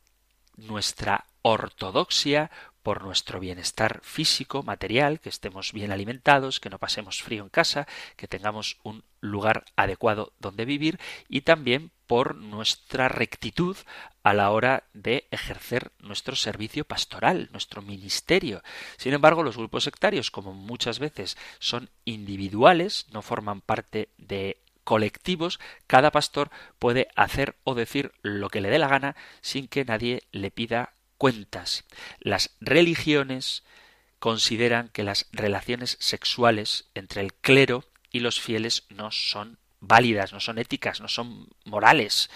nuestra 0.56 1.26
ortodoxia, 1.42 2.50
por 2.86 3.02
nuestro 3.02 3.40
bienestar 3.40 3.98
físico, 4.04 4.62
material, 4.62 5.18
que 5.18 5.28
estemos 5.28 5.72
bien 5.72 5.90
alimentados, 5.90 6.60
que 6.60 6.70
no 6.70 6.78
pasemos 6.78 7.20
frío 7.20 7.42
en 7.42 7.48
casa, 7.48 7.88
que 8.14 8.28
tengamos 8.28 8.78
un 8.84 9.02
lugar 9.20 9.64
adecuado 9.74 10.32
donde 10.38 10.64
vivir 10.64 11.00
y 11.28 11.40
también 11.40 11.90
por 12.06 12.36
nuestra 12.36 13.08
rectitud 13.08 13.76
a 14.22 14.34
la 14.34 14.52
hora 14.52 14.84
de 14.92 15.26
ejercer 15.32 15.90
nuestro 15.98 16.36
servicio 16.36 16.84
pastoral, 16.84 17.48
nuestro 17.50 17.82
ministerio. 17.82 18.62
Sin 18.98 19.14
embargo, 19.14 19.42
los 19.42 19.56
grupos 19.56 19.82
sectarios, 19.82 20.30
como 20.30 20.52
muchas 20.52 21.00
veces 21.00 21.36
son 21.58 21.90
individuales, 22.04 23.06
no 23.10 23.20
forman 23.20 23.62
parte 23.62 24.10
de 24.16 24.62
colectivos, 24.84 25.58
cada 25.88 26.12
pastor 26.12 26.50
puede 26.78 27.08
hacer 27.16 27.56
o 27.64 27.74
decir 27.74 28.12
lo 28.22 28.48
que 28.48 28.60
le 28.60 28.70
dé 28.70 28.78
la 28.78 28.86
gana 28.86 29.16
sin 29.40 29.66
que 29.66 29.84
nadie 29.84 30.22
le 30.30 30.52
pida 30.52 30.92
cuentas. 31.18 31.84
Las 32.20 32.50
religiones 32.60 33.64
consideran 34.18 34.88
que 34.88 35.04
las 35.04 35.26
relaciones 35.32 35.96
sexuales 36.00 36.86
entre 36.94 37.20
el 37.20 37.34
clero 37.34 37.84
y 38.10 38.20
los 38.20 38.40
fieles 38.40 38.84
no 38.88 39.10
son 39.10 39.58
válidas, 39.80 40.32
no 40.32 40.40
son 40.40 40.58
éticas, 40.58 41.00
no 41.00 41.08
son 41.08 41.48
morales, 41.64 42.30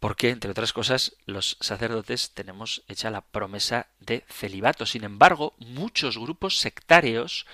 porque, 0.00 0.30
entre 0.30 0.50
otras 0.50 0.72
cosas, 0.72 1.16
los 1.26 1.56
sacerdotes 1.60 2.30
tenemos 2.32 2.84
hecha 2.86 3.10
la 3.10 3.22
promesa 3.22 3.88
de 3.98 4.24
celibato. 4.28 4.86
Sin 4.86 5.02
embargo, 5.02 5.54
muchos 5.58 6.18
grupos 6.18 6.58
sectarios 6.58 7.46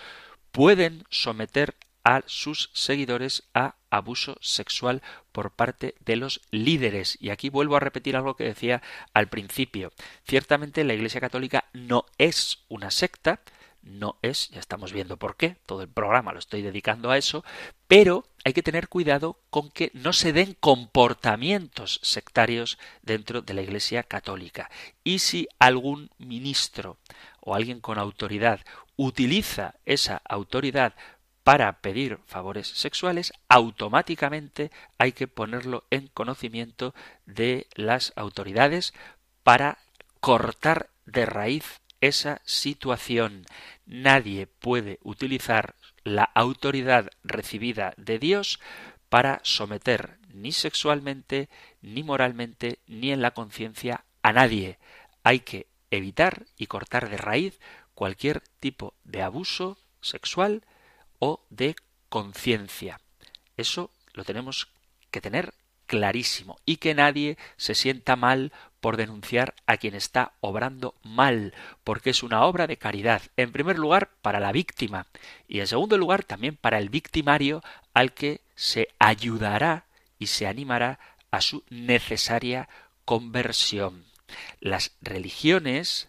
pueden 0.53 1.05
someter 1.09 1.75
a 2.05 2.23
sus 2.27 2.71
seguidores 2.75 3.45
a 3.55 3.77
abuso 3.91 4.37
sexual 4.41 5.03
por 5.33 5.51
parte 5.51 5.95
de 6.05 6.17
los 6.17 6.43
líderes. 6.51 7.17
Y 7.21 7.31
aquí 7.31 7.49
vuelvo 7.49 7.77
a 7.77 7.81
repetir 7.81 8.17
algo 8.17 8.37
que 8.37 8.45
decía 8.45 8.83
al 9.15 9.29
principio. 9.29 9.93
Ciertamente 10.27 10.85
la 10.85 10.95
Iglesia 10.95 11.21
Católica 11.21 11.65
no 11.73 12.05
es 12.19 12.65
una 12.69 12.91
secta, 12.91 13.41
no 13.83 14.19
es, 14.23 14.49
ya 14.51 14.61
estamos 14.61 14.93
viendo 14.93 15.19
por 15.19 15.37
qué, 15.37 15.57
todo 15.67 15.83
el 15.83 15.89
programa 15.89 16.33
lo 16.33 16.39
estoy 16.39 16.63
dedicando 16.63 17.11
a 17.11 17.19
eso, 17.19 17.45
pero 17.87 18.25
hay 18.45 18.53
que 18.53 18.63
tener 18.63 18.89
cuidado 18.89 19.39
con 19.51 19.71
que 19.71 19.91
no 19.95 20.13
se 20.13 20.33
den 20.33 20.57
comportamientos 20.59 22.01
sectarios 22.03 22.79
dentro 23.03 23.43
de 23.43 23.55
la 23.55 23.63
Iglesia 23.63 24.03
Católica. 24.03 24.71
Y 25.03 25.19
si 25.19 25.49
algún 25.59 26.11
ministro 26.19 26.99
o 27.41 27.55
alguien 27.55 27.81
con 27.81 27.99
autoridad 27.99 28.61
utiliza 28.97 29.75
esa 29.85 30.23
autoridad 30.25 30.95
para 31.45 31.81
pedir 31.81 32.19
favores 32.27 32.67
sexuales, 32.69 33.33
automáticamente 33.49 34.71
hay 34.99 35.13
que 35.13 35.29
ponerlo 35.29 35.85
en 35.91 36.09
conocimiento 36.09 36.95
de 37.27 37.67
las 37.75 38.15
autoridades 38.17 38.95
para 39.43 39.79
cortar 40.21 40.89
de 41.05 41.27
raíz 41.27 41.83
esa 42.01 42.41
situación. 42.45 43.45
Nadie 43.85 44.47
puede 44.47 44.99
utilizar 45.03 45.75
la 46.03 46.25
autoridad 46.25 47.11
recibida 47.23 47.93
de 47.99 48.19
Dios 48.19 48.59
para 49.11 49.41
someter 49.43 50.17
ni 50.33 50.51
sexualmente, 50.51 51.49
ni 51.83 52.03
moralmente, 52.03 52.79
ni 52.87 53.13
en 53.13 53.23
la 53.23 53.33
conciencia 53.33 54.05
a 54.23 54.33
nadie. 54.33 54.79
Hay 55.23 55.41
que 55.41 55.67
evitar 55.91 56.47
y 56.57 56.67
cortar 56.67 57.11
de 57.11 57.19
raíz 57.19 57.61
cualquier 57.95 58.41
tipo 58.61 58.95
de 59.05 59.23
abuso 59.23 59.79
sexual 60.01 60.65
o 61.25 61.41
de 61.49 61.75
conciencia. 62.11 63.01
Eso 63.57 63.91
lo 64.12 64.25
tenemos 64.25 64.68
que 65.11 65.22
tener 65.22 65.55
clarísimo 65.87 66.59
y 66.66 66.77
que 66.77 66.95
nadie 66.95 67.39
se 67.57 67.75
sienta 67.75 68.14
mal 68.14 68.53
por 68.81 68.99
denunciar 68.99 69.55
a 69.64 69.79
quien 69.79 69.95
está 69.95 70.33
obrando 70.41 70.95
mal, 71.03 71.55
porque 71.83 72.11
es 72.11 72.22
una 72.22 72.45
obra 72.45 72.66
de 72.66 72.77
caridad, 72.77 73.22
en 73.39 73.53
primer 73.53 73.79
lugar 73.79 74.11
para 74.20 74.39
la 74.39 74.53
víctima 74.53 75.07
y 75.49 75.61
en 75.61 75.66
segundo 75.66 75.97
lugar 75.97 76.25
también 76.25 76.57
para 76.57 76.79
el 76.79 76.91
victimario 76.91 77.62
al 77.95 78.12
que 78.12 78.43
se 78.55 78.89
ayudará 78.99 79.87
y 80.18 80.27
se 80.27 80.47
animará 80.47 80.99
a 81.31 81.41
su 81.41 81.64
necesaria 81.70 82.68
conversión. 83.07 84.05
Las 84.61 84.93
religiones 85.01 86.09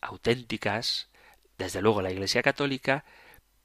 auténticas, 0.00 1.06
desde 1.56 1.82
luego 1.82 2.02
la 2.02 2.10
Iglesia 2.10 2.42
Católica, 2.42 3.04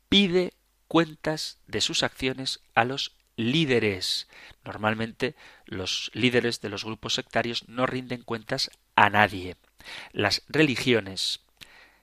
pide 0.10 0.54
cuentas 0.90 1.60
de 1.68 1.80
sus 1.80 2.04
acciones 2.04 2.60
a 2.76 2.84
los 2.84 3.16
líderes. 3.38 4.28
Normalmente 4.66 5.36
los 5.66 6.12
líderes 6.14 6.60
de 6.60 6.68
los 6.68 6.84
grupos 6.84 7.14
sectarios 7.14 7.70
no 7.70 7.86
rinden 7.86 8.24
cuentas 8.24 8.72
a 8.96 9.10
nadie. 9.10 9.56
Las 10.12 10.44
religiones, 10.50 11.40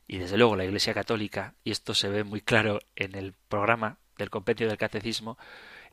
y 0.08 0.16
desde 0.16 0.38
luego 0.38 0.56
la 0.56 0.64
Iglesia 0.64 0.94
Católica, 0.94 1.52
y 1.62 1.72
esto 1.72 1.92
se 1.92 2.08
ve 2.08 2.24
muy 2.24 2.40
claro 2.40 2.80
en 2.94 3.14
el 3.16 3.34
programa 3.50 3.98
del 4.16 4.30
compendio 4.30 4.68
del 4.68 4.78
catecismo, 4.78 5.36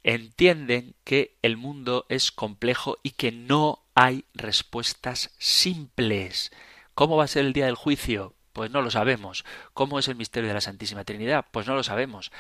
entienden 0.04 0.96
que 1.04 1.36
el 1.42 1.58
mundo 1.58 2.06
es 2.10 2.32
complejo 2.32 3.00
y 3.04 3.12
que 3.12 3.32
no 3.32 3.84
hay 3.96 4.26
respuestas 4.34 5.34
simples. 5.40 6.52
¿Cómo 6.94 7.18
va 7.18 7.24
a 7.24 7.28
ser 7.28 7.46
el 7.46 7.54
día 7.54 7.66
del 7.66 7.76
juicio? 7.76 8.36
Pues 8.54 8.70
no 8.70 8.82
lo 8.82 8.92
sabemos. 8.92 9.46
¿Cómo 9.74 9.98
es 9.98 10.08
el 10.08 10.16
misterio 10.16 10.48
de 10.48 10.54
la 10.54 10.62
Santísima 10.62 11.04
Trinidad? 11.04 11.46
Pues 11.52 11.66
no 11.66 11.74
lo 11.74 11.84
sabemos. 11.84 12.32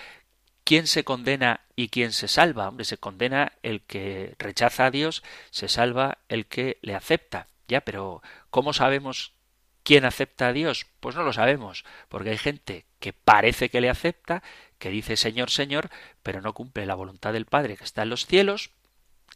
¿Quién 0.64 0.88
se 0.88 1.04
condena 1.04 1.62
y 1.76 1.90
quién 1.90 2.14
se 2.14 2.28
salva? 2.28 2.70
Hombre, 2.70 2.86
se 2.86 2.98
condena 2.98 3.54
el 3.64 3.82
que 3.82 4.36
rechaza 4.40 4.86
a 4.86 4.92
Dios, 4.92 5.24
se 5.52 5.68
salva 5.68 6.20
el 6.30 6.46
que 6.46 6.78
le 6.82 6.96
acepta. 6.96 7.48
Ya, 7.68 7.82
pero 7.82 8.22
¿cómo 8.50 8.74
sabemos 8.74 9.34
quién 9.84 10.06
acepta 10.06 10.48
a 10.48 10.54
Dios? 10.54 10.86
Pues 11.00 11.16
no 11.16 11.24
lo 11.24 11.34
sabemos, 11.34 11.84
porque 12.08 12.30
hay 12.30 12.38
gente 12.38 12.86
que 13.00 13.14
parece 13.14 13.70
que 13.70 13.82
le 13.82 13.90
acepta, 13.90 14.42
que 14.80 14.90
dice 14.90 15.18
Señor, 15.18 15.50
Señor, 15.50 15.90
pero 16.24 16.42
no 16.42 16.54
cumple 16.54 16.86
la 16.86 16.96
voluntad 16.96 17.34
del 17.34 17.46
Padre 17.46 17.76
que 17.76 17.84
está 17.84 18.04
en 18.04 18.10
los 18.10 18.26
cielos, 18.26 18.72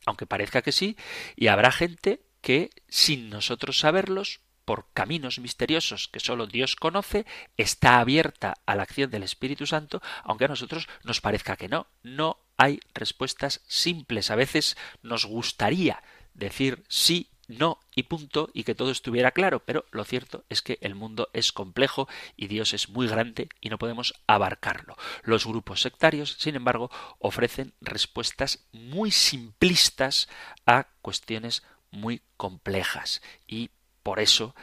aunque 0.05 0.25
parezca 0.25 0.61
que 0.61 0.71
sí, 0.71 0.95
y 1.35 1.47
habrá 1.47 1.71
gente 1.71 2.21
que, 2.41 2.69
sin 2.87 3.29
nosotros 3.29 3.79
saberlos, 3.79 4.39
por 4.67 4.91
caminos 4.93 5.39
misteriosos 5.39 6.09
que 6.09 6.19
solo 6.19 6.45
Dios 6.45 6.75
conoce, 6.75 7.25
está 7.55 8.01
abierta 8.01 8.55
a 8.65 8.75
la 8.75 8.83
acción 8.83 9.09
del 9.09 9.23
Espíritu 9.23 9.65
Santo, 9.65 10.01
aunque 10.25 10.43
a 10.43 10.49
nosotros 10.49 10.89
nos 11.05 11.21
parezca 11.21 11.55
que 11.55 11.69
no. 11.69 11.87
No 12.03 12.39
hay 12.57 12.81
respuestas 12.93 13.61
simples. 13.65 14.29
A 14.29 14.35
veces 14.35 14.75
nos 15.01 15.25
gustaría 15.25 16.03
decir 16.33 16.83
sí, 16.89 17.29
no 17.47 17.79
y 17.95 18.03
punto 18.03 18.49
y 18.53 18.65
que 18.65 18.75
todo 18.75 18.91
estuviera 18.91 19.31
claro, 19.31 19.63
pero 19.63 19.85
lo 19.91 20.03
cierto 20.03 20.43
es 20.49 20.61
que 20.61 20.79
el 20.81 20.95
mundo 20.95 21.29
es 21.31 21.53
complejo 21.53 22.09
y 22.35 22.47
Dios 22.47 22.73
es 22.73 22.89
muy 22.89 23.07
grande 23.07 23.47
y 23.61 23.69
no 23.69 23.77
podemos 23.77 24.15
abarcarlo. 24.27 24.97
Los 25.23 25.47
grupos 25.47 25.81
sectarios, 25.81 26.35
sin 26.39 26.57
embargo, 26.57 26.91
ofrecen 27.19 27.73
respuestas 27.79 28.67
muy 28.73 29.11
simplistas 29.11 30.27
a 30.65 30.87
cuestiones 31.01 31.63
muy 31.89 32.21
complejas 32.35 33.21
y 33.47 33.69
por 34.07 34.21
eso, 34.21 34.55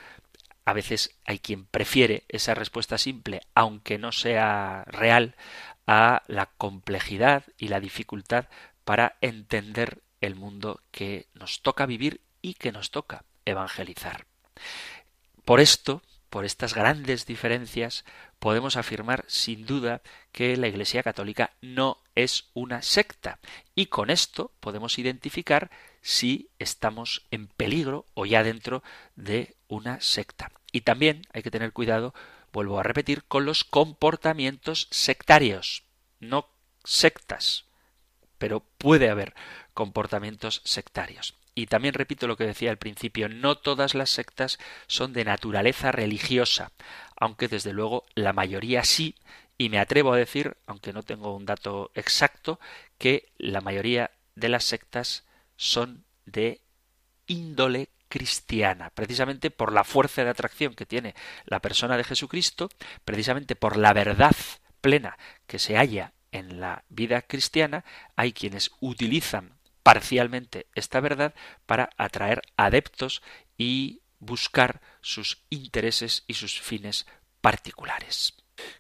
a 0.64 0.72
veces 0.72 1.18
hay 1.26 1.38
quien 1.38 1.66
prefiere 1.66 2.24
esa 2.28 2.54
respuesta 2.54 2.96
simple, 2.96 3.42
aunque 3.54 3.98
no 3.98 4.10
sea 4.10 4.84
real, 4.86 5.34
a 5.86 6.22
la 6.28 6.46
complejidad 6.46 7.44
y 7.58 7.68
la 7.68 7.78
dificultad 7.78 8.46
para 8.86 9.16
entender 9.20 10.00
el 10.22 10.34
mundo 10.34 10.80
que 10.92 11.26
nos 11.34 11.60
toca 11.60 11.84
vivir 11.84 12.22
y 12.40 12.54
que 12.54 12.72
nos 12.72 12.90
toca 12.90 13.24
evangelizar. 13.44 14.24
Por 15.44 15.60
esto, 15.60 16.00
por 16.30 16.46
estas 16.46 16.72
grandes 16.72 17.26
diferencias, 17.26 18.06
podemos 18.44 18.76
afirmar 18.76 19.24
sin 19.26 19.64
duda 19.64 20.02
que 20.30 20.58
la 20.58 20.68
Iglesia 20.68 21.02
Católica 21.02 21.52
no 21.62 22.02
es 22.14 22.50
una 22.52 22.82
secta 22.82 23.38
y 23.74 23.86
con 23.86 24.10
esto 24.10 24.52
podemos 24.60 24.98
identificar 24.98 25.70
si 26.02 26.50
estamos 26.58 27.22
en 27.30 27.46
peligro 27.46 28.04
o 28.12 28.26
ya 28.26 28.42
dentro 28.42 28.82
de 29.16 29.56
una 29.66 29.98
secta. 30.02 30.52
Y 30.72 30.82
también 30.82 31.22
hay 31.32 31.42
que 31.42 31.50
tener 31.50 31.72
cuidado, 31.72 32.12
vuelvo 32.52 32.78
a 32.78 32.82
repetir, 32.82 33.24
con 33.24 33.46
los 33.46 33.64
comportamientos 33.64 34.88
sectarios, 34.90 35.84
no 36.20 36.46
sectas, 36.84 37.64
pero 38.36 38.60
puede 38.60 39.08
haber 39.08 39.32
comportamientos 39.72 40.60
sectarios. 40.66 41.34
Y 41.54 41.66
también 41.66 41.94
repito 41.94 42.26
lo 42.26 42.36
que 42.36 42.46
decía 42.46 42.70
al 42.70 42.78
principio, 42.78 43.28
no 43.28 43.56
todas 43.56 43.94
las 43.94 44.10
sectas 44.10 44.58
son 44.86 45.12
de 45.12 45.24
naturaleza 45.24 45.92
religiosa, 45.92 46.72
aunque 47.16 47.48
desde 47.48 47.72
luego 47.72 48.04
la 48.14 48.32
mayoría 48.32 48.84
sí, 48.84 49.14
y 49.56 49.68
me 49.68 49.78
atrevo 49.78 50.12
a 50.12 50.16
decir, 50.16 50.56
aunque 50.66 50.92
no 50.92 51.02
tengo 51.02 51.34
un 51.34 51.46
dato 51.46 51.92
exacto, 51.94 52.58
que 52.98 53.32
la 53.38 53.60
mayoría 53.60 54.10
de 54.34 54.48
las 54.48 54.64
sectas 54.64 55.24
son 55.56 56.04
de 56.26 56.60
índole 57.26 57.88
cristiana, 58.08 58.90
precisamente 58.90 59.50
por 59.50 59.72
la 59.72 59.84
fuerza 59.84 60.24
de 60.24 60.30
atracción 60.30 60.74
que 60.74 60.86
tiene 60.86 61.14
la 61.46 61.60
persona 61.60 61.96
de 61.96 62.04
Jesucristo, 62.04 62.68
precisamente 63.04 63.56
por 63.56 63.76
la 63.76 63.92
verdad 63.92 64.34
plena 64.80 65.18
que 65.46 65.58
se 65.58 65.76
halla 65.76 66.12
en 66.32 66.60
la 66.60 66.84
vida 66.88 67.22
cristiana, 67.22 67.84
hay 68.16 68.32
quienes 68.32 68.72
utilizan 68.80 69.54
parcialmente 69.84 70.66
esta 70.74 70.98
verdad 70.98 71.34
para 71.66 71.90
atraer 71.96 72.42
adeptos 72.56 73.22
y 73.56 74.00
buscar 74.18 74.80
sus 75.00 75.44
intereses 75.50 76.24
y 76.26 76.34
sus 76.34 76.60
fines 76.60 77.06
particulares. 77.40 78.34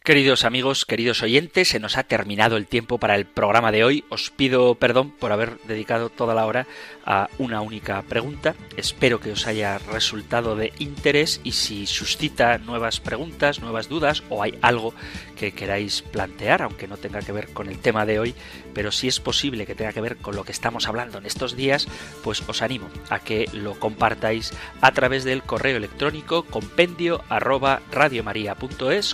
Queridos 0.04 0.44
amigos, 0.44 0.84
queridos 0.84 1.22
oyentes, 1.22 1.68
se 1.68 1.80
nos 1.80 1.96
ha 1.96 2.04
terminado 2.04 2.56
el 2.56 2.66
tiempo 2.66 2.98
para 2.98 3.16
el 3.16 3.26
programa 3.26 3.72
de 3.72 3.84
hoy. 3.84 4.04
Os 4.08 4.30
pido 4.30 4.76
perdón 4.76 5.10
por 5.10 5.32
haber 5.32 5.58
dedicado 5.62 6.10
toda 6.10 6.34
la 6.34 6.46
hora 6.46 6.66
a 7.04 7.28
una 7.38 7.60
única 7.60 8.00
pregunta. 8.02 8.54
Espero 8.76 9.18
que 9.18 9.32
os 9.32 9.46
haya 9.46 9.78
resultado 9.78 10.56
de 10.56 10.72
interés 10.78 11.40
y 11.42 11.52
si 11.52 11.86
suscita 11.86 12.58
nuevas 12.58 13.00
preguntas, 13.00 13.60
nuevas 13.60 13.88
dudas 13.88 14.22
o 14.28 14.42
hay 14.42 14.56
algo 14.62 14.94
que 15.34 15.52
queráis 15.52 16.02
plantear, 16.02 16.62
aunque 16.62 16.88
no 16.88 16.96
tenga 16.96 17.20
que 17.20 17.32
ver 17.32 17.48
con 17.52 17.68
el 17.68 17.78
tema 17.78 18.06
de 18.06 18.18
hoy, 18.18 18.34
pero 18.72 18.92
si 18.92 19.08
es 19.08 19.20
posible 19.20 19.66
que 19.66 19.74
tenga 19.74 19.92
que 19.92 20.00
ver 20.00 20.16
con 20.16 20.36
lo 20.36 20.44
que 20.44 20.52
estamos 20.52 20.88
hablando 20.88 21.18
en 21.18 21.26
estos 21.26 21.56
días, 21.56 21.86
pues 22.22 22.42
os 22.48 22.62
animo 22.62 22.88
a 23.10 23.18
que 23.18 23.48
lo 23.52 23.78
compartáis 23.78 24.52
a 24.80 24.92
través 24.92 25.24
del 25.24 25.42
correo 25.42 25.76
electrónico 25.76 26.44
compendio 26.44 27.22
arroba 27.28 27.82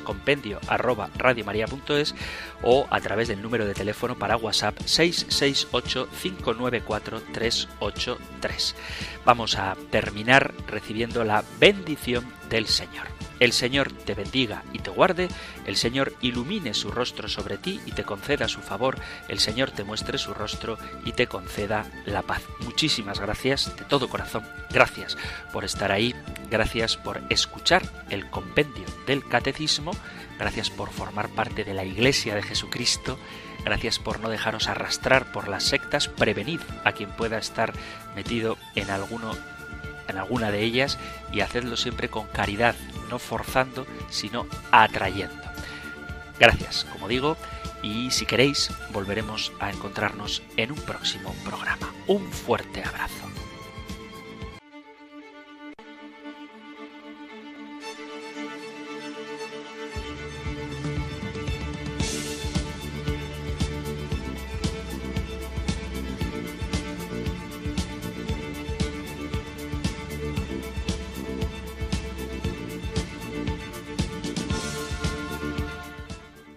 compendio 0.05 0.61
arroba 0.69 1.11
o 2.63 2.87
a 2.91 3.01
través 3.01 3.29
del 3.29 3.43
número 3.43 3.67
de 3.67 3.75
teléfono 3.75 4.19
para 4.19 4.37
WhatsApp 4.37 4.79
668 4.85 6.09
594 6.23 7.23
383. 7.33 8.75
Vamos 9.25 9.57
a 9.57 9.77
terminar 9.91 10.55
recibiendo 10.67 11.25
la 11.25 11.45
bendición 11.59 12.33
del 12.49 12.67
Señor. 12.67 13.20
El 13.41 13.53
Señor 13.53 13.91
te 13.91 14.15
bendiga 14.15 14.63
y 14.75 14.81
te 14.81 14.91
guarde, 14.91 15.29
el 15.67 15.77
Señor 15.77 16.13
ilumine 16.21 16.75
su 16.75 16.91
rostro 16.91 17.27
sobre 17.27 17.57
ti 17.57 17.81
y 17.87 17.93
te 17.93 18.05
conceda 18.05 18.49
su 18.49 18.61
favor, 18.61 18.99
el 19.29 19.41
Señor 19.41 19.71
te 19.71 19.83
muestre 19.83 20.19
su 20.19 20.35
rostro 20.35 20.79
y 21.07 21.13
te 21.13 21.27
conceda 21.27 21.87
la 22.05 22.21
paz. 22.21 22.43
Muchísimas 22.61 23.19
gracias 23.19 23.75
de 23.79 23.87
todo 23.87 24.11
corazón, 24.11 24.45
gracias 24.71 25.17
por 25.55 25.65
estar 25.65 25.91
ahí, 25.91 26.15
gracias 26.51 26.99
por 26.99 27.23
escuchar 27.31 27.83
el 28.11 28.29
compendio 28.29 28.85
del 29.07 29.27
catecismo, 29.27 29.93
gracias 30.39 30.69
por 30.69 30.91
formar 30.91 31.31
parte 31.31 31.65
de 31.65 31.73
la 31.73 31.85
Iglesia 31.85 32.35
de 32.35 32.43
Jesucristo, 32.43 33.19
gracias 33.65 33.99
por 33.99 34.21
no 34.21 34.29
dejaros 34.29 34.69
arrastrar 34.69 35.33
por 35.33 35.49
las 35.49 35.65
sectas, 35.65 36.09
prevenid 36.09 36.61
a 36.85 36.93
quien 36.93 37.11
pueda 37.11 37.39
estar 37.39 37.73
metido 38.15 38.59
en 38.75 38.91
alguno 38.91 39.33
en 40.11 40.19
alguna 40.19 40.51
de 40.51 40.63
ellas 40.63 40.99
y 41.33 41.41
hacedlo 41.41 41.77
siempre 41.77 42.09
con 42.09 42.27
caridad, 42.29 42.75
no 43.09 43.19
forzando, 43.19 43.87
sino 44.11 44.47
atrayendo. 44.71 45.43
Gracias, 46.39 46.87
como 46.93 47.09
digo, 47.09 47.37
y 47.83 48.11
si 48.11 48.27
queréis, 48.27 48.71
volveremos 48.93 49.53
a 49.61 49.71
encontrarnos 49.71 50.43
en 50.57 50.73
un 50.73 50.79
próximo 50.79 51.35
programa. 51.45 51.93
Un 52.07 52.31
fuerte 52.31 52.83
abrazo. 52.83 53.30